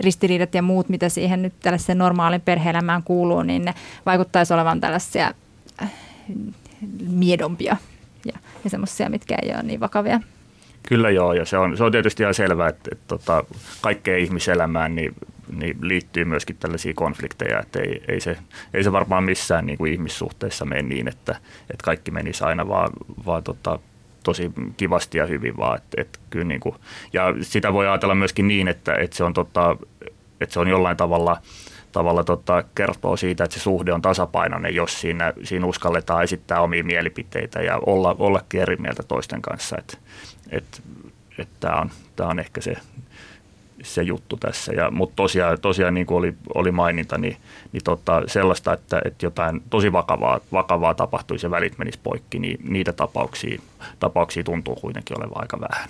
ristiriidat 0.00 0.54
ja 0.54 0.62
muut, 0.62 0.88
mitä 0.88 1.08
siihen 1.08 1.42
nyt 1.42 1.54
tällaiseen 1.60 1.98
normaalin 1.98 2.40
perheelämään 2.40 3.02
kuuluu, 3.02 3.42
niin 3.42 3.64
ne 3.64 3.74
vaikuttaisi 4.06 4.54
olevan 4.54 4.80
tällaisia 4.80 5.34
miedompia 7.08 7.76
ja, 8.24 8.38
ja 8.64 8.70
semmoisia, 8.70 9.10
mitkä 9.10 9.36
ei 9.42 9.54
ole 9.54 9.62
niin 9.62 9.80
vakavia. 9.80 10.20
Kyllä 10.88 11.10
joo, 11.10 11.32
ja 11.32 11.44
se 11.44 11.58
on, 11.58 11.76
se 11.76 11.84
on 11.84 11.92
tietysti 11.92 12.22
ihan 12.22 12.34
selvää, 12.34 12.68
että, 12.68 12.90
että, 12.92 13.14
että 13.14 13.26
tota, 13.26 13.44
kaikkeen 13.80 14.20
ihmiselämään 14.20 14.94
niin, 14.94 15.14
niin 15.56 15.76
liittyy 15.80 16.24
myöskin 16.24 16.56
tällaisia 16.56 16.92
konflikteja, 16.94 17.60
että 17.60 17.78
ei, 17.78 18.02
ei, 18.08 18.20
se, 18.20 18.36
ei 18.74 18.84
se 18.84 18.92
varmaan 18.92 19.24
missään 19.24 19.66
niin 19.66 19.78
kuin 19.78 19.92
ihmissuhteessa 19.92 20.64
mene 20.64 20.82
niin, 20.82 21.08
että, 21.08 21.36
että 21.60 21.84
kaikki 21.84 22.10
menisi 22.10 22.44
aina 22.44 22.68
vaan, 22.68 22.90
vaan 23.26 23.42
tota, 23.42 23.78
tosi 24.28 24.52
kivasti 24.76 25.18
ja 25.18 25.26
hyvin 25.26 25.56
vaan. 25.56 25.76
Että, 25.76 26.00
että 26.00 26.18
kyllä 26.30 26.44
niin 26.44 26.60
kuin, 26.60 26.74
ja 27.12 27.34
sitä 27.42 27.72
voi 27.72 27.88
ajatella 27.88 28.14
myöskin 28.14 28.48
niin, 28.48 28.68
että, 28.68 28.94
että, 28.94 29.16
se, 29.16 29.24
on 29.24 29.34
tota, 29.34 29.76
että 30.40 30.52
se 30.52 30.60
on 30.60 30.68
jollain 30.68 30.96
tavalla– 30.96 31.36
tavalla 31.92 32.24
tota, 32.24 32.64
kertoo 32.74 33.16
siitä, 33.16 33.44
että 33.44 33.58
se 33.58 33.62
suhde 33.62 33.92
on 33.92 34.02
tasapainoinen, 34.02 34.74
jos 34.74 35.00
siinä, 35.00 35.32
siinä 35.44 35.66
uskalletaan 35.66 36.24
esittää 36.24 36.60
omia 36.60 36.84
mielipiteitä 36.84 37.62
ja 37.62 37.78
olla, 37.86 38.16
ollakin 38.18 38.60
eri 38.60 38.76
mieltä 38.76 39.02
toisten 39.02 39.42
kanssa. 39.42 39.76
Että 39.78 39.96
et, 40.50 40.82
et 41.38 41.48
tämä 41.60 41.80
on, 41.80 41.90
tää 42.16 42.26
on 42.26 42.38
ehkä 42.38 42.60
se, 42.60 42.74
se 43.82 44.02
juttu 44.02 44.36
tässä. 44.36 44.72
Ja, 44.72 44.90
mutta 44.90 45.16
tosiaan, 45.16 45.60
tosiaan 45.60 45.94
niin 45.94 46.06
kuin 46.06 46.18
oli, 46.18 46.34
oli 46.54 46.70
maininta, 46.70 47.18
niin, 47.18 47.36
niin 47.72 47.84
tota, 47.84 48.22
sellaista, 48.26 48.72
että, 48.72 49.02
että 49.04 49.26
jotain 49.26 49.62
tosi 49.70 49.92
vakavaa, 49.92 50.40
vakavaa 50.52 50.94
tapahtuisi 50.94 51.46
ja 51.46 51.50
välit 51.50 51.78
menisi 51.78 51.98
poikki, 52.02 52.38
niin 52.38 52.58
niitä 52.62 52.92
tapauksia, 52.92 53.60
tapauksia 54.00 54.44
tuntuu 54.44 54.74
kuitenkin 54.74 55.18
olevan 55.18 55.40
aika 55.42 55.60
vähän. 55.60 55.88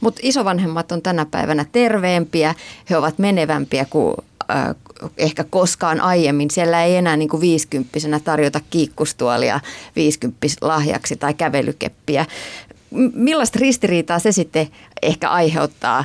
Mutta 0.00 0.20
isovanhemmat 0.22 0.92
on 0.92 1.02
tänä 1.02 1.26
päivänä 1.26 1.64
terveempiä, 1.72 2.54
he 2.90 2.96
ovat 2.96 3.18
menevämpiä 3.18 3.86
kuin 3.90 4.14
äh, 4.50 4.74
ehkä 5.16 5.44
koskaan 5.44 6.00
aiemmin. 6.00 6.50
Siellä 6.50 6.84
ei 6.84 6.96
enää 6.96 7.16
niin 7.16 7.28
kuin 7.28 7.40
viisikymppisenä 7.40 8.20
tarjota 8.20 8.60
kiikkustuolia 8.70 9.60
lahjaksi 10.60 11.16
tai 11.16 11.34
kävelykeppiä. 11.34 12.26
Millaista 13.14 13.58
ristiriitaa 13.58 14.18
se 14.18 14.32
sitten 14.32 14.68
ehkä 15.02 15.30
aiheuttaa 15.30 16.04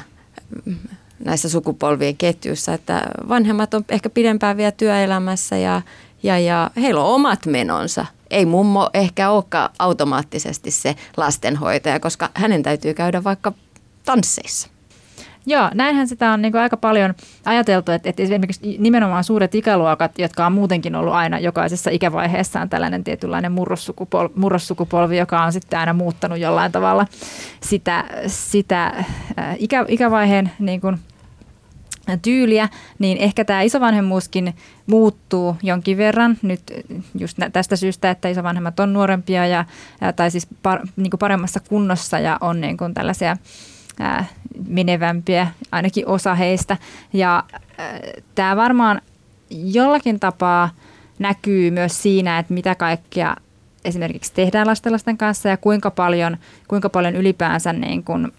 näissä 1.26 1.50
sukupolvien 1.50 2.18
ketjuissa, 2.18 2.74
että 2.74 3.02
vanhemmat 3.30 3.74
on 3.74 3.86
ehkä 3.90 4.10
pidempään 4.10 4.58
vielä 4.58 4.72
työelämässä 4.72 5.58
ja, 5.58 5.82
ja, 6.24 6.40
ja 6.40 6.72
heillä 6.82 7.02
on 7.04 7.16
omat 7.16 7.46
menonsa. 7.46 8.06
Ei 8.30 8.46
mummo 8.46 8.90
ehkä 8.94 9.30
olekaan 9.30 9.70
automaattisesti 9.80 10.72
se 10.72 10.96
lastenhoitaja, 11.18 12.00
koska 12.00 12.30
hänen 12.34 12.64
täytyy 12.64 12.94
käydä 12.94 13.24
vaikka 13.24 13.54
tansseissa. 14.06 14.73
Joo, 15.46 15.70
näinhän 15.74 16.08
sitä 16.08 16.32
on 16.32 16.42
niin 16.42 16.56
aika 16.56 16.78
paljon 16.78 17.14
ajateltu, 17.46 17.92
että, 17.92 18.10
että 18.10 18.24
esimerkiksi 18.24 18.78
nimenomaan 18.80 19.24
suuret 19.24 19.56
ikäluokat, 19.56 20.20
jotka 20.20 20.46
on 20.46 20.54
muutenkin 20.54 20.96
ollut 20.96 21.14
aina 21.14 21.40
jokaisessa 21.40 21.90
ikävaiheessaan 21.90 22.70
tällainen 22.70 23.04
tietynlainen 23.04 23.52
murrossukupolvi, 23.52 24.34
murrossukupolvi 24.36 25.18
joka 25.18 25.42
on 25.42 25.54
sitten 25.54 25.80
aina 25.80 25.94
muuttanut 25.94 26.40
jollain 26.40 26.72
tavalla 26.72 27.08
sitä, 27.62 28.04
sitä 28.28 28.86
äh, 28.86 29.56
ikä, 29.60 29.86
ikävaiheen 29.88 30.52
niin 30.60 30.82
kuin 30.82 31.00
tyyliä, 32.22 32.70
niin 33.00 33.18
ehkä 33.18 33.46
tämä 33.46 33.62
isovanhemmuuskin 33.62 34.56
muuttuu 34.88 35.56
jonkin 35.64 35.98
verran 35.98 36.38
nyt 36.42 36.62
just 37.20 37.38
tästä 37.54 37.76
syystä, 37.76 38.12
että 38.12 38.30
isovanhemmat 38.30 38.80
on 38.80 38.94
nuorempia 38.94 39.48
ja, 39.48 39.66
tai 40.16 40.32
siis 40.32 40.48
par, 40.64 40.80
niin 40.96 41.10
kuin 41.10 41.20
paremmassa 41.20 41.60
kunnossa 41.60 42.20
ja 42.20 42.38
on 42.42 42.62
niin 42.62 42.78
kuin 42.78 42.94
tällaisia 42.94 43.38
menevämpiä, 44.68 45.48
ainakin 45.72 46.08
osa 46.08 46.36
heistä. 46.36 46.78
Ja 47.14 47.44
tämä 48.36 48.56
varmaan 48.56 49.02
jollakin 49.50 50.20
tapaa 50.20 50.70
näkyy 51.20 51.72
myös 51.72 52.02
siinä, 52.04 52.40
että 52.40 52.54
mitä 52.54 52.76
kaikkea 52.76 53.36
esimerkiksi 53.86 54.34
tehdään 54.34 54.68
lastenlasten 54.68 55.18
kanssa 55.18 55.50
ja 55.50 55.58
kuinka 55.58 55.92
paljon, 55.92 56.38
kuinka 56.68 56.90
paljon 56.90 57.16
ylipäänsä 57.16 57.74
niin 57.74 58.04
kuin 58.04 58.32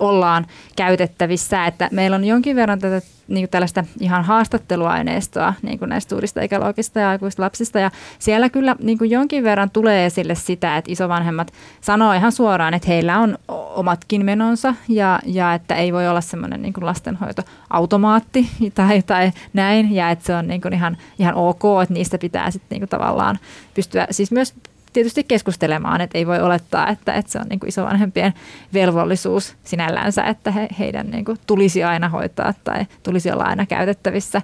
ollaan 0.00 0.46
käytettävissä. 0.76 1.66
Että 1.66 1.88
meillä 1.92 2.14
on 2.14 2.24
jonkin 2.24 2.56
verran 2.56 2.78
tätä 2.78 3.00
niin 3.28 3.42
kuin 3.42 3.50
tällaista 3.50 3.84
ihan 4.00 4.24
haastatteluaineistoa 4.24 5.54
niin 5.62 5.78
kuin 5.78 5.88
näistä 5.88 6.10
suurista 6.10 6.42
ikäluokista 6.42 7.00
ja 7.00 7.10
aikuista 7.10 7.42
lapsista. 7.42 7.78
Ja 7.78 7.90
siellä 8.18 8.48
kyllä 8.48 8.76
niin 8.82 8.98
kuin 8.98 9.10
jonkin 9.10 9.44
verran 9.44 9.70
tulee 9.70 10.06
esille 10.06 10.34
sitä, 10.34 10.76
että 10.76 10.92
isovanhemmat 10.92 11.52
sanoo 11.80 12.12
ihan 12.12 12.32
suoraan, 12.32 12.74
että 12.74 12.88
heillä 12.88 13.18
on 13.18 13.38
omatkin 13.48 14.24
menonsa 14.24 14.74
ja, 14.88 15.20
ja 15.26 15.54
että 15.54 15.74
ei 15.74 15.92
voi 15.92 16.08
olla 16.08 16.20
semmoinen 16.20 16.62
niin 16.62 16.74
lastenhoitoautomaatti 16.80 18.50
tai, 18.74 19.02
tai 19.02 19.32
näin. 19.52 19.94
Ja 19.94 20.10
että 20.10 20.26
se 20.26 20.34
on 20.34 20.48
niin 20.48 20.60
kuin 20.60 20.74
ihan, 20.74 20.96
ihan 21.18 21.34
ok, 21.34 21.62
että 21.82 21.94
niistä 21.94 22.18
pitää 22.18 22.50
sitten 22.50 22.68
niin 22.70 22.80
kuin 22.80 22.88
tavallaan 22.88 23.38
pystyä 23.74 24.06
siis 24.10 24.32
myös 24.32 24.54
tietysti 24.92 25.24
keskustelemaan, 25.24 26.00
että 26.00 26.18
ei 26.18 26.26
voi 26.26 26.40
olettaa, 26.40 26.88
että, 26.88 27.12
että 27.12 27.32
se 27.32 27.38
on 27.38 27.46
niin 27.48 27.60
kuin 27.60 27.68
isovanhempien 27.68 28.34
velvollisuus 28.74 29.56
sinällänsä, 29.64 30.22
että 30.22 30.50
he, 30.50 30.68
heidän 30.78 31.10
niin 31.10 31.24
kuin 31.24 31.38
tulisi 31.46 31.84
aina 31.84 32.08
hoitaa 32.08 32.54
tai 32.64 32.86
tulisi 33.02 33.30
olla 33.30 33.44
aina 33.44 33.66
käytettävissä. 33.66 34.42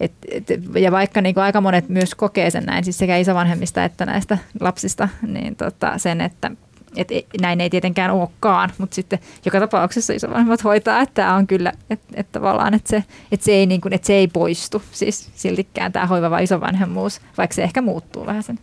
Et, 0.00 0.12
et, 0.30 0.46
ja 0.80 0.92
vaikka 0.92 1.20
niin 1.20 1.34
kuin 1.34 1.44
aika 1.44 1.60
monet 1.60 1.88
myös 1.88 2.14
kokee 2.14 2.50
sen 2.50 2.64
näin, 2.64 2.84
siis 2.84 2.98
sekä 2.98 3.16
isovanhemmista 3.16 3.84
että 3.84 4.06
näistä 4.06 4.38
lapsista, 4.60 5.08
niin 5.26 5.56
tota, 5.56 5.98
sen, 5.98 6.20
että 6.20 6.50
et 6.96 7.08
näin 7.40 7.60
ei 7.60 7.70
tietenkään 7.70 8.10
olekaan, 8.10 8.70
mutta 8.78 8.94
sitten 8.94 9.18
joka 9.44 9.60
tapauksessa 9.60 10.12
isovanhemmat 10.12 10.64
hoitaa, 10.64 11.00
että 11.00 11.14
tämä 11.14 11.34
on 11.34 11.46
kyllä, 11.46 11.72
että 11.90 12.06
et 12.14 12.32
tavallaan, 12.32 12.74
että 12.74 12.90
se, 12.90 13.04
et 13.32 13.42
se, 13.42 13.52
ei, 13.52 13.66
niin 13.66 13.80
kuin, 13.80 13.94
että 13.94 14.06
se 14.06 14.14
ei 14.14 14.28
poistu, 14.28 14.82
siis 14.92 15.30
siltikään 15.34 15.92
tämä 15.92 16.06
hoivava 16.06 16.38
isovanhemmuus, 16.38 17.20
vaikka 17.38 17.54
se 17.54 17.62
ehkä 17.62 17.82
muuttuu 17.82 18.26
vähän 18.26 18.42
sen 18.42 18.58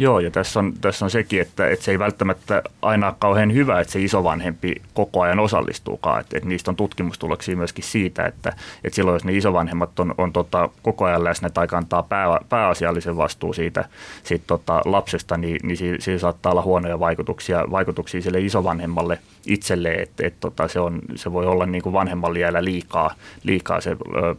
Joo, 0.00 0.20
ja 0.20 0.30
tässä 0.30 0.60
on, 0.60 0.72
tässä 0.80 1.04
on 1.04 1.10
sekin, 1.10 1.40
että, 1.40 1.68
että 1.68 1.84
se 1.84 1.90
ei 1.90 1.98
välttämättä 1.98 2.62
aina 2.82 3.06
ole 3.06 3.14
kauhean 3.18 3.52
hyvä, 3.52 3.80
että 3.80 3.92
se 3.92 4.02
isovanhempi 4.02 4.74
koko 4.94 5.20
ajan 5.20 5.38
osallistuukaan. 5.38 6.20
Että, 6.20 6.36
että 6.36 6.48
niistä 6.48 6.70
on 6.70 6.76
tutkimustuloksia 6.76 7.56
myöskin 7.56 7.84
siitä, 7.84 8.26
että, 8.26 8.52
että 8.84 8.96
silloin 8.96 9.14
jos 9.14 9.24
ne 9.24 9.36
isovanhemmat 9.36 10.00
on, 10.00 10.14
on 10.18 10.32
tota, 10.32 10.68
koko 10.82 11.04
ajan 11.04 11.24
läsnä 11.24 11.50
tai 11.50 11.66
kantaa 11.66 12.02
pää, 12.02 12.38
pääasiallisen 12.48 13.16
vastuun 13.16 13.54
siitä, 13.54 13.84
siitä 14.22 14.44
tota, 14.46 14.82
lapsesta, 14.84 15.36
niin, 15.36 15.60
niin 15.62 15.76
siinä, 15.76 15.96
siinä 16.00 16.18
saattaa 16.18 16.52
olla 16.52 16.62
huonoja 16.62 17.00
vaikutuksia, 17.00 17.64
vaikutuksia 17.70 18.22
sille 18.22 18.40
isovanhemmalle 18.40 19.18
itselleen, 19.46 20.02
että, 20.02 20.26
että 20.26 20.40
tota, 20.40 20.68
se, 20.68 20.80
on, 20.80 21.00
se 21.14 21.32
voi 21.32 21.46
olla 21.46 21.66
niin 21.66 21.82
kuin 21.82 21.92
vanhemmalle 21.92 22.38
jäällä 22.38 22.64
liikaa, 22.64 23.14
liikaa 23.42 23.80
se 23.80 23.90
ö, 23.90 24.34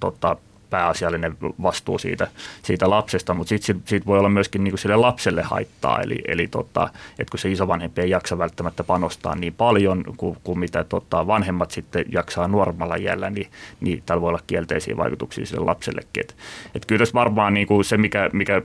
tota, 0.00 0.36
pääasiallinen 0.70 1.36
vastuu 1.62 1.98
siitä, 1.98 2.28
siitä 2.62 2.90
lapsesta, 2.90 3.34
mutta 3.34 3.48
sitten 3.48 3.82
siitä 3.84 4.06
voi 4.06 4.18
olla 4.18 4.28
myöskin 4.28 4.64
niin 4.64 4.72
kuin 4.72 4.78
sille 4.78 4.96
lapselle 4.96 5.42
haittaa, 5.42 6.00
eli, 6.00 6.18
eli 6.28 6.46
tota, 6.46 6.88
että 7.18 7.30
kun 7.30 7.38
se 7.38 7.50
isovanhempi 7.50 8.00
ei 8.00 8.10
jaksa 8.10 8.38
välttämättä 8.38 8.84
panostaa 8.84 9.34
niin 9.34 9.54
paljon 9.54 10.04
kuin, 10.16 10.36
kuin 10.44 10.58
mitä 10.58 10.84
tota, 10.84 11.26
vanhemmat 11.26 11.70
sitten 11.70 12.04
jaksaa 12.12 12.48
nuoremmalla 12.48 12.94
iällä, 12.94 13.30
niin, 13.30 13.50
niin 13.80 14.02
tällä 14.06 14.20
voi 14.20 14.28
olla 14.28 14.40
kielteisiä 14.46 14.96
vaikutuksia 14.96 15.46
sille 15.46 15.64
lapsellekin. 15.64 16.20
Et, 16.20 16.36
et 16.74 16.86
kyllä 16.86 16.98
tässä 16.98 17.14
varmaan 17.14 17.54
niin 17.54 17.66
kuin 17.66 17.84
se, 17.84 17.96
mikä, 17.96 18.30
mikä 18.32 18.62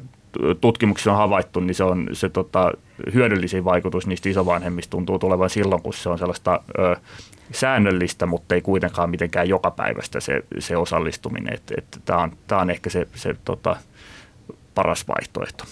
tutkimuksissa 0.61 1.11
on 1.11 1.17
havaittu, 1.17 1.59
niin 1.59 1.75
se, 1.75 1.83
on, 1.83 2.09
se 2.13 2.29
tota, 2.29 2.71
hyödyllisin 3.13 3.65
vaikutus 3.65 4.07
niistä 4.07 4.29
isovanhemmista 4.29 4.91
tuntuu 4.91 5.19
tulevan 5.19 5.49
silloin, 5.49 5.81
kun 5.81 5.93
se 5.93 6.09
on 6.09 6.19
sellaista 6.19 6.59
ö, 6.79 6.95
säännöllistä, 7.51 8.25
mutta 8.25 8.55
ei 8.55 8.61
kuitenkaan 8.61 9.09
mitenkään 9.09 9.49
joka 9.49 9.71
päivästä 9.71 10.19
se, 10.19 10.43
se 10.59 10.77
osallistuminen. 10.77 11.59
Tämä 12.05 12.19
on, 12.19 12.31
tää 12.47 12.59
on 12.59 12.69
ehkä 12.69 12.89
se, 12.89 13.07
se 13.15 13.35
tota, 13.45 13.75
paras 14.75 15.07
vaihtoehto. 15.07 15.63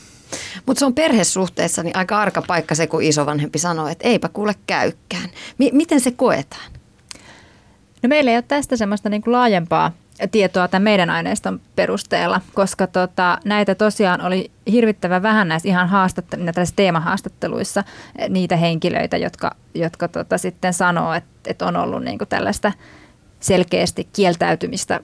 Mutta 0.65 0.79
se 0.79 0.85
on 0.85 0.93
perhesuhteessa 0.93 1.83
niin 1.83 1.97
aika 1.97 2.21
arka 2.21 2.41
paikka 2.41 2.75
se, 2.75 2.87
kun 2.87 3.03
isovanhempi 3.03 3.59
sanoo, 3.59 3.87
että 3.87 4.07
eipä 4.07 4.29
kuule 4.29 4.55
käykään. 4.67 5.29
M- 5.57 5.77
miten 5.77 5.99
se 5.99 6.11
koetaan? 6.11 6.71
No 8.03 8.09
meillä 8.09 8.31
ei 8.31 8.37
ole 8.37 8.45
tästä 8.47 8.77
semmoista 8.77 9.09
niin 9.09 9.21
kuin 9.21 9.31
laajempaa 9.31 9.91
tietoa 10.32 10.67
tämän 10.67 10.84
meidän 10.84 11.10
aineiston 11.10 11.62
perusteella, 11.75 12.41
koska 12.53 12.88
tota, 12.88 13.38
näitä 13.45 13.75
tosiaan 13.75 14.21
oli 14.21 14.51
hirvittävän 14.71 15.21
vähän 15.21 15.47
näissä 15.47 15.69
ihan 15.69 15.89
haastattelu- 15.89 16.73
teemahaastatteluissa 16.75 17.84
eh, 18.17 18.29
niitä 18.29 18.55
henkilöitä, 18.55 19.17
jotka, 19.17 19.55
jotka 19.73 20.08
tota, 20.08 20.38
sitten 20.38 20.73
sanoo, 20.73 21.13
että, 21.13 21.29
että 21.47 21.65
on 21.65 21.75
ollut 21.75 22.03
niin 22.03 22.17
kuin 22.17 22.27
tällaista 22.27 22.71
selkeästi 23.39 24.08
kieltäytymistä 24.13 24.99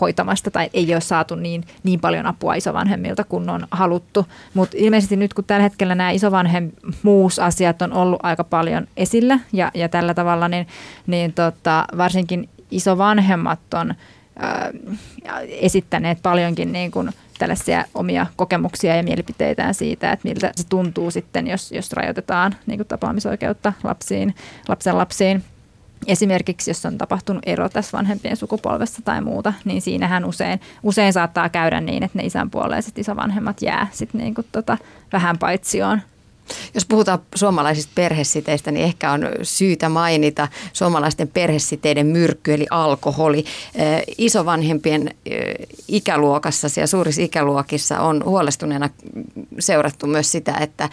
hoitamasta 0.00 0.50
tai 0.50 0.70
ei 0.74 0.94
ole 0.94 1.00
saatu 1.00 1.34
niin, 1.34 1.64
niin 1.82 2.00
paljon 2.00 2.26
apua 2.26 2.54
isovanhemmilta 2.54 3.24
kuin 3.24 3.50
on 3.50 3.66
haluttu. 3.70 4.26
Mutta 4.54 4.76
ilmeisesti 4.80 5.16
nyt 5.16 5.34
kun 5.34 5.44
tällä 5.44 5.62
hetkellä 5.62 5.94
nämä 5.94 6.10
isovanhemmuusasiat 6.10 7.82
on 7.82 7.92
ollut 7.92 8.20
aika 8.22 8.44
paljon 8.44 8.86
esillä 8.96 9.38
ja, 9.52 9.70
ja 9.74 9.88
tällä 9.88 10.14
tavalla, 10.14 10.48
niin, 10.48 10.66
niin 11.06 11.32
tota, 11.32 11.84
varsinkin 11.96 12.48
isovanhemmat 12.70 13.74
on 13.74 13.94
esittäneet 15.48 16.18
paljonkin 16.22 16.72
niin 16.72 16.90
kuin 16.90 17.10
tällaisia 17.38 17.84
omia 17.94 18.26
kokemuksia 18.36 18.96
ja 18.96 19.02
mielipiteitään 19.02 19.74
siitä, 19.74 20.12
että 20.12 20.28
miltä 20.28 20.52
se 20.56 20.66
tuntuu 20.68 21.10
sitten, 21.10 21.46
jos, 21.46 21.72
jos 21.72 21.92
rajoitetaan 21.92 22.56
niin 22.66 22.78
kuin 22.78 22.88
tapaamisoikeutta 22.88 23.72
lapsiin, 23.84 24.34
lapsen 24.68 24.98
lapsiin– 24.98 25.44
Esimerkiksi 26.06 26.70
jos 26.70 26.86
on 26.86 26.98
tapahtunut 26.98 27.42
ero 27.46 27.68
tässä 27.68 27.96
vanhempien 27.98 28.36
sukupolvessa 28.36 29.02
tai 29.04 29.20
muuta, 29.20 29.52
niin 29.64 29.82
siinähän 29.82 30.24
usein, 30.24 30.60
usein 30.82 31.12
saattaa 31.12 31.48
käydä 31.48 31.80
niin, 31.80 32.02
että 32.02 32.18
ne 32.18 32.24
isänpuoleiset 32.24 32.98
isovanhemmat 32.98 33.62
jää 33.62 33.86
sitten 33.92 34.20
niin 34.20 34.34
kuin 34.34 34.46
tota 34.52 34.78
vähän 35.12 35.38
paitsioon 35.38 36.00
jos 36.74 36.86
puhutaan 36.86 37.18
suomalaisista 37.34 37.92
perhesiteistä, 37.94 38.70
niin 38.70 38.84
ehkä 38.84 39.12
on 39.12 39.28
syytä 39.42 39.88
mainita 39.88 40.48
suomalaisten 40.72 41.28
perhesiteiden 41.28 42.06
myrkky, 42.06 42.54
eli 42.54 42.66
alkoholi. 42.70 43.44
Isovanhempien 44.18 45.10
ikäluokassa 45.88 46.80
ja 46.80 46.86
suurissa 46.86 47.22
ikäluokissa 47.22 48.00
on 48.00 48.24
huolestuneena 48.24 48.90
seurattu 49.58 50.06
myös 50.06 50.32
sitä, 50.32 50.54
että 50.60 50.88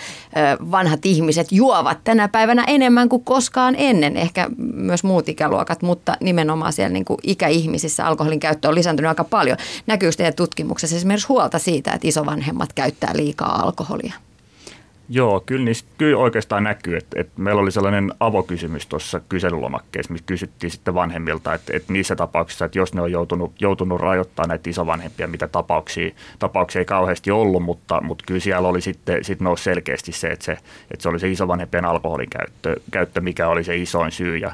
vanhat 0.71 1.05
ihmiset 1.05 1.51
juovat 1.51 2.03
tänä 2.03 2.27
päivänä 2.27 2.63
enemmän 2.67 3.09
kuin 3.09 3.23
koskaan 3.23 3.75
ennen. 3.77 4.17
Ehkä 4.17 4.49
myös 4.73 5.03
muut 5.03 5.29
ikäluokat, 5.29 5.81
mutta 5.81 6.17
nimenomaan 6.21 6.73
siellä 6.73 6.93
niin 6.93 7.05
kuin 7.05 7.19
ikäihmisissä 7.23 8.05
alkoholin 8.05 8.39
käyttö 8.39 8.67
on 8.67 8.75
lisääntynyt 8.75 9.09
aika 9.09 9.23
paljon. 9.23 9.57
Näkyy 9.87 10.11
teidän 10.11 10.33
tutkimuksessa 10.33 10.95
esimerkiksi 10.95 11.27
huolta 11.27 11.59
siitä, 11.59 11.91
että 11.91 12.07
isovanhemmat 12.07 12.73
käyttää 12.73 13.11
liikaa 13.15 13.61
alkoholia? 13.61 14.13
Joo, 15.15 15.43
kyllä, 15.45 15.65
niistä, 15.65 15.89
kyllä 15.97 16.17
oikeastaan 16.17 16.63
näkyy, 16.63 16.97
että, 16.97 17.21
että 17.21 17.41
meillä 17.41 17.61
oli 17.61 17.71
sellainen 17.71 18.13
avokysymys 18.19 18.87
tuossa 18.87 19.19
kyselylomakkeessa, 19.29 20.13
missä 20.13 20.25
kysyttiin 20.25 20.71
sitten 20.71 20.93
vanhemmilta, 20.93 21.53
että, 21.53 21.73
että 21.75 21.93
niissä 21.93 22.15
tapauksissa, 22.15 22.65
että 22.65 22.77
jos 22.77 22.93
ne 22.93 23.01
on 23.01 23.11
joutunut, 23.11 23.53
joutunut 23.61 24.01
rajoittamaan 24.01 24.49
näitä 24.49 24.69
isovanhempia, 24.69 25.27
mitä 25.27 25.47
tapauksia, 25.47 26.11
tapauksia 26.39 26.79
ei 26.79 26.85
kauheasti 26.85 27.31
ollut, 27.31 27.63
mutta, 27.63 28.01
mutta 28.01 28.23
kyllä 28.27 28.39
siellä 28.39 28.67
oli 28.67 28.81
sitten 28.81 29.23
sit 29.23 29.39
nousi 29.39 29.63
selkeästi 29.63 30.11
se 30.11 30.27
että, 30.27 30.45
se, 30.45 30.51
että 30.91 31.03
se 31.03 31.09
oli 31.09 31.19
se 31.19 31.31
isovanhempien 31.31 31.85
alkoholin 31.85 32.29
käyttö, 32.29 32.75
käyttö 32.91 33.21
mikä 33.21 33.47
oli 33.47 33.63
se 33.63 33.77
isoin 33.77 34.11
syy 34.11 34.37
ja, 34.37 34.51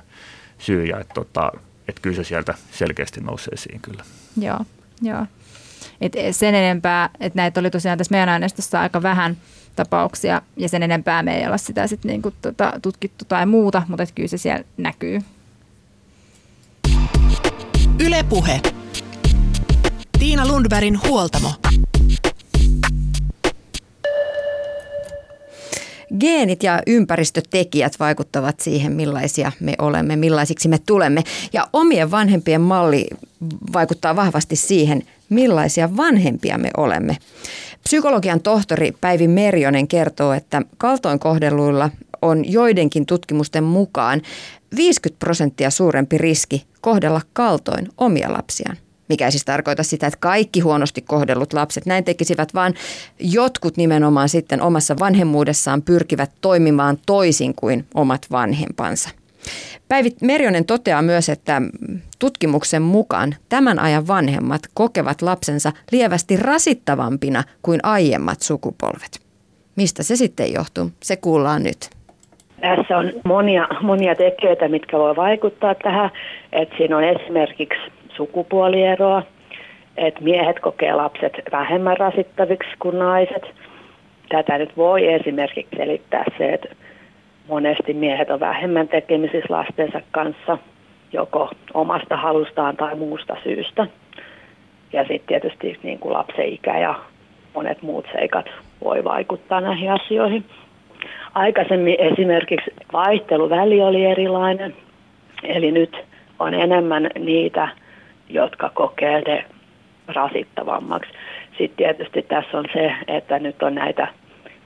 syy 0.57 0.85
ja 0.85 0.99
että, 0.99 1.13
tota, 1.13 1.51
että 1.87 2.01
kyllä 2.01 2.15
se 2.15 2.23
sieltä 2.23 2.53
selkeästi 2.71 3.21
nousi 3.21 3.49
esiin 3.53 3.81
kyllä. 3.81 4.03
Joo, 4.37 4.59
joo. 5.01 5.25
Et 6.01 6.13
sen 6.31 6.55
enempää, 6.55 7.09
että 7.19 7.39
näitä 7.39 7.59
oli 7.59 7.71
tosiaan 7.71 7.97
tässä 7.97 8.11
meidän 8.11 8.29
aineistossa 8.29 8.81
aika 8.81 9.03
vähän– 9.03 9.37
tapauksia 9.75 10.41
ja 10.57 10.69
sen 10.69 10.83
enempää 10.83 11.23
me 11.23 11.37
ei 11.37 11.45
olla 11.45 11.57
sitä 11.57 11.87
sit 11.87 12.03
niinku 12.03 12.33
tota, 12.41 12.73
tutkittu 12.81 13.25
tai 13.25 13.45
muuta, 13.45 13.81
mutta 13.87 14.05
kyllä 14.15 14.27
se 14.27 14.37
siellä 14.37 14.63
näkyy. 14.77 15.19
Ylepuhe. 17.99 18.61
Tiina 20.19 20.47
Lundbergin 20.47 20.99
huoltamo. 21.07 21.53
Geenit 26.19 26.63
ja 26.63 26.81
ympäristötekijät 26.87 27.99
vaikuttavat 27.99 28.59
siihen, 28.59 28.91
millaisia 28.91 29.51
me 29.59 29.73
olemme, 29.77 30.15
millaisiksi 30.15 30.67
me 30.67 30.79
tulemme. 30.85 31.23
Ja 31.53 31.67
omien 31.73 32.11
vanhempien 32.11 32.61
malli 32.61 33.07
vaikuttaa 33.73 34.15
vahvasti 34.15 34.55
siihen, 34.55 35.03
millaisia 35.29 35.97
vanhempia 35.97 36.57
me 36.57 36.69
olemme. 36.77 37.17
Psykologian 37.83 38.41
tohtori 38.41 38.91
Päivi 39.01 39.27
Merjonen 39.27 39.87
kertoo, 39.87 40.33
että 40.33 40.61
kaltoinkohdelluilla 40.77 41.89
on 42.21 42.51
joidenkin 42.51 43.05
tutkimusten 43.05 43.63
mukaan 43.63 44.21
50 44.75 45.19
prosenttia 45.19 45.69
suurempi 45.69 46.17
riski 46.17 46.65
kohdella 46.81 47.21
kaltoin 47.33 47.89
omia 47.97 48.33
lapsiaan. 48.33 48.77
Mikä 49.09 49.25
ei 49.25 49.31
siis 49.31 49.45
tarkoita 49.45 49.83
sitä, 49.83 50.07
että 50.07 50.19
kaikki 50.19 50.59
huonosti 50.59 51.01
kohdellut 51.01 51.53
lapset 51.53 51.85
näin 51.85 52.03
tekisivät, 52.03 52.53
vaan 52.53 52.73
jotkut 53.19 53.77
nimenomaan 53.77 54.29
sitten 54.29 54.61
omassa 54.61 54.95
vanhemmuudessaan 54.99 55.81
pyrkivät 55.81 56.31
toimimaan 56.41 56.97
toisin 57.05 57.55
kuin 57.55 57.85
omat 57.93 58.25
vanhempansa. 58.31 59.09
Päivi 59.87 60.09
Merjonen 60.21 60.65
toteaa 60.65 61.01
myös, 61.01 61.29
että 61.29 61.61
tutkimuksen 62.19 62.81
mukaan 62.81 63.35
tämän 63.49 63.79
ajan 63.79 64.07
vanhemmat 64.07 64.61
kokevat 64.73 65.21
lapsensa 65.21 65.71
lievästi 65.91 66.37
rasittavampina 66.37 67.43
kuin 67.61 67.79
aiemmat 67.83 68.41
sukupolvet. 68.41 69.19
Mistä 69.75 70.03
se 70.03 70.15
sitten 70.15 70.53
johtuu? 70.53 70.91
Se 71.03 71.15
kuullaan 71.15 71.63
nyt. 71.63 71.89
Tässä 72.61 72.97
on 72.97 73.11
monia, 73.23 73.67
monia 73.81 74.15
tekijöitä, 74.15 74.67
mitkä 74.67 74.97
voi 74.97 75.15
vaikuttaa 75.15 75.75
tähän. 75.75 76.09
Että 76.51 76.75
siinä 76.77 76.97
on 76.97 77.03
esimerkiksi 77.03 77.79
sukupuolieroa, 78.15 79.23
että 79.97 80.21
miehet 80.23 80.59
kokee 80.59 80.93
lapset 80.93 81.33
vähemmän 81.51 81.97
rasittaviksi 81.97 82.69
kuin 82.79 82.99
naiset. 82.99 83.43
Tätä 84.29 84.57
nyt 84.57 84.77
voi 84.77 85.13
esimerkiksi 85.13 85.77
selittää 85.77 86.23
se, 86.37 86.53
että 86.53 86.75
monesti 87.49 87.93
miehet 87.93 88.29
on 88.29 88.39
vähemmän 88.39 88.87
tekemisissä 88.87 89.53
lastensa 89.53 90.01
kanssa, 90.11 90.57
joko 91.13 91.49
omasta 91.73 92.17
halustaan 92.17 92.77
tai 92.77 92.95
muusta 92.95 93.37
syystä. 93.43 93.87
Ja 94.93 95.01
sitten 95.01 95.27
tietysti 95.27 95.79
niin 95.83 95.99
kuin 95.99 96.13
lapsen 96.13 96.45
ikä 96.45 96.79
ja 96.79 96.95
monet 97.55 97.81
muut 97.81 98.05
seikat 98.11 98.45
voi 98.83 99.03
vaikuttaa 99.03 99.61
näihin 99.61 99.91
asioihin. 99.91 100.45
Aikaisemmin 101.33 101.95
esimerkiksi 101.99 102.71
vaihteluväli 102.93 103.81
oli 103.81 104.05
erilainen, 104.05 104.75
eli 105.43 105.71
nyt 105.71 105.97
on 106.39 106.53
enemmän 106.53 107.09
niitä, 107.19 107.67
jotka 108.29 108.69
kokee 108.73 109.21
ne 109.21 109.45
rasittavammaksi. 110.07 111.11
Sitten 111.57 111.77
tietysti 111.77 112.21
tässä 112.21 112.57
on 112.57 112.65
se, 112.73 112.91
että 113.07 113.39
nyt 113.39 113.63
on 113.63 113.75
näitä 113.75 114.07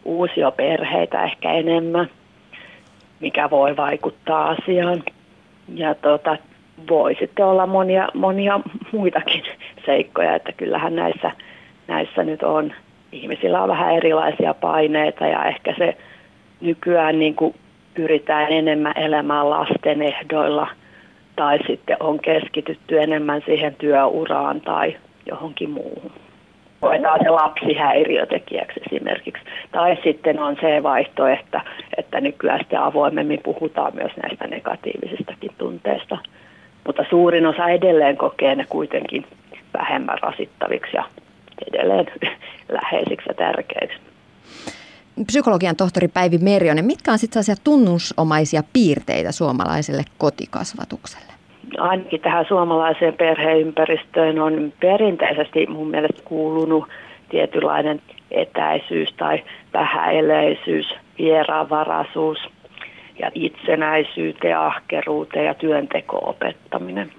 uusia 0.06 0.52
perheitä 0.52 1.24
ehkä 1.24 1.52
enemmän– 1.52 2.10
mikä 3.24 3.50
voi 3.50 3.78
vaikuttaa 3.78 4.50
asiaan. 4.50 5.04
Ja 5.76 5.96
tota, 5.96 6.38
voi 6.90 7.16
sitten 7.20 7.46
olla 7.46 7.68
monia, 7.68 8.08
monia 8.14 8.60
muitakin 8.92 9.44
seikkoja, 9.86 10.36
että 10.36 10.52
kyllähän 10.52 10.96
näissä, 10.96 11.32
näissä 11.88 12.24
nyt 12.24 12.44
on, 12.44 12.74
ihmisillä 13.12 13.64
on 13.64 13.70
vähän 13.70 13.96
erilaisia 13.96 14.54
paineita 14.54 15.28
ja 15.28 15.46
ehkä 15.46 15.76
se 15.78 15.98
nykyään 16.62 17.20
niin 17.20 17.36
kuin 17.36 17.56
pyritään 17.94 18.52
enemmän 18.52 18.98
elämään 18.98 19.50
lasten 19.50 20.02
ehdoilla 20.02 20.68
tai 21.36 21.60
sitten 21.68 21.98
on 22.00 22.20
keskitytty 22.20 23.02
enemmän 23.02 23.42
siihen 23.46 23.76
työuraan 23.76 24.62
tai 24.62 24.98
johonkin 25.26 25.70
muuhun 25.70 26.12
koetaan 26.84 27.20
se 27.24 27.30
lapsi 27.30 27.74
häiriötekijäksi 27.74 28.80
esimerkiksi. 28.92 29.44
Tai 29.72 29.98
sitten 30.04 30.40
on 30.40 30.58
se 30.62 30.84
vaihtoehto, 30.84 31.58
että 31.98 32.22
nykyään 32.22 32.60
sitten 32.60 32.80
avoimemmin 32.80 33.40
puhutaan 33.44 33.96
myös 33.96 34.12
näistä 34.24 34.48
negatiivisistakin 34.48 35.52
tunteista. 35.58 36.18
Mutta 36.86 37.06
suurin 37.10 37.46
osa 37.46 37.70
edelleen 37.70 38.18
kokee 38.18 38.56
ne 38.56 38.66
kuitenkin 38.70 39.26
vähemmän 39.74 40.18
rasittaviksi 40.22 40.98
ja 40.98 41.04
edelleen 41.68 42.06
läheisiksi 42.82 43.30
ja 43.30 43.34
tärkeiksi. 43.34 43.98
Psykologian 45.26 45.76
tohtori 45.76 46.08
Päivi 46.08 46.38
Merjonen, 46.38 46.86
mitkä 46.86 47.12
on 47.12 47.20
sitten 47.20 47.44
sellaisia 47.44 47.64
tunnusomaisia 47.64 48.64
piirteitä 48.74 49.32
suomalaiselle 49.32 50.04
kotikasvatukselle? 50.18 51.33
Ainakin 51.80 52.22
tähän 52.22 52.46
suomalaiseen 52.48 53.14
perheympäristöön 53.14 54.40
on 54.40 54.74
perinteisesti 54.80 55.68
mun 55.68 55.90
mielestä 55.90 56.22
kuulunut 56.26 56.88
tietynlainen 57.30 58.02
etäisyys 58.32 59.14
tai 59.14 59.44
vähäeleisyys, 59.74 60.86
vieraanvaraisuus 61.18 62.38
ja 63.20 63.32
itsenäisyyteen, 63.36 64.58
ahkeruuteen 64.58 65.46
ja 65.46 65.54
työnteko 65.54 66.20
opettaminen. 66.24 67.12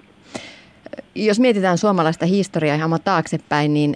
Jos 1.15 1.39
mietitään 1.39 1.77
suomalaista 1.77 2.25
historiaa 2.25 2.75
ihan 2.75 2.99
taaksepäin, 3.03 3.73
niin 3.73 3.95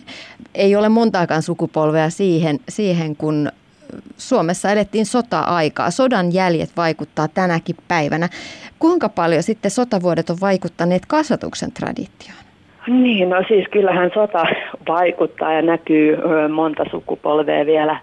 ei 0.56 0.76
ole 0.76 0.90
montaakaan 0.90 1.42
sukupolvea 1.42 2.10
siihen, 2.10 2.60
siihen 2.70 3.16
kun 3.16 3.52
Suomessa 4.18 4.72
elettiin 4.72 5.06
sota-aikaa. 5.06 5.92
Sodan 5.92 6.34
jäljet 6.34 6.70
vaikuttaa 6.78 7.28
tänäkin 7.28 7.76
päivänä. 7.88 8.30
Kuinka 8.80 9.10
paljon 9.10 9.44
sitten 9.44 9.72
sotavuodet 9.72 10.30
on 10.30 10.38
vaikuttaneet 10.42 11.06
kasvatuksen 11.06 11.72
traditioon? 11.72 12.44
Niin, 12.88 13.30
no 13.30 13.44
siis 13.48 13.68
kyllähän 13.72 14.12
sota 14.14 14.44
vaikuttaa 14.88 15.54
ja 15.54 15.62
näkyy 15.62 16.18
monta 16.50 16.86
sukupolvea 16.92 17.66
vielä 17.66 18.00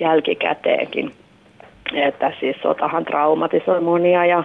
jälkikäteenkin. 0.00 1.12
Että 1.94 2.32
siis 2.40 2.56
sotahan 2.62 3.04
traumatisoi 3.04 3.80
monia 3.80 4.26
ja 4.26 4.44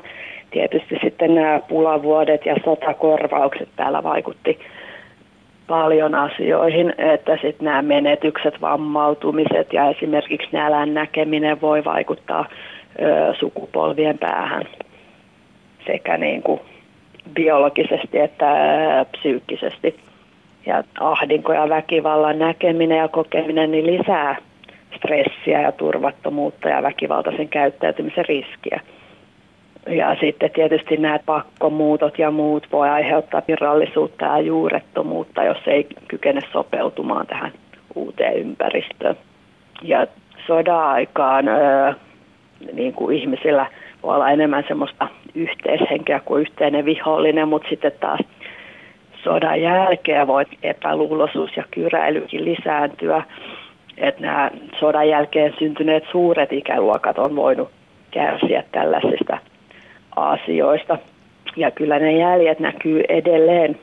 tietysti 0.51 0.95
sitten 1.03 1.35
nämä 1.35 1.59
pulavuodet 1.69 2.45
ja 2.45 2.55
sotakorvaukset 2.65 3.69
täällä 3.75 4.03
vaikutti 4.03 4.59
paljon 5.67 6.15
asioihin, 6.15 6.93
että 6.97 7.37
sitten 7.41 7.65
nämä 7.65 7.81
menetykset, 7.81 8.61
vammautumiset 8.61 9.73
ja 9.73 9.89
esimerkiksi 9.89 10.47
nälän 10.51 10.93
näkeminen 10.93 11.61
voi 11.61 11.83
vaikuttaa 11.83 12.45
ö, 13.01 13.33
sukupolvien 13.39 14.17
päähän 14.17 14.63
sekä 15.85 16.17
niin 16.17 16.43
kuin 16.43 16.59
biologisesti 17.33 18.19
että 18.19 18.55
psyykkisesti. 19.11 19.95
Ja 20.65 20.83
ahdinko 20.99 21.53
ja 21.53 21.69
väkivallan 21.69 22.39
näkeminen 22.39 22.97
ja 22.97 23.07
kokeminen 23.07 23.71
niin 23.71 23.85
lisää 23.85 24.35
stressiä 24.95 25.61
ja 25.61 25.71
turvattomuutta 25.71 26.69
ja 26.69 26.83
väkivaltaisen 26.83 27.49
käyttäytymisen 27.49 28.25
riskiä. 28.25 28.81
Ja 29.89 30.15
sitten 30.19 30.51
tietysti 30.51 30.97
nämä 30.97 31.19
pakkomuutot 31.25 32.19
ja 32.19 32.31
muut 32.31 32.67
voi 32.71 32.89
aiheuttaa 32.89 33.41
virallisuutta 33.47 34.25
ja 34.25 34.39
juurettomuutta, 34.39 35.43
jos 35.43 35.57
ei 35.67 35.87
kykene 36.07 36.41
sopeutumaan 36.51 37.27
tähän 37.27 37.51
uuteen 37.95 38.37
ympäristöön. 38.37 39.15
Ja 39.81 40.07
sodan-aikaan 40.47 41.45
niin 42.73 42.93
kuin 42.93 43.17
ihmisillä 43.17 43.65
voi 44.03 44.15
olla 44.15 44.29
enemmän 44.29 44.63
semmoista 44.67 45.07
yhteishenkeä 45.35 46.19
kuin 46.19 46.41
yhteinen 46.41 46.85
vihollinen, 46.85 47.47
mutta 47.47 47.69
sitten 47.69 47.91
taas 47.99 48.19
sodan 49.23 49.61
jälkeen 49.61 50.27
voi 50.27 50.45
epäluuloisuus 50.63 51.57
ja 51.57 51.63
kyräilykin 51.71 52.45
lisääntyä. 52.45 53.23
Että 53.97 54.21
nämä 54.21 54.51
sodan 54.79 55.09
jälkeen 55.09 55.53
syntyneet 55.59 56.03
suuret 56.11 56.53
ikäluokat 56.53 57.17
on 57.17 57.35
voinut 57.35 57.71
kärsiä 58.11 58.63
tällaisista 58.71 59.37
asioista. 60.15 60.97
Ja 61.55 61.71
kyllä 61.71 61.99
ne 61.99 62.17
jäljet 62.17 62.59
näkyy 62.59 63.03
edelleen 63.09 63.79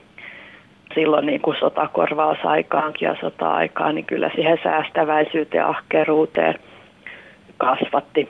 silloin 0.95 1.27
niin 1.27 1.41
kuin 1.41 1.57
sotakorvausaikaankin 1.61 3.07
ja 3.07 3.17
sota-aikaan, 3.21 3.95
niin 3.95 4.05
kyllä 4.05 4.31
siihen 4.35 4.59
säästäväisyyteen 4.63 5.61
ja 5.61 5.69
ahkeruuteen 5.69 6.55
kasvatti. 7.59 8.29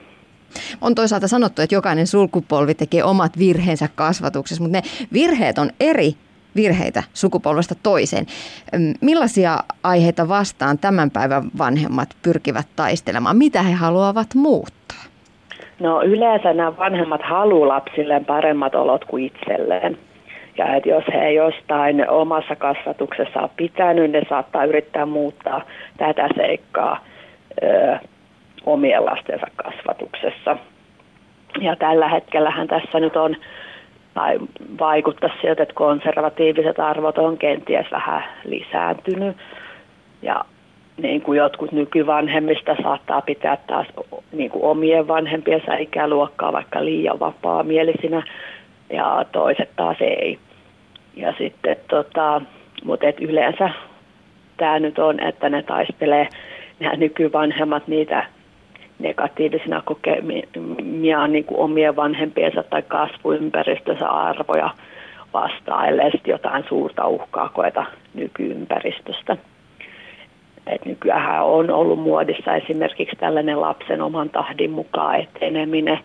On 0.81 0.95
toisaalta 0.95 1.27
sanottu, 1.27 1.61
että 1.61 1.75
jokainen 1.75 2.07
sulkupolvi 2.07 2.73
tekee 2.73 3.03
omat 3.03 3.39
virheensä 3.39 3.89
kasvatuksessa, 3.95 4.63
mutta 4.63 4.77
ne 4.77 4.83
virheet 5.13 5.57
on 5.57 5.69
eri 5.79 6.13
virheitä 6.55 7.03
sukupolvesta 7.13 7.75
toiseen. 7.83 8.25
Millaisia 9.01 9.57
aiheita 9.83 10.27
vastaan 10.27 10.77
tämän 10.77 11.11
päivän 11.11 11.43
vanhemmat 11.57 12.09
pyrkivät 12.21 12.67
taistelemaan? 12.75 13.37
Mitä 13.37 13.61
he 13.61 13.73
haluavat 13.73 14.35
muuttaa? 14.35 15.03
No 15.83 16.01
yleensä 16.03 16.53
nämä 16.53 16.77
vanhemmat 16.77 17.21
haluavat 17.23 17.67
lapsilleen 17.67 18.25
paremmat 18.25 18.75
olot 18.75 19.05
kuin 19.05 19.25
itselleen. 19.25 19.97
Ja 20.57 20.75
että 20.75 20.89
jos 20.89 21.03
he 21.13 21.31
jostain 21.31 22.09
omassa 22.09 22.55
kasvatuksessa 22.55 23.39
on 23.41 23.49
pitänyt, 23.57 24.11
ne 24.11 24.21
saattaa 24.29 24.65
yrittää 24.65 25.05
muuttaa 25.05 25.61
tätä 25.97 26.29
seikkaa 26.35 27.05
ö, 27.63 27.97
omien 28.65 29.05
lastensa 29.05 29.47
kasvatuksessa. 29.55 30.57
Ja 31.61 31.75
tällä 31.75 32.07
hetkellähän 32.07 32.67
tässä 32.67 32.99
nyt 32.99 33.15
on, 33.15 33.35
tai 34.13 34.39
vaikuttaa 34.79 35.29
siltä, 35.41 35.63
että 35.63 35.75
konservatiiviset 35.75 36.79
arvot 36.79 37.17
on 37.17 37.37
kenties 37.37 37.91
vähän 37.91 38.23
lisääntynyt. 38.45 39.37
Ja 40.21 40.45
niin 40.97 41.21
kuin 41.21 41.37
jotkut 41.37 41.71
nykyvanhemmista 41.71 42.75
saattaa 42.83 43.21
pitää 43.21 43.57
taas 43.67 43.87
niin 44.31 44.49
kuin 44.49 44.63
omien 44.63 45.07
vanhempiensa 45.07 45.75
ikäluokkaa 45.75 46.53
vaikka 46.53 46.85
liian 46.85 47.19
vapaamielisinä 47.19 48.23
ja 48.89 49.25
toiset 49.31 49.69
taas 49.75 49.97
ei. 50.01 50.39
Ja 51.15 51.33
sitten 51.37 51.77
tota, 51.89 52.41
mutta 52.83 53.07
et 53.07 53.21
yleensä 53.21 53.69
tämä 54.57 54.79
nyt 54.79 54.99
on, 54.99 55.19
että 55.19 55.49
ne 55.49 55.63
taistelee 55.63 56.27
nämä 56.79 56.95
nykyvanhemmat 56.95 57.87
niitä 57.87 58.25
negatiivisina 58.99 59.81
kokemia 59.85 61.27
niin 61.27 61.43
kuin 61.43 61.59
omien 61.59 61.95
vanhempiensa 61.95 62.63
tai 62.63 62.81
kasvuympäristönsä 62.81 64.09
arvoja 64.09 64.69
vastaan, 65.33 65.89
ellei 65.89 66.11
jotain 66.27 66.65
suurta 66.69 67.07
uhkaa 67.07 67.49
koeta 67.49 67.85
nykyympäristöstä. 68.13 69.37
Et 70.67 70.85
nykyään 70.85 71.43
on 71.43 71.69
ollut 71.69 71.99
muodissa 71.99 72.55
esimerkiksi 72.55 73.15
tällainen 73.15 73.61
lapsen 73.61 74.01
oman 74.01 74.29
tahdin 74.29 74.71
mukaan 74.71 75.19
eteneminen. 75.19 75.99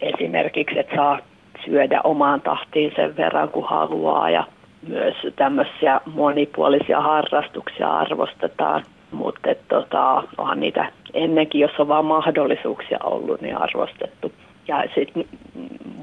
Esimerkiksi, 0.00 0.78
että 0.78 0.96
saa 0.96 1.18
syödä 1.64 2.00
omaan 2.04 2.40
tahtiin 2.40 2.92
sen 2.96 3.16
verran 3.16 3.48
kuin 3.48 3.66
haluaa 3.66 4.30
ja 4.30 4.44
myös 4.88 5.14
tämmöisiä 5.36 6.00
monipuolisia 6.14 7.00
harrastuksia 7.00 7.96
arvostetaan. 7.96 8.82
Mutta 9.12 9.48
tota, 9.68 10.22
onhan 10.38 10.60
niitä 10.60 10.86
ennenkin, 11.14 11.60
jos 11.60 11.70
on 11.78 11.88
vaan 11.88 12.04
mahdollisuuksia 12.04 12.98
ollut, 13.04 13.40
niin 13.40 13.56
arvostettu. 13.56 14.32
Ja 14.68 14.84
sitten 14.94 15.24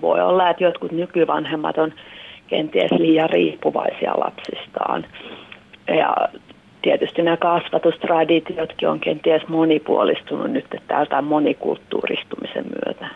voi 0.01 0.21
olla, 0.21 0.49
että 0.49 0.63
jotkut 0.63 0.91
nykyvanhemmat 0.91 1.77
on 1.77 1.93
kenties 2.47 2.91
liian 2.91 3.29
riippuvaisia 3.29 4.13
lapsistaan. 4.19 5.05
Ja 5.87 6.15
tietysti 6.81 7.21
nämä 7.21 7.37
kasvatustraditiotkin 7.37 8.89
on 8.89 8.99
kenties 8.99 9.47
monipuolistunut 9.47 10.51
nyt 10.51 10.65
täältä 10.87 11.21
monikulttuuristumisen 11.21 12.65
myötä. 12.65 13.07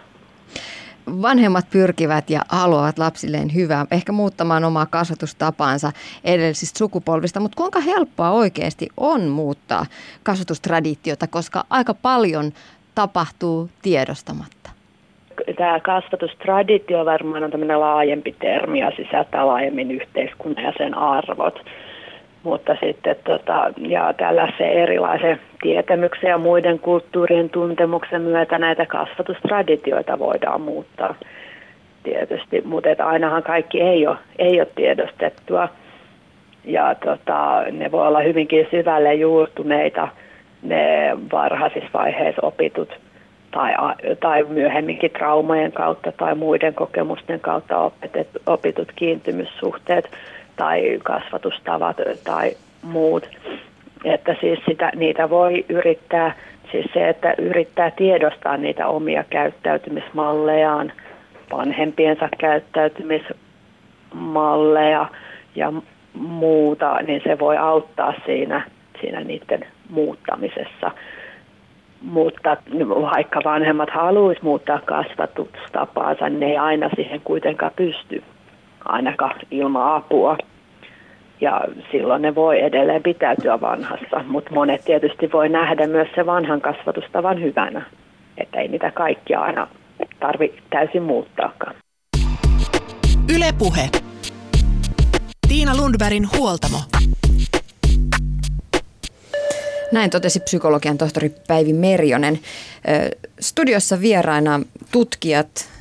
Vanhemmat 1.21 1.65
pyrkivät 1.71 2.29
ja 2.29 2.41
haluavat 2.49 2.97
lapsilleen 2.97 3.53
hyvää, 3.55 3.85
ehkä 3.91 4.11
muuttamaan 4.11 4.63
omaa 4.63 4.85
kasvatustapaansa 4.85 5.91
edellisistä 6.23 6.77
sukupolvista, 6.77 7.39
mutta 7.39 7.57
kuinka 7.57 7.79
helppoa 7.79 8.31
oikeasti 8.31 8.87
on 8.97 9.27
muuttaa 9.27 9.85
kasvatustraditiota, 10.23 11.27
koska 11.27 11.63
aika 11.69 11.93
paljon 11.93 12.51
tapahtuu 12.95 13.69
tiedostamatta? 13.81 14.69
Tämä 15.57 15.79
kasvatustraditio 15.79 17.05
varmaan 17.05 17.43
on 17.43 17.51
tämmöinen 17.51 17.79
laajempi 17.79 18.35
termi 18.39 18.79
ja 18.79 18.91
sisältää 18.95 19.47
laajemmin 19.47 19.91
yhteiskunnan 19.91 20.63
ja 20.63 20.73
sen 20.77 20.97
arvot 20.97 21.59
mutta 22.45 22.77
sitten 22.79 23.15
tota, 23.23 23.73
ja 23.77 24.13
tällaisen 24.13 24.69
erilaisen 24.69 25.39
tietämyksen 25.61 26.29
ja 26.29 26.37
muiden 26.37 26.79
kulttuurien 26.79 27.49
tuntemuksen 27.49 28.21
myötä 28.21 28.57
näitä 28.57 28.85
kasvatustraditioita 28.85 30.19
voidaan 30.19 30.61
muuttaa 30.61 31.15
tietysti, 32.03 32.61
mutta 32.65 32.89
ainahan 33.05 33.43
kaikki 33.43 33.81
ei 33.81 34.07
ole, 34.07 34.17
ei 34.39 34.59
ole 34.59 34.67
tiedostettua. 34.75 35.69
Ja 36.65 36.95
tota, 36.95 37.63
ne 37.71 37.91
voi 37.91 38.07
olla 38.07 38.19
hyvinkin 38.19 38.67
syvälle 38.71 39.13
juurtuneita 39.13 40.07
ne 40.63 41.11
varhaisissa 41.31 41.89
vaiheissa 41.93 42.41
opitut 42.41 42.99
tai, 43.51 43.73
tai 44.19 44.43
myöhemminkin 44.43 45.11
traumajen 45.11 45.71
kautta 45.71 46.11
tai 46.11 46.35
muiden 46.35 46.73
kokemusten 46.73 47.39
kautta 47.39 47.91
opitut 48.45 48.91
kiintymyssuhteet 48.95 50.09
tai 50.55 50.99
kasvatustavat 51.03 51.97
tai 52.23 52.51
muut. 52.81 53.29
Että 54.03 54.35
siis 54.41 54.59
sitä, 54.69 54.91
niitä 54.95 55.29
voi 55.29 55.65
yrittää, 55.69 56.35
siis 56.71 56.85
se, 56.93 57.09
että 57.09 57.35
yrittää 57.37 57.91
tiedostaa 57.91 58.57
niitä 58.57 58.87
omia 58.87 59.23
käyttäytymismallejaan, 59.29 60.91
vanhempiensa 61.51 62.29
käyttäytymismalleja 62.37 65.05
ja 65.55 65.73
muuta, 66.13 66.97
niin 67.07 67.21
se 67.23 67.39
voi 67.39 67.57
auttaa 67.57 68.13
siinä, 68.25 68.61
siinä 69.01 69.21
niiden 69.21 69.65
muuttamisessa. 69.89 70.91
Mutta 72.01 72.57
vaikka 73.01 73.41
vanhemmat 73.45 73.89
haluaisi 73.89 74.43
muuttaa 74.43 74.79
kasvatustapaansa, 74.85 76.29
ne 76.29 76.45
ei 76.45 76.57
aina 76.57 76.89
siihen 76.95 77.21
kuitenkaan 77.23 77.71
pysty 77.75 78.23
ainakaan 78.85 79.39
ilman 79.51 79.95
apua. 79.95 80.37
ja 81.41 81.61
silloin 81.91 82.21
ne 82.21 82.35
voi 82.35 82.61
edelleen 82.61 83.03
pitäytyä 83.03 83.61
vanhassa, 83.61 84.23
mutta 84.27 84.53
monet 84.53 84.85
tietysti 84.85 85.29
voi 85.33 85.49
nähdä 85.49 85.87
myös 85.87 86.07
se 86.15 86.25
vanhan 86.25 86.61
kasvatustavan 86.61 87.41
hyvänä, 87.41 87.85
että 88.37 88.59
ei 88.59 88.67
niitä 88.67 88.91
kaikkia 88.91 89.39
aina 89.39 89.67
tarvi 90.19 90.53
täysin 90.69 91.03
muuttaakaan. 91.03 91.75
Ylepuhe. 93.35 93.89
Tiina 95.47 95.77
Lundbergin 95.77 96.27
huoltamo. 96.37 96.77
Näin 99.91 100.09
totesi 100.09 100.39
psykologian 100.39 100.97
tohtori 100.97 101.31
Päivi 101.47 101.73
Merjonen. 101.73 102.39
Studiossa 103.39 104.01
vieraina 104.01 104.59
tutkijat 104.91 105.74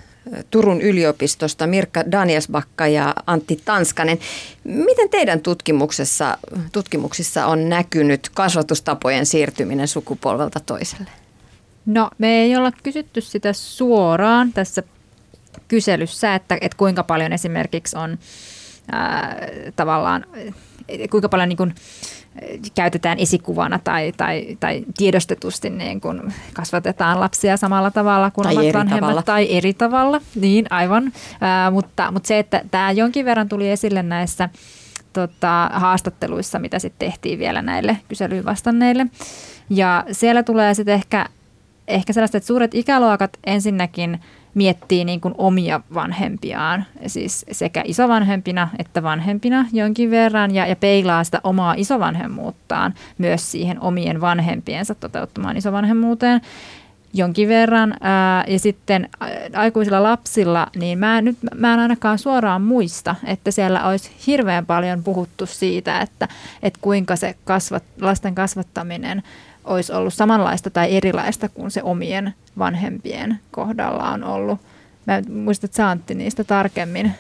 Turun 0.51 0.81
yliopistosta 0.81 1.67
Mirkka 1.67 2.05
Danielsbakka 2.13 2.87
ja 2.87 3.15
Antti 3.27 3.61
Tanskanen. 3.65 4.19
Miten 4.65 5.11
teidän 5.11 5.41
tutkimuksessa, 5.41 6.39
tutkimuksissa 6.73 7.47
on 7.47 7.69
näkynyt 7.69 8.31
kasvatustapojen 8.35 9.27
siirtyminen 9.27 9.89
sukupolvelta 9.89 10.61
toiselle? 10.61 11.11
No 11.87 12.11
me 12.19 12.43
ei 12.43 12.57
olla 12.57 12.73
kysytty 12.83 13.21
sitä 13.21 13.53
suoraan 13.53 14.53
tässä 14.53 14.83
kyselyssä, 15.69 16.35
että, 16.35 16.59
että 16.61 16.77
kuinka 16.77 17.03
paljon 17.03 17.33
esimerkiksi 17.33 17.97
on 17.97 18.19
ää, 18.93 19.39
tavallaan, 19.77 20.27
kuinka 21.11 21.29
paljon 21.29 21.49
niin 21.49 21.57
kuin, 21.57 21.75
käytetään 22.75 23.19
esikuvana 23.19 23.81
tai, 23.85 24.13
tai, 24.17 24.57
tai 24.61 24.85
tiedostetusti 24.97 25.71
niin 25.71 26.01
kuin 26.01 26.35
kasvatetaan 26.53 27.21
lapsia 27.21 27.57
samalla 27.57 27.91
tavalla 27.91 28.31
kuin 28.31 28.43
tai 28.43 28.55
omat 28.55 28.75
vanhemmat 28.75 29.01
tavalla. 29.01 29.23
tai 29.23 29.57
eri 29.57 29.75
tavalla. 29.75 30.21
Niin, 30.35 30.67
aivan. 30.71 31.13
Ää, 31.41 31.71
mutta, 31.71 32.11
mutta 32.11 32.27
se, 32.27 32.39
että 32.39 32.63
tämä 32.71 32.93
jonkin 32.93 33.25
verran 33.25 33.49
tuli 33.49 33.71
esille 33.71 34.03
näissä 34.03 34.49
tota, 35.13 35.71
haastatteluissa, 35.73 36.59
mitä 36.59 36.79
sitten 36.79 37.09
tehtiin 37.09 37.39
vielä 37.39 37.63
näille 37.63 37.99
kyselyyn 38.09 38.45
vastanneille. 38.45 39.07
Ja 39.71 40.05
siellä 40.13 40.43
tulee 40.43 40.75
sitten 40.75 40.95
ehkä, 40.95 41.27
ehkä 41.89 42.13
sellaista, 42.13 42.37
että 42.37 42.47
suuret 42.47 42.75
ikäluokat 42.75 43.39
ensinnäkin 43.47 44.21
miettii 44.55 45.05
niin 45.05 45.21
kuin 45.21 45.35
omia 45.39 45.81
vanhempiaan, 45.95 46.85
siis 47.07 47.47
sekä 47.53 47.83
isovanhempina 47.85 48.69
että 48.79 49.03
vanhempina 49.03 49.67
jonkin 49.73 50.11
verran, 50.11 50.55
ja, 50.55 50.67
ja 50.67 50.77
peilaa 50.77 51.25
sitä 51.25 51.41
omaa 51.45 51.75
isovanhemmuuttaan 51.77 52.95
myös 53.19 53.53
siihen 53.53 53.81
omien 53.81 54.21
vanhempiensa 54.21 54.95
toteuttamaan 54.95 55.57
isovanhemmuuteen 55.57 56.41
jonkin 57.15 57.49
verran. 57.49 57.95
Ää, 58.01 58.45
ja 58.49 58.59
sitten 58.59 59.09
aikuisilla 59.55 60.03
lapsilla, 60.03 60.67
niin 60.77 60.99
mä, 60.99 61.21
nyt, 61.21 61.39
mä 61.55 61.75
en 61.75 61.81
ainakaan 61.81 62.19
suoraan 62.19 62.63
muista, 62.63 63.15
että 63.25 63.51
siellä 63.51 63.89
olisi 63.89 64.11
hirveän 64.27 64.67
paljon 64.67 65.03
puhuttu 65.03 65.47
siitä, 65.47 66.01
että, 66.01 66.29
että 66.63 66.79
kuinka 66.83 67.17
se 67.17 67.35
kasvat, 67.45 67.83
lasten 68.01 68.35
kasvattaminen 68.35 69.23
olisi 69.65 69.93
ollut 69.93 70.15
samanlaista 70.15 70.71
tai 70.71 70.97
erilaista 70.97 71.49
kuin 71.49 71.71
se 71.71 71.83
omien 71.83 72.35
vanhempien 72.59 73.39
kohdalla 73.51 74.11
on 74.11 74.25
ollut. 74.25 74.61
Mä 75.07 75.17
en 75.17 75.33
muista, 75.33 75.67
että 75.67 75.89
Antti 75.91 76.15
niistä 76.15 76.45
tarkemmin. 76.45 77.13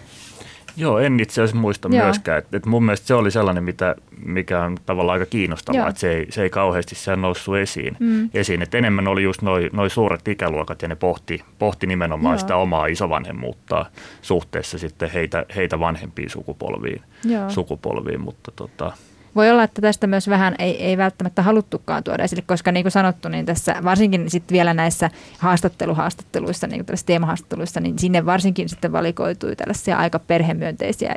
Joo, 0.76 0.98
en 0.98 1.20
itse 1.20 1.42
asiassa 1.42 1.60
muista 1.60 1.88
Joo. 1.92 2.04
myöskään. 2.04 2.38
Et, 2.38 2.54
et 2.54 2.66
mun 2.66 2.84
mielestä 2.84 3.06
se 3.06 3.14
oli 3.14 3.30
sellainen, 3.30 3.64
mitä, 3.64 3.94
mikä 4.24 4.62
on 4.62 4.76
tavallaan 4.86 5.20
aika 5.20 5.30
kiinnostavaa, 5.30 5.80
Joo. 5.80 5.88
että 5.88 6.00
se 6.00 6.12
ei, 6.12 6.26
se 6.30 6.42
ei 6.42 6.50
kauheasti 6.50 6.94
siellä 6.94 7.22
noussut 7.22 7.56
esiin. 7.56 7.96
Mm. 8.00 8.30
esiin. 8.34 8.62
Et 8.62 8.74
enemmän 8.74 9.08
oli 9.08 9.22
just 9.22 9.42
noin 9.42 9.70
noi 9.72 9.90
suuret 9.90 10.28
ikäluokat 10.28 10.82
ja 10.82 10.88
ne 10.88 10.94
pohti, 10.94 11.44
pohti 11.58 11.86
nimenomaan 11.86 12.32
Joo. 12.32 12.38
sitä 12.38 12.56
omaa 12.56 12.86
isovanhemmuutta 12.86 13.86
suhteessa 14.22 14.78
sitten 14.78 15.10
heitä, 15.10 15.46
heitä 15.56 15.80
vanhempiin 15.80 16.30
sukupolviin, 16.30 17.02
Joo. 17.24 17.50
sukupolviin 17.50 18.20
mutta 18.20 18.52
tota, 18.56 18.92
Voi 19.36 19.50
olla, 19.50 19.62
että 19.64 19.82
tästä 19.82 20.06
myös 20.06 20.28
vähän 20.28 20.54
ei, 20.58 20.84
ei 20.84 20.96
välttämättä 20.96 21.42
haluttukaan 21.42 22.04
tuoda 22.04 22.24
esille, 22.24 22.44
koska 22.46 22.72
niin 22.72 22.84
kuin 22.84 22.92
sanottu, 22.92 23.28
niin 23.28 23.46
tässä 23.46 23.76
varsinkin 23.84 24.30
sitten 24.30 24.54
vielä 24.54 24.74
näissä 24.74 25.10
haastatteluhaastatteluissa, 25.38 26.66
niin 26.66 26.86
kuin 26.86 26.98
teemahaastatteluissa, 27.06 27.80
niin 27.80 27.98
sinne 27.98 28.26
varsinkin 28.26 28.68
sitten 28.68 28.92
valikoitui 28.92 29.56
tällaisia 29.56 29.98
aika 29.98 30.18
perhemyönteisiä 30.18 31.14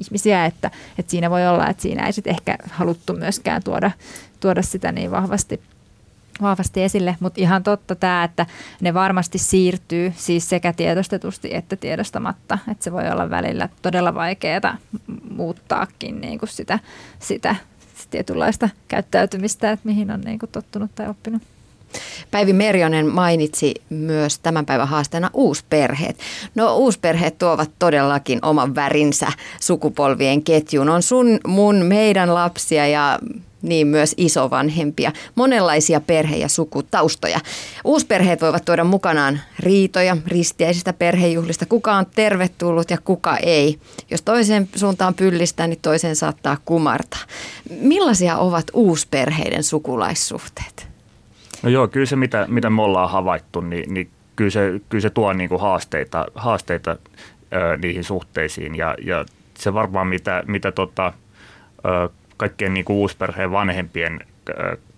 ihmisiä, 0.00 0.46
että, 0.46 0.70
että 0.98 1.10
siinä 1.10 1.30
voi 1.30 1.46
olla, 1.46 1.68
että 1.68 1.82
siinä 1.82 2.06
ei 2.06 2.12
sitten 2.12 2.30
ehkä 2.30 2.58
haluttu 2.70 3.12
myöskään 3.12 3.62
tuoda, 3.62 3.90
tuoda 4.40 4.62
sitä 4.62 4.92
niin 4.92 5.10
vahvasti 5.10 5.60
vahvasti 6.42 6.82
esille, 6.82 7.16
mutta 7.20 7.40
ihan 7.40 7.62
totta 7.62 7.94
tämä, 7.94 8.24
että 8.24 8.46
ne 8.80 8.94
varmasti 8.94 9.38
siirtyy 9.38 10.12
siis 10.16 10.48
sekä 10.48 10.72
tiedostetusti 10.72 11.54
että 11.54 11.76
tiedostamatta, 11.76 12.58
että 12.70 12.84
se 12.84 12.92
voi 12.92 13.10
olla 13.10 13.30
välillä 13.30 13.68
todella 13.82 14.14
vaikeaa 14.14 14.76
muuttaakin 15.30 16.20
niin 16.20 16.38
kuin 16.38 16.48
sitä, 16.48 16.78
sitä 17.18 17.56
tietynlaista 18.10 18.68
käyttäytymistä, 18.88 19.70
että 19.70 19.88
mihin 19.88 20.10
on 20.10 20.20
niin 20.20 20.38
kuin 20.38 20.50
tottunut 20.50 20.94
tai 20.94 21.08
oppinut. 21.08 21.42
Päivi 22.30 22.52
Merjonen 22.52 23.06
mainitsi 23.06 23.74
myös 23.90 24.38
tämän 24.38 24.66
päivän 24.66 24.88
haasteena 24.88 25.30
uusperheet. 25.32 26.18
No 26.54 26.76
uusperheet 26.76 27.38
tuovat 27.38 27.70
todellakin 27.78 28.38
oman 28.42 28.74
värinsä 28.74 29.32
sukupolvien 29.60 30.42
ketjuun. 30.42 30.88
On 30.88 31.02
sun, 31.02 31.40
mun, 31.46 31.76
meidän 31.76 32.34
lapsia 32.34 32.86
ja 32.86 33.18
niin 33.62 33.86
myös 33.86 34.14
isovanhempia, 34.16 35.12
monenlaisia 35.34 36.00
perhe- 36.00 36.36
ja 36.36 36.48
sukutaustoja. 36.48 37.40
Uusperheet 37.84 38.40
voivat 38.40 38.64
tuoda 38.64 38.84
mukanaan 38.84 39.40
riitoja 39.58 40.16
ristiäisistä 40.26 40.92
perhejuhlista, 40.92 41.66
kuka 41.66 41.92
on 41.92 42.06
tervetullut 42.14 42.90
ja 42.90 42.98
kuka 43.04 43.36
ei. 43.36 43.78
Jos 44.10 44.22
toiseen 44.22 44.68
suuntaan 44.74 45.14
pyllistää, 45.14 45.66
niin 45.66 45.78
toiseen 45.82 46.16
saattaa 46.16 46.56
kumartaa. 46.64 47.20
Millaisia 47.80 48.36
ovat 48.38 48.66
uusperheiden 48.72 49.62
sukulaissuhteet? 49.62 50.92
No 51.62 51.70
joo, 51.70 51.88
kyllä 51.88 52.06
se 52.06 52.16
mitä, 52.16 52.46
mitä 52.48 52.70
me 52.70 52.82
ollaan 52.82 53.10
havaittu, 53.10 53.60
niin, 53.60 53.94
niin 53.94 54.10
kyllä, 54.36 54.50
se, 54.50 54.80
kyllä 54.88 55.02
se 55.02 55.10
tuo 55.10 55.32
niin 55.32 55.48
kuin 55.48 55.60
haasteita, 55.60 56.26
haasteita 56.34 56.90
ö, 56.90 57.76
niihin 57.76 58.04
suhteisiin 58.04 58.74
ja, 58.74 58.94
ja 59.04 59.24
se 59.58 59.74
varmaan 59.74 60.06
mitä, 60.06 60.42
mitä 60.46 60.72
tota, 60.72 61.12
ö, 61.84 62.08
kaikkien 62.42 62.74
niin 62.74 62.84
kuin 62.84 62.96
uusperheen 62.96 63.50
vanhempien 63.50 64.20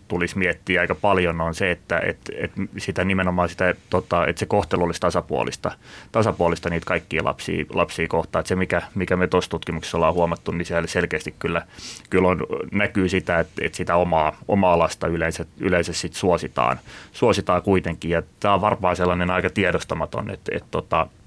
tulisi 0.09 0.39
miettiä 0.39 0.81
aika 0.81 0.95
paljon 0.95 1.41
on 1.41 1.55
se, 1.55 1.71
että 1.71 1.99
et, 1.99 2.19
et 2.37 2.53
sitä 2.79 3.05
nimenomaan 3.05 3.49
sitä, 3.49 3.75
tota, 3.91 4.27
että 4.27 4.41
se 4.41 4.47
kohtelu 4.47 4.85
olisi 4.85 5.01
tasapuolista, 5.01 5.73
tasapuolista 6.13 6.71
niitä 6.71 6.87
kaikkia 6.87 7.25
lapsia, 7.25 7.65
lapsia 7.71 8.09
kohtaan. 8.09 8.41
Että 8.41 8.49
se, 8.49 8.57
mikä, 8.57 8.83
mikä 8.95 9.17
me 9.17 9.27
tuossa 9.27 9.51
tutkimuksessa 9.51 9.97
ollaan 9.97 10.15
huomattu, 10.15 10.53
niin 10.53 10.67
siellä 10.67 10.87
selkeästi 10.87 11.35
kyllä, 11.39 11.63
kyllä 12.11 12.29
on, 12.29 12.47
näkyy 12.73 13.09
sitä, 13.09 13.41
että, 13.41 13.65
että 13.65 13.77
sitä 13.77 13.97
omaa, 13.97 14.37
omaa 14.49 14.79
lasta 14.79 15.07
yleensä, 15.07 15.45
yleensä 15.61 15.93
sit 15.93 16.15
suositaan, 16.15 16.81
suositaan 17.13 17.63
kuitenkin. 17.63 18.11
Ja 18.11 18.23
tämä 18.41 18.55
on 18.55 18.61
varmaan 18.61 18.97
sellainen 18.97 19.31
aika 19.31 19.51
tiedostamaton, 19.51 20.31
että, 20.31 20.51
että 20.55 20.69
tota, 20.71 21.03
että 21.03 21.24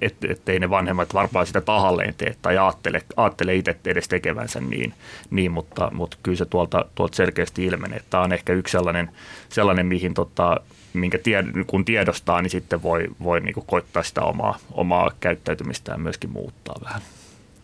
et 0.00 0.48
ei 0.48 0.58
ne 0.58 0.70
vanhemmat 0.70 1.14
varmaan 1.14 1.46
sitä 1.46 1.60
tahalleen 1.60 2.14
tee 2.14 2.36
tai 2.42 2.58
ajattele, 2.58 3.02
ajattele 3.16 3.54
itse 3.54 3.76
edes 3.84 4.08
tekevänsä 4.08 4.60
niin, 4.60 4.94
niin 5.30 5.52
mutta, 5.52 5.90
mutta 5.94 6.16
kyllä 6.22 6.38
se 6.38 6.44
tuolta, 6.44 6.84
tuolta 6.94 7.16
selkeästi 7.16 7.64
ilmenee. 7.64 8.00
Tämä 8.10 8.22
on 8.22 8.32
ehkä 8.32 8.52
yksi 8.52 8.72
sellainen, 8.72 9.10
sellainen 9.48 9.86
mihin 9.86 10.14
tota, 10.14 10.60
minkä 10.92 11.18
tied, 11.18 11.46
kun 11.66 11.84
tiedostaa, 11.84 12.42
niin 12.42 12.50
sitten 12.50 12.82
voi, 12.82 13.06
voi 13.22 13.40
niin 13.40 13.54
koittaa 13.66 14.02
sitä 14.02 14.22
omaa, 14.22 14.58
omaa 14.72 15.10
käyttäytymistään 15.20 16.00
myöskin 16.00 16.30
muuttaa 16.30 16.74
vähän. 16.84 17.02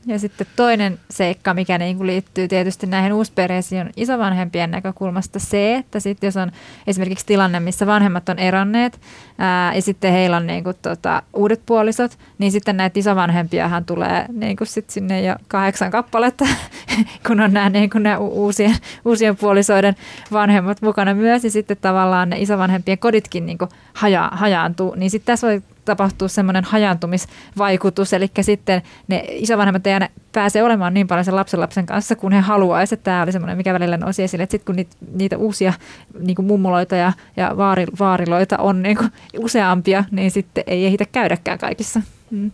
Ja 0.06 0.18
sitten 0.18 0.46
toinen 0.56 0.98
seikka, 1.10 1.54
mikä 1.54 1.78
niin 1.78 1.96
kuin 1.96 2.06
liittyy 2.06 2.48
tietysti 2.48 2.86
näihin 2.86 3.12
uusperheisiin, 3.12 3.80
on 3.80 3.90
isovanhempien 3.96 4.70
näkökulmasta 4.70 5.38
se, 5.38 5.74
että 5.74 6.00
sitten 6.00 6.26
jos 6.26 6.36
on 6.36 6.52
esimerkiksi 6.86 7.26
tilanne, 7.26 7.60
missä 7.60 7.86
vanhemmat 7.86 8.28
on 8.28 8.38
eronneet 8.38 9.00
ää, 9.38 9.74
ja 9.74 9.82
sitten 9.82 10.12
heillä 10.12 10.36
on 10.36 10.46
niin 10.46 10.64
kuin, 10.64 10.76
tota, 10.82 11.22
uudet 11.32 11.62
puolisot, 11.66 12.18
niin 12.38 12.52
sitten 12.52 12.76
näitä 12.76 12.98
isovanhempiahan 12.98 13.84
tulee 13.84 14.26
niin 14.32 14.56
kuin 14.56 14.68
sit 14.68 14.90
sinne 14.90 15.22
jo 15.22 15.36
kahdeksan 15.48 15.90
kappaletta, 15.90 16.44
kun 17.26 17.40
on 17.40 17.52
nämä, 17.52 17.70
niin 17.70 17.90
kuin 17.90 18.02
nämä 18.02 18.18
uusien, 18.18 18.76
uusien 19.04 19.36
puolisoiden 19.36 19.96
vanhemmat 20.32 20.82
mukana 20.82 21.14
myös, 21.14 21.44
ja 21.44 21.50
sitten 21.50 21.76
tavallaan 21.80 22.30
ne 22.30 22.36
isovanhempien 22.38 22.98
koditkin 22.98 23.46
niin 23.46 23.58
kuin 23.58 23.70
haja, 23.94 24.30
hajaantuu, 24.32 24.94
niin 24.94 25.10
sitten 25.10 25.32
tässä 25.32 25.46
voi 25.46 25.62
tapahtuu 25.84 26.28
semmoinen 26.28 26.64
hajantumisvaikutus, 26.64 28.12
eli 28.12 28.30
sitten 28.40 28.82
ne 29.08 29.24
isovanhemmat 29.28 29.86
ei 29.86 29.92
aina 29.92 30.08
pääse 30.32 30.62
olemaan 30.62 30.94
niin 30.94 31.08
paljon 31.08 31.24
sen 31.24 31.36
lapsen 31.36 31.86
kanssa, 31.86 32.16
kun 32.16 32.32
he 32.32 32.40
haluaisivat. 32.40 33.02
Tämä 33.02 33.22
oli 33.22 33.32
semmoinen, 33.32 33.56
mikä 33.56 33.74
välillä 33.74 33.96
nousi 33.96 34.22
esille, 34.22 34.42
että 34.42 34.50
sitten 34.50 34.66
kun 34.66 34.76
niitä, 34.76 34.96
niitä 35.14 35.38
uusia 35.38 35.72
niin 36.18 36.36
kuin 36.36 36.46
mummuloita 36.46 36.96
ja, 36.96 37.12
ja 37.36 37.56
vaari, 37.56 37.86
vaariloita 38.00 38.58
on 38.58 38.82
niin 38.82 38.96
kuin 38.96 39.10
useampia, 39.38 40.04
niin 40.10 40.30
sitten 40.30 40.64
ei 40.66 40.86
ehitä 40.86 41.04
käydäkään 41.12 41.58
kaikissa. 41.58 42.00
Mm. 42.30 42.50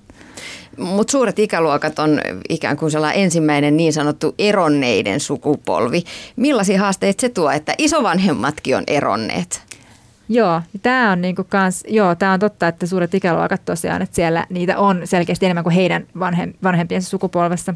Mutta 0.79 1.11
suuret 1.11 1.39
ikäluokat 1.39 1.99
on 1.99 2.21
ikään 2.49 2.77
kuin 2.77 2.91
sellainen 2.91 3.23
ensimmäinen 3.23 3.77
niin 3.77 3.93
sanottu 3.93 4.35
eronneiden 4.39 5.21
sukupolvi. 5.21 6.05
Millaisia 6.37 6.81
haasteita 6.81 7.21
se 7.21 7.29
tuo, 7.29 7.51
että 7.51 7.75
isovanhemmatkin 7.79 8.77
on 8.77 8.85
eronneet? 8.87 9.68
Joo, 10.29 10.63
tämä 10.83 11.13
on 11.13 11.21
niinku 11.21 11.45
kans, 11.45 11.85
joo, 11.89 12.15
tää 12.15 12.33
on 12.33 12.41
totta, 12.41 12.69
että 12.69 12.87
suuret 12.87 13.15
ikäluokat 13.15 13.65
tosiaan, 13.65 14.03
että 14.03 14.17
siellä 14.17 14.47
niitä 14.51 14.79
on 14.79 15.01
selkeästi 15.05 15.47
enemmän 15.47 15.65
kuin 15.65 15.75
heidän 15.75 16.07
vanhem, 16.19 16.53
vanhempiensa 16.63 17.11
sukupolvessa. 17.11 17.75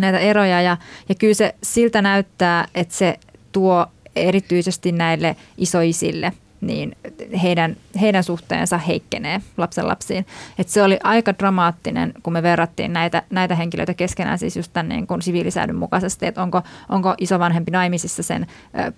näitä 0.00 0.18
eroja 0.18 0.62
ja, 0.62 0.76
ja 1.08 1.14
kyllä 1.14 1.34
se 1.34 1.54
siltä 1.62 2.02
näyttää, 2.02 2.68
että 2.74 2.94
se 2.94 3.18
tuo 3.52 3.86
erityisesti 4.16 4.92
näille 4.92 5.36
isoisille– 5.58 6.32
niin 6.66 6.96
heidän, 7.42 7.76
heidän 8.00 8.24
suhteensa 8.24 8.78
heikkenee 8.78 9.40
lapsenlapsiin. 9.56 10.26
Et 10.58 10.68
se 10.68 10.82
oli 10.82 10.98
aika 11.02 11.38
dramaattinen, 11.38 12.12
kun 12.22 12.32
me 12.32 12.42
verrattiin 12.42 12.92
näitä, 12.92 13.22
näitä 13.30 13.54
henkilöitä 13.54 13.94
keskenään 13.94 14.38
siis 14.38 14.56
just 14.56 14.72
tämän 14.72 14.88
niin 14.88 15.06
kuin 15.06 15.22
siviilisäädyn 15.22 15.76
mukaisesti, 15.76 16.26
että 16.26 16.42
onko, 16.42 16.62
onko 16.88 17.14
isovanhempi 17.18 17.70
naimisissa 17.70 18.22
sen 18.22 18.46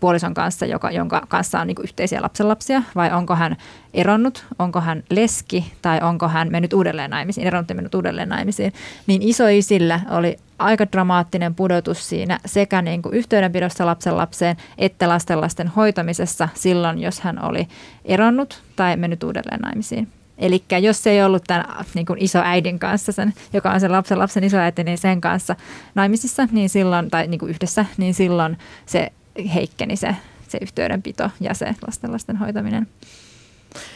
puolison 0.00 0.34
kanssa, 0.34 0.66
joka, 0.66 0.90
jonka 0.90 1.22
kanssa 1.28 1.60
on 1.60 1.66
niin 1.66 1.74
kuin 1.76 1.84
yhteisiä 1.84 2.22
lapsenlapsia, 2.22 2.82
vai 2.94 3.12
onko 3.12 3.36
hän 3.36 3.56
eronnut, 3.96 4.44
onko 4.58 4.80
hän 4.80 5.02
leski 5.10 5.72
tai 5.82 6.00
onko 6.02 6.28
hän 6.28 6.48
mennyt 6.50 6.72
uudelleen 6.72 7.10
naimisiin, 7.10 7.46
eronnut 7.46 7.68
ja 7.68 7.74
mennyt 7.74 7.94
uudelleen 7.94 8.28
naimisiin, 8.28 8.72
niin 9.06 9.22
isoisillä 9.22 10.00
oli 10.10 10.36
aika 10.58 10.86
dramaattinen 10.92 11.54
pudotus 11.54 12.08
siinä 12.08 12.40
sekä 12.46 12.82
niin 12.82 13.02
kuin 13.02 13.14
yhteydenpidossa 13.14 13.86
lapsen 13.86 14.16
lapseen 14.16 14.56
että 14.78 15.08
lasten 15.08 15.40
lasten 15.40 15.68
hoitamisessa 15.68 16.48
silloin, 16.54 16.98
jos 16.98 17.20
hän 17.20 17.44
oli 17.44 17.68
eronnut 18.04 18.62
tai 18.76 18.96
mennyt 18.96 19.22
uudelleen 19.22 19.60
naimisiin. 19.60 20.08
Eli 20.38 20.64
jos 20.80 21.02
se 21.02 21.10
ei 21.10 21.22
ollut 21.22 21.44
tämän 21.46 21.64
niin 21.94 22.06
kuin 22.06 22.22
isoäidin 22.22 22.78
kanssa, 22.78 23.12
sen, 23.12 23.34
joka 23.52 23.70
on 23.70 23.80
sen 23.80 23.92
lapsen 23.92 24.18
lapsen 24.18 24.44
isoäiti, 24.44 24.84
niin 24.84 24.98
sen 24.98 25.20
kanssa 25.20 25.56
naimisissa, 25.94 26.48
niin 26.52 26.68
silloin, 26.68 27.10
tai 27.10 27.26
niin 27.26 27.38
kuin 27.38 27.50
yhdessä, 27.50 27.84
niin 27.96 28.14
silloin 28.14 28.58
se 28.86 29.12
heikkeni 29.54 29.96
se, 29.96 30.16
se 30.48 30.58
yhteydenpito 30.62 31.30
ja 31.40 31.54
se 31.54 31.74
lasten 31.86 32.12
lasten 32.12 32.36
hoitaminen. 32.36 32.86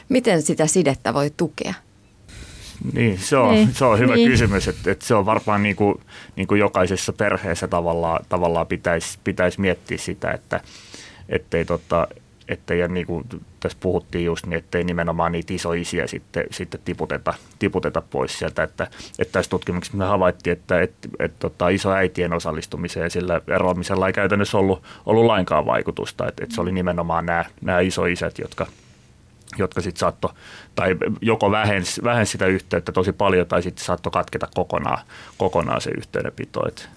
Miten 0.09 0.43
sitä 0.43 0.67
sidettä 0.67 1.15
voi 1.15 1.31
tukea? 1.37 1.75
Niin, 2.93 3.19
se 3.19 3.37
on, 3.37 3.55
niin. 3.55 3.75
se 3.75 3.85
on 3.85 3.99
hyvä 3.99 4.15
niin. 4.15 4.31
kysymys, 4.31 4.69
että, 4.69 4.91
että 4.91 5.07
se 5.07 5.15
on 5.15 5.27
varmaan 5.27 5.63
niin 5.63 5.77
kuin, 5.77 6.01
niin 6.37 6.47
kuin 6.47 6.59
jokaisessa 6.59 7.13
perheessä 7.13 7.69
tavallaan, 7.69 8.25
tavallaan 8.29 8.67
pitäisi, 8.67 9.19
pitäisi 9.25 9.61
miettiä 9.61 9.99
sitä, 9.99 10.31
että 10.31 10.61
ettei, 11.29 11.65
tota, 11.65 12.09
ettei 12.49 12.89
niin 12.89 13.07
kuin 13.07 13.25
tässä 13.61 13.79
puhuttiin 13.81 14.25
just 14.25 14.47
niin, 14.47 14.59
ettei 14.59 14.85
nimenomaan 14.85 15.33
niitä 15.33 15.55
isoisiä 15.55 16.07
sitten, 16.07 16.45
sitten 16.51 16.81
tiputeta, 16.85 17.35
tiputeta 17.59 18.01
pois 18.01 18.39
sieltä, 18.39 18.63
että, 18.63 18.87
että 19.19 19.33
tässä 19.33 19.51
tutkimuksessa 19.51 19.99
me 19.99 20.05
havaittiin, 20.05 20.53
että, 20.53 20.81
että, 20.81 21.09
että, 21.09 21.25
että 21.25 21.39
tota, 21.39 21.69
isoäitien 21.69 22.33
osallistumiseen 22.33 23.05
ja 23.05 23.11
sillä 23.11 23.41
eroamisella 23.49 24.07
ei 24.07 24.13
käytännössä 24.13 24.59
ollut, 24.59 24.83
ollut 25.07 25.25
lainkaan 25.25 25.67
vaikutusta, 25.67 26.29
että, 26.29 26.45
että 26.45 26.55
se 26.55 26.61
oli 26.61 26.73
nimenomaan 26.73 27.27
nämä, 27.27 27.45
nämä 27.61 27.81
isoisät, 27.81 28.39
jotka– 28.39 28.67
jotka 29.59 29.81
sitten 29.81 30.01
saattoi, 30.01 30.33
tai 30.81 30.97
joko 31.21 31.51
vähensi, 31.51 32.03
vähensi 32.05 32.33
sitä 32.33 32.47
yhteyttä 32.47 32.93
tosi 32.93 33.13
paljon, 33.13 33.47
tai 33.47 33.63
sitten 33.63 33.85
saattoi 33.85 34.11
katketa 34.11 34.49
kokonaan, 34.55 34.99
kokonaan 35.39 35.81
se 35.81 35.91
yhteydenpito. 35.91 36.69
Et 36.69 36.89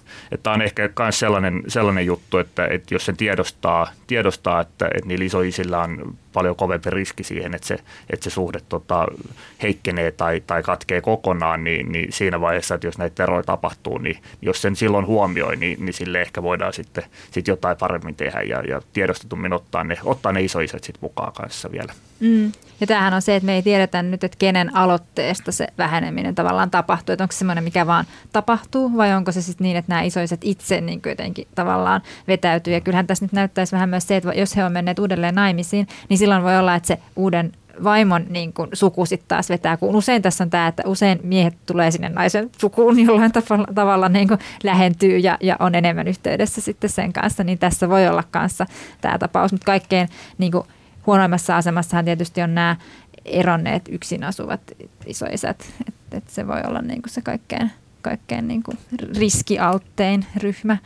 tämä 0.42 0.54
on 0.54 0.62
ehkä 0.62 0.90
myös 0.98 1.18
sellainen, 1.18 1.62
sellainen 1.68 2.06
juttu, 2.06 2.38
että, 2.38 2.66
että 2.66 2.94
jos 2.94 3.06
sen 3.06 3.16
tiedostaa, 3.16 3.90
tiedostaa 4.06 4.60
että, 4.60 4.86
että 4.86 5.08
niillä 5.08 5.24
isoisillä 5.24 5.80
on 5.80 6.16
paljon 6.32 6.56
kovempi 6.56 6.90
riski 6.90 7.24
siihen, 7.24 7.54
että 7.54 7.66
se, 7.66 7.78
että 8.10 8.24
se 8.24 8.30
suhde 8.30 8.60
tota, 8.68 9.06
heikkenee 9.62 10.10
tai, 10.10 10.42
tai 10.46 10.62
katkee 10.62 11.00
kokonaan, 11.00 11.64
niin, 11.64 11.92
niin 11.92 12.12
siinä 12.12 12.40
vaiheessa, 12.40 12.74
että 12.74 12.86
jos 12.86 12.98
näitä 12.98 13.22
eroja 13.22 13.42
tapahtuu, 13.42 13.98
niin 13.98 14.18
jos 14.42 14.62
sen 14.62 14.76
silloin 14.76 15.06
huomioi, 15.06 15.56
niin, 15.56 15.84
niin 15.84 15.94
sille 15.94 16.20
ehkä 16.20 16.42
voidaan 16.42 16.72
sitten 16.72 17.04
sit 17.30 17.48
jotain 17.48 17.76
paremmin 17.76 18.14
tehdä 18.14 18.42
ja, 18.42 18.62
ja 18.68 18.82
tiedostetummin 18.92 19.52
ottaa 19.52 19.84
ne, 19.84 19.96
ottaa 20.04 20.32
ne 20.32 20.42
isoiset 20.42 20.84
sitten 20.84 21.02
mukaan 21.02 21.32
kanssa 21.32 21.72
vielä. 21.72 21.92
Mm. 22.20 22.52
Ja 22.80 22.86
tämähän 22.86 23.14
on 23.14 23.22
se, 23.22 23.36
että 23.36 23.46
me 23.46 23.54
ei 23.54 23.62
tiedetä 23.74 24.02
nyt, 24.02 24.24
että 24.24 24.38
kenen 24.38 24.76
aloitteesta 24.76 25.52
se 25.52 25.66
väheneminen 25.78 26.34
tavallaan 26.34 26.70
tapahtuu. 26.70 27.12
Että 27.12 27.24
onko 27.24 27.32
se 27.32 27.38
semmoinen, 27.38 27.64
mikä 27.64 27.86
vaan 27.86 28.04
tapahtuu 28.32 28.96
vai 28.96 29.12
onko 29.12 29.32
se 29.32 29.42
sitten 29.42 29.64
niin, 29.64 29.76
että 29.76 29.92
nämä 29.92 30.02
isoiset 30.02 30.40
itse 30.44 30.80
niin 30.80 31.00
jotenkin 31.06 31.48
tavallaan 31.54 32.02
vetäytyy. 32.28 32.72
Ja 32.72 32.80
kyllähän 32.80 33.06
tässä 33.06 33.24
nyt 33.24 33.32
näyttäisi 33.32 33.72
vähän 33.72 33.88
myös 33.88 34.06
se, 34.06 34.16
että 34.16 34.32
jos 34.34 34.56
he 34.56 34.64
on 34.64 34.72
menneet 34.72 34.98
uudelleen 34.98 35.34
naimisiin, 35.34 35.86
niin 36.08 36.18
silloin 36.18 36.42
voi 36.42 36.58
olla, 36.58 36.74
että 36.74 36.86
se 36.86 36.98
uuden 37.16 37.52
vaimon 37.84 38.26
niin 38.28 38.52
kuin, 38.52 38.70
suku 38.72 39.06
sitten 39.06 39.28
taas 39.28 39.48
vetää, 39.48 39.76
kun 39.76 39.96
usein 39.96 40.22
tässä 40.22 40.44
on 40.44 40.50
tämä, 40.50 40.66
että 40.66 40.82
usein 40.86 41.20
miehet 41.22 41.54
tulee 41.66 41.90
sinne 41.90 42.08
naisen 42.08 42.50
sukuun 42.58 43.00
jollain 43.06 43.32
tavalla, 43.32 43.66
tavalla 43.74 44.08
niin 44.08 44.28
kuin 44.28 44.40
lähentyy 44.62 45.18
ja, 45.18 45.38
ja 45.40 45.56
on 45.60 45.74
enemmän 45.74 46.08
yhteydessä 46.08 46.60
sitten 46.60 46.90
sen 46.90 47.12
kanssa, 47.12 47.44
niin 47.44 47.58
tässä 47.58 47.88
voi 47.88 48.08
olla 48.08 48.24
kanssa 48.30 48.66
tämä 49.00 49.18
tapaus, 49.18 49.52
mutta 49.52 49.66
kaikkein 49.66 50.08
niin 50.38 50.52
kuin, 50.52 50.64
huonoimmassa 51.06 51.56
asemassahan 51.56 52.04
tietysti 52.04 52.42
on 52.42 52.54
nämä 52.54 52.76
eronneet 53.24 53.82
yksin 53.88 54.24
asuvat 54.24 54.60
isoisät, 55.06 55.64
että 55.88 56.16
et 56.16 56.24
se 56.28 56.46
voi 56.46 56.60
olla 56.66 56.82
niin 56.82 57.02
kuin 57.02 57.10
se 57.10 57.22
kaikkein, 57.22 57.70
kaikkein 58.02 58.48
niin 58.48 58.62
kuin 58.62 58.78
riskialttein 59.18 60.26
ryhmä. 60.36 60.76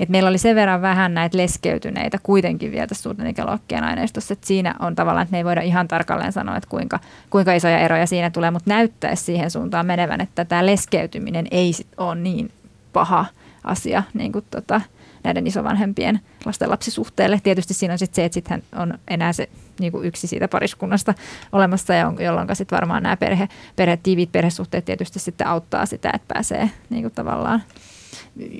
Et 0.00 0.08
meillä 0.08 0.28
oli 0.28 0.38
sen 0.38 0.56
verran 0.56 0.82
vähän 0.82 1.14
näitä 1.14 1.38
leskeytyneitä 1.38 2.18
kuitenkin 2.22 2.72
vielä 2.72 2.86
tässä 2.86 3.02
suurten 3.02 3.26
ikäluokkien 3.26 3.84
aineistossa, 3.84 4.32
että 4.32 4.46
siinä 4.46 4.74
on 4.78 4.94
tavallaan, 4.94 5.22
että 5.22 5.32
me 5.32 5.38
ei 5.38 5.44
voida 5.44 5.60
ihan 5.60 5.88
tarkalleen 5.88 6.32
sanoa, 6.32 6.56
että 6.56 6.70
kuinka, 6.70 6.98
kuinka 7.30 7.52
isoja 7.52 7.78
eroja 7.78 8.06
siinä 8.06 8.30
tulee, 8.30 8.50
mutta 8.50 8.70
näyttäisi 8.70 9.24
siihen 9.24 9.50
suuntaan 9.50 9.86
menevän, 9.86 10.20
että 10.20 10.44
tämä 10.44 10.66
leskeytyminen 10.66 11.46
ei 11.50 11.72
sit 11.72 11.86
ole 11.96 12.14
niin 12.14 12.50
paha 12.92 13.26
asia 13.64 14.02
niin 14.14 14.32
kuin 14.32 14.44
tota, 14.50 14.80
näiden 15.24 15.46
isovanhempien 15.46 16.20
lastenlapsisuhteelle. 16.44 17.40
Tietysti 17.42 17.74
siinä 17.74 17.94
on 17.94 17.98
sitten 17.98 18.16
se, 18.16 18.24
että 18.24 18.34
sitten 18.34 18.62
on 18.76 18.98
enää 19.08 19.32
se 19.32 19.48
niin 19.80 19.92
kuin 19.92 20.06
yksi 20.06 20.26
siitä 20.26 20.48
pariskunnasta 20.48 21.14
olemassa, 21.52 21.94
jolloin 21.94 22.56
sitten 22.56 22.76
varmaan 22.76 23.02
nämä 23.02 23.16
perhe, 23.16 23.48
perhe, 23.76 23.96
tiiviit 23.96 24.32
perhesuhteet 24.32 24.84
tietysti 24.84 25.18
sitten 25.18 25.46
auttaa 25.46 25.86
sitä, 25.86 26.10
että 26.14 26.34
pääsee 26.34 26.70
niin 26.90 27.02
kuin 27.02 27.14
tavallaan 27.14 27.62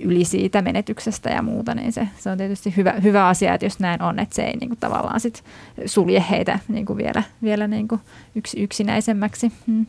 yli 0.03 0.25
siitä 0.25 0.63
menetyksestä 0.63 1.31
ja 1.31 1.43
muuta, 1.43 1.75
niin 1.75 1.93
se, 1.93 2.09
se 2.19 2.31
on 2.31 2.39
tietysti 2.39 2.77
hyvä, 2.77 2.93
hyvä 2.93 3.29
asia, 3.29 3.55
että 3.55 3.67
jos 3.67 3.81
näin 3.81 4.03
on, 4.03 4.19
että 4.19 4.35
se 4.35 4.43
ei 4.43 4.57
niin 4.57 4.69
kuin 4.69 4.79
tavallaan 4.79 5.21
sit 5.21 5.45
sulje 5.87 6.25
heitä 6.31 6.59
niin 6.69 6.87
kuin 6.87 6.97
vielä, 6.97 7.23
vielä 7.43 7.69
niin 7.69 7.89
kuin 7.89 8.01
yksi, 8.35 8.63
yksinäisemmäksi. 8.63 9.53
Hmm. 9.67 9.87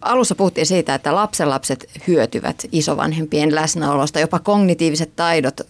Alussa 0.00 0.34
puhuttiin 0.34 0.66
siitä, 0.66 0.94
että 0.94 1.14
lapsenlapset 1.14 1.90
hyötyvät 2.06 2.66
isovanhempien 2.72 3.54
läsnäolosta. 3.54 4.20
Jopa 4.20 4.38
kognitiiviset 4.38 5.16
taidot 5.16 5.60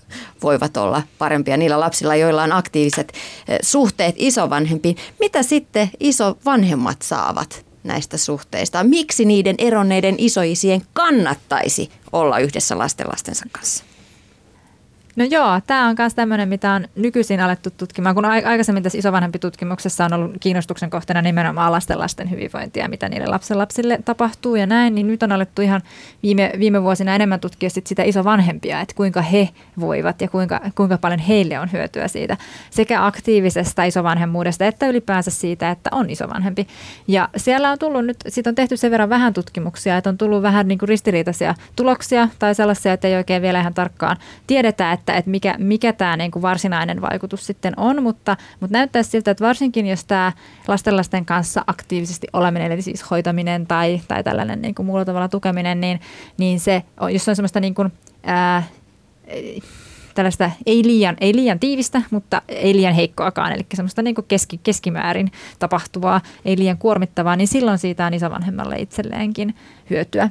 voivat 0.43 0.77
olla 0.77 1.03
parempia 1.19 1.57
niillä 1.57 1.81
lapsilla, 1.81 2.17
joilla 2.17 2.43
on 2.43 2.53
aktiiviset 2.53 3.13
eh, 3.49 3.59
suhteet 3.63 4.15
isovanhempiin. 4.19 4.97
Mitä 5.21 5.43
sitten 5.43 5.91
isovanhemmat 6.01 7.03
saavat 7.03 7.65
näistä 7.85 8.17
suhteista? 8.17 8.85
Miksi 8.85 9.25
niiden 9.25 9.55
eronneiden 9.59 10.15
isoisien 10.19 10.83
kannattaisi 10.93 11.91
olla 12.13 12.39
yhdessä 12.39 12.79
lastenlastensa 12.79 13.45
kanssa? 13.53 13.85
No 15.17 15.25
joo, 15.25 15.61
tämä 15.67 15.89
on 15.89 15.95
myös 15.99 16.15
tämmöinen, 16.15 16.49
mitä 16.49 16.73
on 16.73 16.89
nykyisin 16.97 17.41
alettu 17.41 17.71
tutkimaan, 17.71 18.15
kun 18.15 18.25
aikaisemmin 18.25 18.83
tässä 18.83 18.99
isovanhempi 18.99 19.39
tutkimuksessa 19.39 20.05
on 20.05 20.13
ollut 20.13 20.33
kiinnostuksen 20.41 20.91
kohteena 20.91 21.23
nimenomaan 21.23 21.73
lasten 21.73 21.99
lasten 21.99 22.31
hyvinvointia, 22.31 22.89
mitä 22.89 23.09
niille 23.09 23.27
lapsille 23.55 23.99
tapahtuu 24.05 24.57
ja 24.57 24.67
näin, 24.67 24.95
niin 24.95 25.07
nyt 25.07 25.23
on 25.23 25.33
alettu 25.33 25.63
ihan 25.63 25.83
viime, 26.23 26.53
viime 26.59 26.83
vuosina 26.83 27.15
enemmän 27.15 27.41
tutkia 27.41 27.71
sit 27.71 27.87
sitä 27.87 28.03
isovanhempia, 28.03 28.81
että 28.81 28.95
kuinka 28.95 29.23
he 29.23 29.49
voivat 29.81 30.21
ja 30.21 30.29
kuinka, 30.29 30.61
kuinka 30.75 30.99
paljon 30.99 31.21
heille 31.21 31.59
on 31.59 31.73
hyötyä 31.73 32.09
siitä 32.09 32.37
sekä 32.71 33.07
aktiivisesta 33.07 33.85
isovanhemmuudesta 33.85 34.67
että 34.67 34.89
ylipäänsä 34.89 35.31
siitä, 35.31 35.71
että 35.71 35.91
on 35.93 36.11
isovanhempi. 36.11 36.67
Ja 37.09 37.29
siellä 37.37 37.71
on 37.71 37.79
tullut 37.79 38.07
nyt, 38.07 38.17
siitä 38.29 38.51
on 38.51 38.55
tehty 38.55 38.77
sen 38.77 38.91
verran 38.91 39.09
vähän 39.09 39.35
tutkimuksia, 39.35 39.97
että 39.97 40.11
on 40.11 40.19
tullut 40.19 40.43
vähän 40.43 40.69
niin 40.69 40.79
kuin 40.79 40.89
ristiriitaisia 40.89 41.55
tuloksia 41.77 42.29
tai 42.39 42.55
sellaisia, 42.55 42.93
että 42.93 43.09
ei 43.09 43.17
oikein 43.17 43.43
vielä 43.43 43.61
ihan 43.61 43.75
tarkkaan 43.75 44.17
tiedetä, 44.47 44.93
että, 44.93 45.02
että 45.09 45.31
mikä, 45.31 45.55
mikä 45.59 45.93
tämä 45.93 46.17
niin 46.17 46.31
kuin 46.31 46.43
varsinainen 46.43 47.01
vaikutus 47.01 47.47
sitten 47.47 47.75
on, 47.77 48.03
mutta, 48.03 48.37
mutta 48.61 48.79
näyttää 48.79 49.03
siltä, 49.03 49.31
että 49.31 49.45
varsinkin 49.45 49.87
jos 49.87 50.05
tämä 50.05 50.33
lastenlasten 50.69 51.25
kanssa 51.25 51.65
aktiivisesti 51.67 52.27
oleminen, 52.33 52.73
eli 52.73 52.83
siis 52.83 53.11
hoitaminen 53.11 53.67
tai, 53.67 54.01
tai 54.09 54.25
tällainen 54.25 54.63
niin 54.63 54.75
kuin 54.75 54.87
muulla 54.87 55.05
tavalla 55.05 55.29
tukeminen, 55.29 55.81
niin, 55.81 56.01
niin 56.39 56.61
se, 56.61 56.83
jos 57.13 57.29
on 57.29 57.37
semmoista 57.37 57.61
niin 57.61 57.75
kuin, 57.75 57.93
ää, 58.23 58.63
tällaista 60.15 60.51
ei 60.67 60.83
liian, 60.85 61.17
ei 61.21 61.35
liian 61.35 61.59
tiivistä, 61.59 62.03
mutta 62.11 62.43
ei 62.49 62.77
liian 62.77 62.95
heikkoakaan, 62.95 63.53
eli 63.53 63.67
semmoista 63.75 64.03
niin 64.03 64.15
keski, 64.29 64.61
keskimäärin 64.63 65.33
tapahtuvaa, 65.59 66.21
ei 66.45 66.59
liian 66.59 66.79
kuormittavaa, 66.79 67.37
niin 67.37 67.49
silloin 67.49 67.79
siitä 67.79 68.07
on 68.07 68.15
isovanhemmalle 68.15 68.77
itselleenkin 68.77 69.55
hyötyä. 69.91 70.29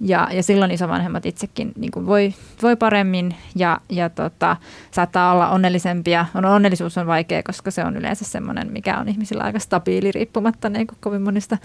Ja, 0.00 0.28
ja 0.32 0.42
silloin 0.42 0.70
isovanhemmat 0.70 1.26
itsekin 1.26 1.72
niin 1.76 1.90
kuin 1.90 2.06
voi, 2.06 2.34
voi 2.62 2.76
paremmin 2.76 3.34
ja, 3.54 3.80
ja 3.88 4.10
tota, 4.10 4.56
saattaa 4.90 5.32
olla 5.32 5.50
onnellisempia. 5.50 6.26
On, 6.34 6.44
onnellisuus 6.44 6.98
on 6.98 7.06
vaikea, 7.06 7.42
koska 7.42 7.70
se 7.70 7.84
on 7.84 7.96
yleensä 7.96 8.24
semmoinen, 8.24 8.72
mikä 8.72 8.98
on 8.98 9.08
ihmisillä 9.08 9.42
aika 9.42 9.58
stabiili 9.58 10.12
riippumatta 10.12 10.68
niin 10.68 10.86
kuin 10.86 10.98
kovin 11.00 11.22
monista 11.22 11.58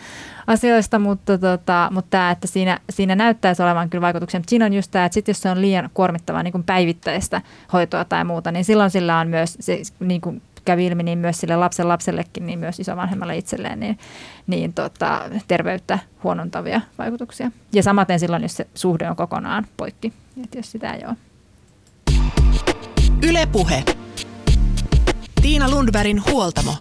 asioista, 0.48 1.00
mutta, 1.00 1.38
tota, 1.38 1.90
mutta 1.92 2.10
tämä, 2.10 2.32
että 2.32 2.48
siinä, 2.48 2.80
siinä 2.90 3.16
näyttäisi 3.16 3.64
olevan 3.64 3.90
kyllä 3.90 4.02
vaikutuksia. 4.02 4.40
Mutta 4.40 4.50
siinä 4.50 4.66
on 4.66 4.74
just 4.74 4.92
tämä, 4.92 5.06
että 5.06 5.14
sit 5.14 5.28
jos 5.28 5.42
se 5.42 5.50
on 5.50 5.62
liian 5.62 5.90
kuormittavaa 5.94 6.44
niin 6.44 6.64
päivittäistä 6.66 7.42
hoitoa 7.74 8.06
tai 8.06 8.26
muuta, 8.26 8.52
niin 8.52 8.66
silloin 8.66 8.90
sillä 8.92 9.20
on 9.20 9.28
myös 9.28 9.58
se 9.60 9.82
niin 10.00 10.22
kuin 10.22 10.42
kävi 10.66 10.86
ilmi, 10.86 11.04
niin 11.04 11.18
myös 11.18 11.40
sille 11.40 11.56
lapsen 11.56 11.88
lapsellekin, 11.88 12.46
niin 12.46 12.60
myös 12.60 12.80
isovanhemmalle 12.80 13.38
itselleen, 13.38 13.80
niin, 13.80 14.00
niin 14.48 14.74
tota, 14.74 15.22
terveyttä 15.48 16.00
huonontavia 16.24 16.82
vaikutuksia. 16.98 17.52
Ja 17.74 17.84
samaten 17.84 18.20
silloin, 18.20 18.42
jos 18.42 18.56
se 18.58 18.68
suhde 18.76 19.10
on 19.10 19.16
kokonaan 19.16 19.68
poikki, 19.78 20.14
että 20.44 20.58
jos 20.58 20.72
sitä 20.72 20.94
ei 20.94 21.02
ole. 21.06 21.16
Ylepuhe. 23.24 23.84
Tiina 25.42 25.70
Lundbergin 25.70 26.22
huoltamo. 26.32 26.78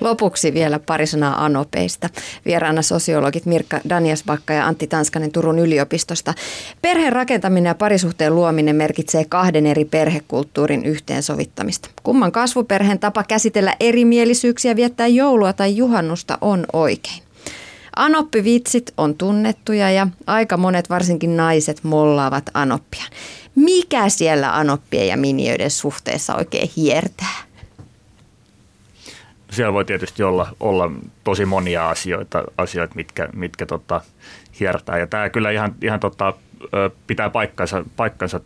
Lopuksi 0.00 0.54
vielä 0.54 0.78
pari 0.78 1.06
sanaa 1.06 1.44
anopeista. 1.44 2.08
Vieraana 2.46 2.82
sosiologit 2.82 3.46
Mirkka 3.46 3.80
Daniasbakka 3.88 4.52
ja 4.52 4.66
Antti 4.66 4.86
Tanskanen 4.86 5.32
Turun 5.32 5.58
yliopistosta. 5.58 6.34
Perheen 6.82 7.12
rakentaminen 7.12 7.70
ja 7.70 7.74
parisuhteen 7.74 8.34
luominen 8.34 8.76
merkitsee 8.76 9.24
kahden 9.24 9.66
eri 9.66 9.84
perhekulttuurin 9.84 10.84
yhteensovittamista. 10.84 11.88
Kumman 12.02 12.32
kasvuperheen 12.32 12.98
tapa 12.98 13.24
käsitellä 13.24 13.76
erimielisyyksiä, 13.80 14.76
viettää 14.76 15.06
joulua 15.06 15.52
tai 15.52 15.76
juhannusta 15.76 16.38
on 16.40 16.66
oikein. 16.72 17.22
Anoppivitsit 17.96 18.92
on 18.96 19.14
tunnettuja 19.14 19.90
ja 19.90 20.06
aika 20.26 20.56
monet, 20.56 20.90
varsinkin 20.90 21.36
naiset, 21.36 21.84
mollaavat 21.84 22.50
anoppia. 22.54 23.04
Mikä 23.54 24.08
siellä 24.08 24.56
anoppien 24.56 25.08
ja 25.08 25.16
miniöiden 25.16 25.70
suhteessa 25.70 26.34
oikein 26.34 26.70
hiertää? 26.76 27.36
Siellä 29.56 29.72
voi 29.72 29.84
tietysti 29.84 30.22
olla, 30.22 30.48
olla 30.60 30.90
tosi 31.24 31.44
monia 31.44 31.90
asioita, 31.90 32.44
asioita 32.58 32.94
mitkä, 32.94 33.28
mitkä 33.32 33.66
tota, 33.66 34.00
hiertää. 34.60 34.98
Ja 34.98 35.06
tämä 35.06 35.30
kyllä 35.30 35.50
ihan, 35.50 35.74
ihan 35.82 36.00
tota, 36.00 36.34
pitää 37.06 37.30
paikkansa, 37.30 37.84
paikkansa 37.96 38.40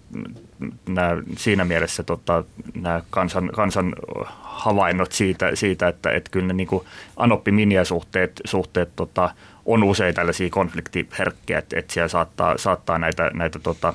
nää, 0.89 1.17
siinä 1.37 1.65
mielessä 1.65 2.03
tota, 2.03 2.45
nämä 2.75 3.03
kansan, 3.11 3.51
kansan 3.55 3.95
havainnot 4.41 5.13
siitä, 5.13 5.51
siitä 5.55 5.89
että 5.89 6.11
et 6.11 6.29
kyllä 6.29 6.47
ne 6.47 6.53
niin 6.53 6.69
anoppi 7.17 7.53
suhteet 7.85 8.41
suhteet 8.45 8.91
tota, 8.97 9.31
on 9.67 9.83
usein 9.85 10.15
tällaisia 10.15 10.51
konfliktiherkkiä, 10.51 11.59
että 11.59 11.79
et 11.79 11.91
siellä 11.91 12.09
saattaa, 12.09 12.59
saattaa 12.59 12.99
näitä, 12.99 13.31
näitä 13.35 13.59
tota, 13.59 13.95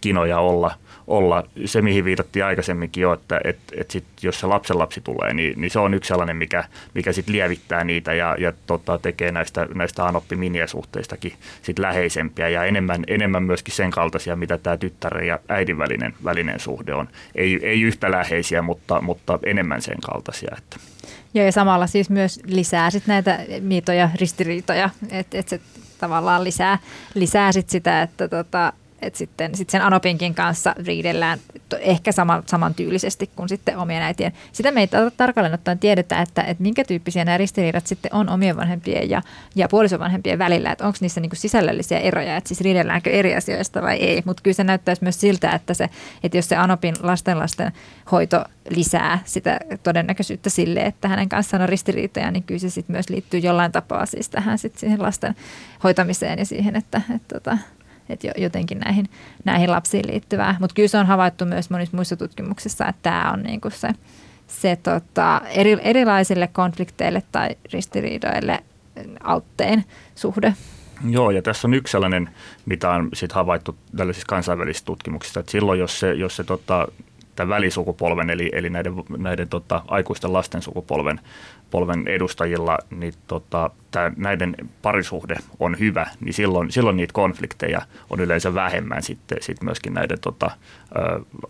kinoja 0.00 0.38
olla– 0.38 0.74
olla 1.06 1.44
se, 1.64 1.82
mihin 1.82 2.04
viitattiin 2.04 2.44
aikaisemminkin 2.44 3.00
jo, 3.00 3.12
että 3.12 3.40
et, 3.44 3.58
et 3.76 3.90
sit, 3.90 4.04
jos 4.22 4.40
se 4.40 4.46
lapsenlapsi 4.46 5.00
tulee, 5.00 5.34
niin, 5.34 5.60
niin 5.60 5.70
se 5.70 5.78
on 5.78 5.94
yksi 5.94 6.08
sellainen, 6.08 6.36
mikä, 6.36 6.64
mikä 6.94 7.12
sit 7.12 7.28
lievittää 7.28 7.84
niitä 7.84 8.14
ja, 8.14 8.36
ja 8.38 8.52
tota, 8.66 8.98
tekee 8.98 9.32
näistä, 9.32 9.66
näistä 9.74 10.06
anoppi-miniasuhteistakin 10.06 11.32
sit 11.62 11.78
läheisempiä 11.78 12.48
ja 12.48 12.64
enemmän, 12.64 13.04
enemmän 13.06 13.42
myöskin 13.42 13.74
sen 13.74 13.90
kaltaisia, 13.90 14.36
mitä 14.36 14.58
tämä 14.58 14.76
tyttären 14.76 15.26
ja 15.26 15.38
äidin 15.48 15.78
välinen, 15.78 16.14
välinen 16.24 16.60
suhde 16.60 16.94
on. 16.94 17.08
Ei, 17.34 17.58
ei 17.62 17.82
yhtä 17.82 18.10
läheisiä, 18.10 18.62
mutta, 18.62 19.00
mutta 19.00 19.38
enemmän 19.42 19.82
sen 19.82 20.00
kaltaisia. 20.00 20.56
Että. 20.58 20.76
Ja, 21.34 21.44
ja 21.44 21.52
samalla 21.52 21.86
siis 21.86 22.10
myös 22.10 22.40
lisää 22.46 22.90
sit 22.90 23.06
näitä 23.06 23.38
miitoja, 23.60 24.10
ristiriitoja, 24.20 24.90
että 25.10 25.38
et 25.38 25.48
se 25.48 25.60
tavallaan 25.98 26.44
lisää, 26.44 26.78
lisää 27.14 27.52
sit 27.52 27.70
sitä, 27.70 28.02
että 28.02 28.28
tota, 28.28 28.72
että 29.02 29.18
sitten 29.18 29.54
sit 29.54 29.70
sen 29.70 29.82
Anopinkin 29.82 30.34
kanssa 30.34 30.74
riidellään 30.86 31.38
ehkä 31.78 32.12
sama, 32.12 32.42
samantyylisesti 32.46 33.30
kuin 33.36 33.48
sitten 33.48 33.78
omien 33.78 34.02
äitien. 34.02 34.32
Sitä 34.52 34.70
me 34.70 34.80
ei 34.80 34.88
tarkalleen 35.16 35.54
ottaen 35.54 35.78
tiedetä, 35.78 36.22
että, 36.22 36.42
että 36.42 36.62
minkä 36.62 36.84
tyyppisiä 36.84 37.24
nämä 37.24 37.38
ristiriidat 37.38 37.86
sitten 37.86 38.14
on 38.14 38.28
omien 38.28 38.56
vanhempien 38.56 39.10
ja, 39.10 39.22
ja 39.54 39.68
puolisovanhempien 39.68 40.38
välillä, 40.38 40.72
että 40.72 40.86
onko 40.86 40.98
niissä 41.00 41.20
niinku 41.20 41.36
sisällöllisiä 41.36 41.98
eroja, 41.98 42.36
että 42.36 42.48
siis 42.48 42.60
riidelläänkö 42.60 43.10
eri 43.10 43.34
asioista 43.34 43.82
vai 43.82 43.96
ei. 43.96 44.22
Mutta 44.24 44.42
kyllä 44.42 44.54
se 44.54 44.64
näyttäisi 44.64 45.02
myös 45.02 45.20
siltä, 45.20 45.50
että, 45.50 45.74
se, 45.74 45.90
että 46.22 46.38
jos 46.38 46.48
se 46.48 46.56
Anopin 46.56 46.94
lastenlasten 47.00 47.72
hoito 48.12 48.44
lisää 48.68 49.18
sitä 49.24 49.60
todennäköisyyttä 49.82 50.50
sille, 50.50 50.80
että 50.80 51.08
hänen 51.08 51.28
kanssaan 51.28 51.62
on 51.62 51.68
ristiriitoja, 51.68 52.30
niin 52.30 52.42
kyllä 52.42 52.58
se 52.58 52.70
sitten 52.70 52.94
myös 52.94 53.08
liittyy 53.08 53.40
jollain 53.40 53.72
tapaa 53.72 54.06
siis 54.06 54.28
tähän 54.28 54.58
sit 54.58 54.78
siihen 54.78 55.02
lasten 55.02 55.34
hoitamiseen 55.84 56.38
ja 56.38 56.44
siihen, 56.44 56.76
että, 56.76 57.00
että, 57.14 57.36
että 57.36 57.58
että 58.08 58.28
jotenkin 58.36 58.78
näihin, 58.78 59.08
näihin 59.44 59.70
lapsiin 59.70 60.06
liittyvää. 60.06 60.56
Mutta 60.60 60.74
kyllä 60.74 60.88
se 60.88 60.98
on 60.98 61.06
havaittu 61.06 61.44
myös 61.44 61.70
monissa 61.70 61.96
muissa 61.96 62.16
tutkimuksissa, 62.16 62.86
että 62.86 63.02
tämä 63.02 63.30
on 63.32 63.42
niinku 63.42 63.70
se, 63.70 63.88
se 64.46 64.76
tota, 64.82 65.40
eri, 65.50 65.78
erilaisille 65.82 66.46
konflikteille 66.46 67.22
tai 67.32 67.48
ristiriidoille 67.72 68.58
altteen 69.22 69.84
suhde. 70.14 70.54
Joo, 71.08 71.30
ja 71.30 71.42
tässä 71.42 71.68
on 71.68 71.74
yksi 71.74 71.92
sellainen, 71.92 72.30
mitä 72.66 72.90
on 72.90 73.08
sit 73.14 73.32
havaittu 73.32 73.76
tällaisissa 73.96 74.26
kansainvälisissä 74.26 74.86
tutkimuksissa, 74.86 75.40
että 75.40 75.52
silloin 75.52 75.80
jos 75.80 76.00
se, 76.00 76.14
jos 76.14 76.36
se 76.36 76.44
tota, 76.44 76.88
tämän 77.36 77.54
välisukupolven, 77.56 78.30
eli, 78.30 78.50
eli 78.52 78.70
näiden, 78.70 78.94
näiden 79.18 79.48
tota, 79.48 79.82
aikuisten 79.88 80.32
lasten 80.32 80.62
sukupolven 80.62 81.20
polven 81.70 82.08
edustajilla 82.08 82.78
niin 82.90 83.14
tota, 83.26 83.70
tää, 83.96 84.12
näiden 84.16 84.54
parisuhde 84.82 85.36
on 85.58 85.78
hyvä, 85.78 86.06
niin 86.20 86.34
silloin, 86.34 86.72
silloin 86.72 86.96
niitä 86.96 87.12
konflikteja 87.12 87.82
on 88.10 88.20
yleensä 88.20 88.54
vähemmän 88.54 89.02
sitten 89.02 89.38
sit 89.40 89.62
myöskin 89.62 89.94
näiden 89.94 90.20
tota, 90.20 90.50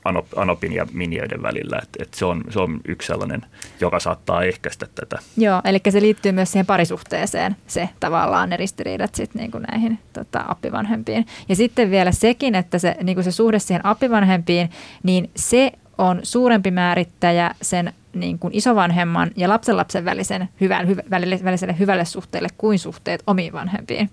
anop, 0.05 0.27
anopin 0.37 0.73
ja 0.73 0.87
minioiden 0.93 1.43
välillä. 1.43 1.81
Et, 1.83 1.89
et 1.99 2.15
se, 2.15 2.25
on, 2.25 2.45
se 2.51 2.61
on 2.61 2.81
yksi 2.85 3.07
sellainen, 3.07 3.43
joka 3.81 4.01
saattaa 4.01 4.43
ehkäistä 4.43 4.87
tätä. 4.95 5.19
Joo, 5.37 5.61
eli 5.65 5.81
se 5.91 6.01
liittyy 6.01 6.33
myös 6.33 6.53
siihen 6.53 6.67
parisuhteeseen, 6.67 7.57
se 7.67 7.89
tavallaan 8.01 8.51
ne 8.51 8.57
ristiriidat 8.57 9.15
sitten 9.15 9.43
niin 9.43 9.63
näihin 9.71 9.99
tota, 10.13 10.45
appivanhempiin. 10.49 11.27
Ja 11.49 11.57
sitten 11.57 11.91
vielä 11.91 12.13
sekin, 12.13 12.55
että 12.55 12.79
se, 12.79 12.97
niin 13.03 13.25
se 13.25 13.33
suhde 13.33 13.59
siihen 13.59 13.87
appivanhempiin, 13.87 14.71
niin 15.03 15.31
se 15.37 15.73
on 15.99 16.21
suurempi 16.23 16.71
määrittäjä 16.71 17.51
sen 17.63 17.93
niin 18.15 18.39
kuin 18.39 18.55
isovanhemman 18.55 19.31
ja 19.37 19.49
lapsenlapsen 19.49 20.05
välisen 20.05 20.49
hyvän, 20.61 20.89
hyvä, 20.89 21.03
väliselle 21.45 21.79
hyvälle 21.79 22.05
suhteelle 22.05 22.49
kuin 22.59 22.79
suhteet 22.79 23.23
omiin 23.27 23.53
vanhempiin. 23.53 24.11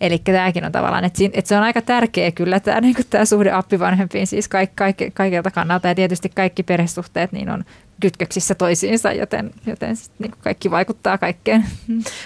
Eli 0.00 0.18
tämäkin 0.18 0.64
on 0.64 0.72
tavallaan, 0.72 1.04
että, 1.04 1.24
että 1.32 1.48
se 1.48 1.56
on 1.56 1.62
aika 1.62 1.82
tärkeä 1.82 2.30
kyllä 2.30 2.60
tämä, 2.60 2.80
niin 2.80 2.94
kuin 2.94 3.06
tämä 3.10 3.24
suhde 3.24 3.50
appivanhempiin 3.50 4.26
siis 4.26 4.48
kaik, 4.48 4.70
kaik, 4.74 4.96
kaikilta 5.14 5.50
kannalta 5.50 5.88
ja 5.88 5.94
tietysti 5.94 6.28
kaikki 6.28 6.62
perhesuhteet 6.62 7.32
niin 7.32 7.50
on 7.50 7.64
kytköksissä 8.00 8.54
toisiinsa, 8.54 9.12
joten, 9.12 9.50
joten 9.66 9.96
niin 10.18 10.32
kaikki 10.40 10.70
vaikuttaa 10.70 11.18
kaikkeen. 11.18 11.64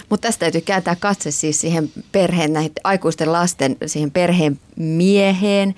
Mutta 0.09 0.27
tästä 0.27 0.39
täytyy 0.39 0.61
kääntää 0.61 0.95
katse 0.95 1.31
siis 1.31 1.61
siihen 1.61 1.91
perheen, 2.11 2.53
näihin 2.53 2.71
aikuisten 2.83 3.31
lasten, 3.31 3.77
siihen 3.85 4.11
perheen 4.11 4.59
mieheen, 4.75 5.75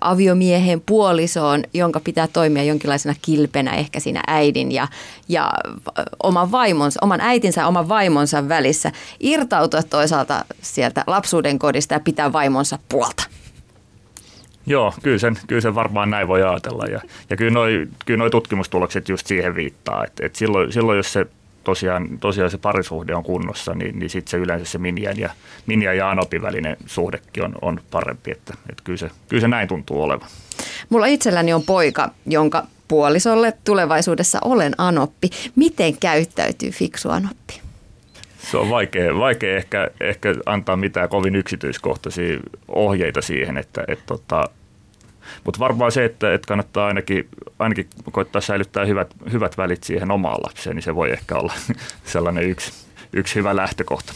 aviomiehen 0.00 0.80
puolisoon, 0.80 1.62
jonka 1.74 2.00
pitää 2.00 2.28
toimia 2.28 2.64
jonkinlaisena 2.64 3.14
kilpenä 3.22 3.74
ehkä 3.74 4.00
siinä 4.00 4.22
äidin 4.26 4.72
ja, 4.72 4.88
ja 5.28 5.52
oman 6.22 6.50
vaimonsa, 6.50 7.00
oman 7.02 7.20
äitinsä 7.20 7.60
ja 7.60 7.66
oman 7.66 7.88
vaimonsa 7.88 8.48
välissä. 8.48 8.92
Irtautua 9.20 9.82
toisaalta 9.82 10.44
sieltä 10.62 11.04
lapsuuden 11.06 11.58
kodista 11.58 11.94
ja 11.94 12.00
pitää 12.00 12.32
vaimonsa 12.32 12.78
puolta. 12.88 13.24
Joo, 14.66 14.94
kyllä 15.02 15.18
sen, 15.18 15.36
kyllä 15.46 15.60
sen 15.60 15.74
varmaan 15.74 16.10
näin 16.10 16.28
voi 16.28 16.42
ajatella. 16.42 16.84
Ja, 16.86 17.00
ja 17.30 17.36
kyllä 17.36 17.50
nuo 17.50 17.64
kyllä 18.06 18.18
noi 18.18 18.30
tutkimustulokset 18.30 19.08
just 19.08 19.26
siihen 19.26 19.54
viittaa, 19.54 20.04
että, 20.04 20.26
että 20.26 20.38
silloin, 20.38 20.72
silloin 20.72 20.96
jos 20.96 21.12
se 21.12 21.26
tosiaan, 21.64 22.18
tosiaan 22.18 22.50
se 22.50 22.58
parisuhde 22.58 23.14
on 23.14 23.22
kunnossa, 23.22 23.74
niin, 23.74 23.98
niin 23.98 24.10
sitten 24.10 24.30
se 24.30 24.36
yleensä 24.36 24.64
se 24.64 24.78
Minjan 24.78 25.18
ja, 25.18 25.30
Minjan 25.66 25.96
ja 25.96 26.10
Anopin 26.10 26.42
välinen 26.42 26.76
suhdekin 26.86 27.44
on, 27.44 27.54
on 27.62 27.80
parempi. 27.90 28.30
Että, 28.30 28.54
että 28.70 28.82
kyllä, 28.84 28.98
se, 28.98 29.10
kyllä 29.28 29.40
se 29.40 29.48
näin 29.48 29.68
tuntuu 29.68 30.02
olevan. 30.02 30.28
Mulla 30.88 31.06
itselläni 31.06 31.52
on 31.52 31.62
poika, 31.62 32.10
jonka 32.26 32.66
puolisolle 32.88 33.52
tulevaisuudessa 33.64 34.38
olen 34.44 34.74
Anoppi. 34.78 35.30
Miten 35.56 35.96
käyttäytyy 35.96 36.70
fiksu 36.70 37.10
Anoppi? 37.10 37.63
Se 38.50 38.56
on 38.56 38.70
vaikea, 38.70 39.18
vaikea 39.18 39.56
ehkä, 39.56 39.90
ehkä 40.00 40.34
antaa 40.46 40.76
mitään 40.76 41.08
kovin 41.08 41.36
yksityiskohtaisia 41.36 42.38
ohjeita 42.68 43.22
siihen, 43.22 43.58
että, 43.58 43.84
että 43.88 44.04
tota, 44.06 44.44
mutta 45.44 45.60
varmaan 45.60 45.92
se, 45.92 46.04
että, 46.04 46.34
että 46.34 46.46
kannattaa 46.48 46.86
ainakin, 46.86 47.28
ainakin 47.58 47.88
koittaa 48.12 48.40
säilyttää 48.40 48.84
hyvät, 48.84 49.14
hyvät 49.32 49.58
välit 49.58 49.84
siihen 49.84 50.10
omaan 50.10 50.40
lapseen, 50.46 50.76
niin 50.76 50.82
se 50.82 50.94
voi 50.94 51.10
ehkä 51.12 51.36
olla 51.36 51.52
sellainen 52.04 52.44
yksi, 52.44 52.72
yksi 53.12 53.34
hyvä 53.34 53.56
lähtökohta. 53.56 54.12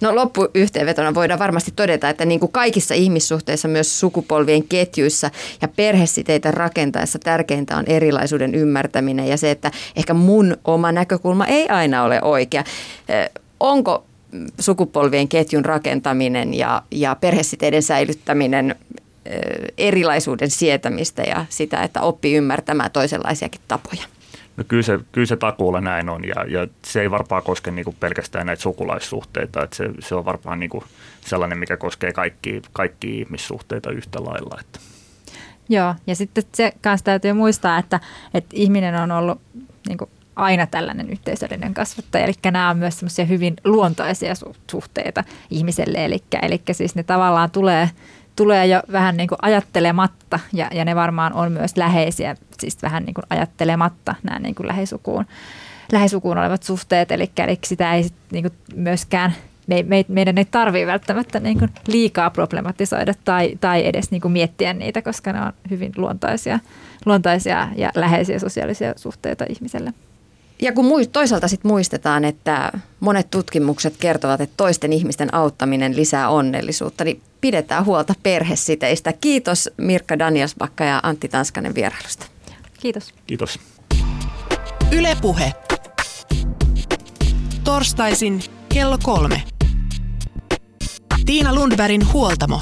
No 0.00 0.14
loppuyhteenvetona 0.14 1.14
voidaan 1.14 1.38
varmasti 1.38 1.72
todeta, 1.76 2.08
että 2.08 2.24
niin 2.24 2.40
kuin 2.40 2.52
kaikissa 2.52 2.94
ihmissuhteissa 2.94 3.68
myös 3.68 4.00
sukupolvien 4.00 4.68
ketjuissa 4.68 5.30
ja 5.62 5.68
perhesiteitä 5.68 6.50
rakentaessa 6.50 7.18
tärkeintä 7.18 7.76
on 7.76 7.84
erilaisuuden 7.86 8.54
ymmärtäminen 8.54 9.28
ja 9.28 9.36
se, 9.36 9.50
että 9.50 9.70
ehkä 9.96 10.14
mun 10.14 10.56
oma 10.64 10.92
näkökulma 10.92 11.46
ei 11.46 11.68
aina 11.68 12.02
ole 12.02 12.22
oikea. 12.22 12.64
Onko 13.60 14.04
sukupolvien 14.58 15.28
ketjun 15.28 15.64
rakentaminen 15.64 16.54
ja, 16.54 16.82
ja 16.90 17.16
perhesiteiden 17.20 17.82
säilyttäminen 17.82 18.74
erilaisuuden 19.78 20.50
sietämistä 20.50 21.22
ja 21.22 21.46
sitä, 21.48 21.82
että 21.82 22.00
oppii 22.00 22.34
ymmärtämään 22.34 22.90
toisenlaisiakin 22.90 23.60
tapoja. 23.68 24.15
No 24.56 24.64
kyllä 24.68 24.82
se, 24.82 24.98
kyllä 25.12 25.26
se 25.26 25.36
takuulla 25.36 25.80
näin 25.80 26.08
on 26.08 26.24
ja, 26.24 26.44
ja 26.48 26.68
se 26.84 27.00
ei 27.00 27.10
varmaan 27.10 27.42
koske 27.42 27.70
niin 27.70 27.84
kuin 27.84 27.96
pelkästään 28.00 28.46
näitä 28.46 28.62
sukulaissuhteita. 28.62 29.62
Että 29.62 29.76
se, 29.76 29.90
se 29.98 30.14
on 30.14 30.24
varmaan 30.24 30.60
niin 30.60 30.70
kuin 30.70 30.84
sellainen, 31.20 31.58
mikä 31.58 31.76
koskee 31.76 32.12
kaikki, 32.12 32.62
kaikki 32.72 33.18
ihmissuhteita 33.18 33.90
yhtä 33.90 34.24
lailla. 34.24 34.60
Että. 34.60 34.80
Joo, 35.68 35.94
ja 36.06 36.16
sitten 36.16 36.44
se 36.54 36.72
kanssa 36.82 37.04
täytyy 37.04 37.32
muistaa, 37.32 37.78
että, 37.78 38.00
että 38.34 38.50
ihminen 38.52 38.94
on 38.94 39.10
ollut 39.10 39.40
niin 39.88 39.98
kuin 39.98 40.10
aina 40.36 40.66
tällainen 40.66 41.10
yhteisöllinen 41.10 41.74
kasvattaja, 41.74 42.24
eli 42.24 42.32
nämä 42.44 42.70
on 42.70 42.76
myös 42.76 43.00
hyvin 43.28 43.56
luontaisia 43.64 44.34
suhteita 44.70 45.24
ihmiselle, 45.50 46.04
eli, 46.04 46.22
eli 46.42 46.62
siis 46.72 46.94
ne 46.94 47.02
tavallaan 47.02 47.50
tulee, 47.50 47.90
tulee 48.36 48.66
jo 48.66 48.82
vähän 48.92 49.16
niin 49.16 49.28
kuin 49.28 49.38
ajattelematta, 49.42 50.40
ja, 50.52 50.68
ja 50.72 50.84
ne 50.84 50.94
varmaan 50.94 51.32
on 51.32 51.52
myös 51.52 51.76
läheisiä, 51.76 52.36
siis 52.60 52.82
vähän 52.82 53.04
niin 53.04 53.14
kuin 53.14 53.24
ajattelematta 53.30 54.14
nämä 54.22 54.38
niin 54.38 54.54
kuin 54.54 54.68
lähisukuun, 54.68 55.24
lähisukuun 55.92 56.38
olevat 56.38 56.62
suhteet, 56.62 57.10
eli, 57.10 57.30
eli 57.38 57.58
sitä 57.64 57.94
ei 57.94 58.08
niin 58.32 58.42
kuin 58.42 58.54
myöskään 58.74 59.34
me, 59.66 59.82
me, 59.82 60.04
meidän 60.08 60.38
ei 60.38 60.44
tarvitse 60.44 60.86
välttämättä 60.86 61.40
niin 61.40 61.58
kuin 61.58 61.70
liikaa 61.86 62.30
problematisoida 62.30 63.14
tai, 63.24 63.56
tai 63.60 63.86
edes 63.86 64.10
niin 64.10 64.20
kuin 64.20 64.32
miettiä 64.32 64.72
niitä, 64.72 65.02
koska 65.02 65.32
ne 65.32 65.40
on 65.42 65.52
hyvin 65.70 65.92
luontaisia, 65.96 66.58
luontaisia 67.06 67.68
ja 67.76 67.90
läheisiä 67.94 68.38
sosiaalisia 68.38 68.92
suhteita 68.96 69.44
ihmiselle. 69.48 69.92
Ja 70.62 70.72
kun 70.72 70.86
toisaalta 71.12 71.48
sit 71.48 71.64
muistetaan, 71.64 72.24
että 72.24 72.72
monet 73.00 73.30
tutkimukset 73.30 73.96
kertovat, 73.96 74.40
että 74.40 74.54
toisten 74.56 74.92
ihmisten 74.92 75.34
auttaminen 75.34 75.96
lisää 75.96 76.28
onnellisuutta, 76.28 77.04
niin 77.04 77.22
pidetään 77.40 77.84
huolta 77.84 78.14
perhesiteistä. 78.22 79.12
Kiitos 79.12 79.70
Mirkka 79.76 80.18
Danielsbakka 80.18 80.84
ja 80.84 81.00
Antti 81.02 81.28
Tanskanen 81.28 81.74
vierailusta. 81.74 82.26
Kiitos. 82.80 83.14
Kiitos. 83.26 83.58
Ylepuhe. 84.92 85.52
Torstaisin 87.64 88.40
kello 88.68 88.98
kolme. 89.02 89.42
Tiina 91.26 91.54
Lundbergin 91.54 92.12
huoltamo. 92.12 92.60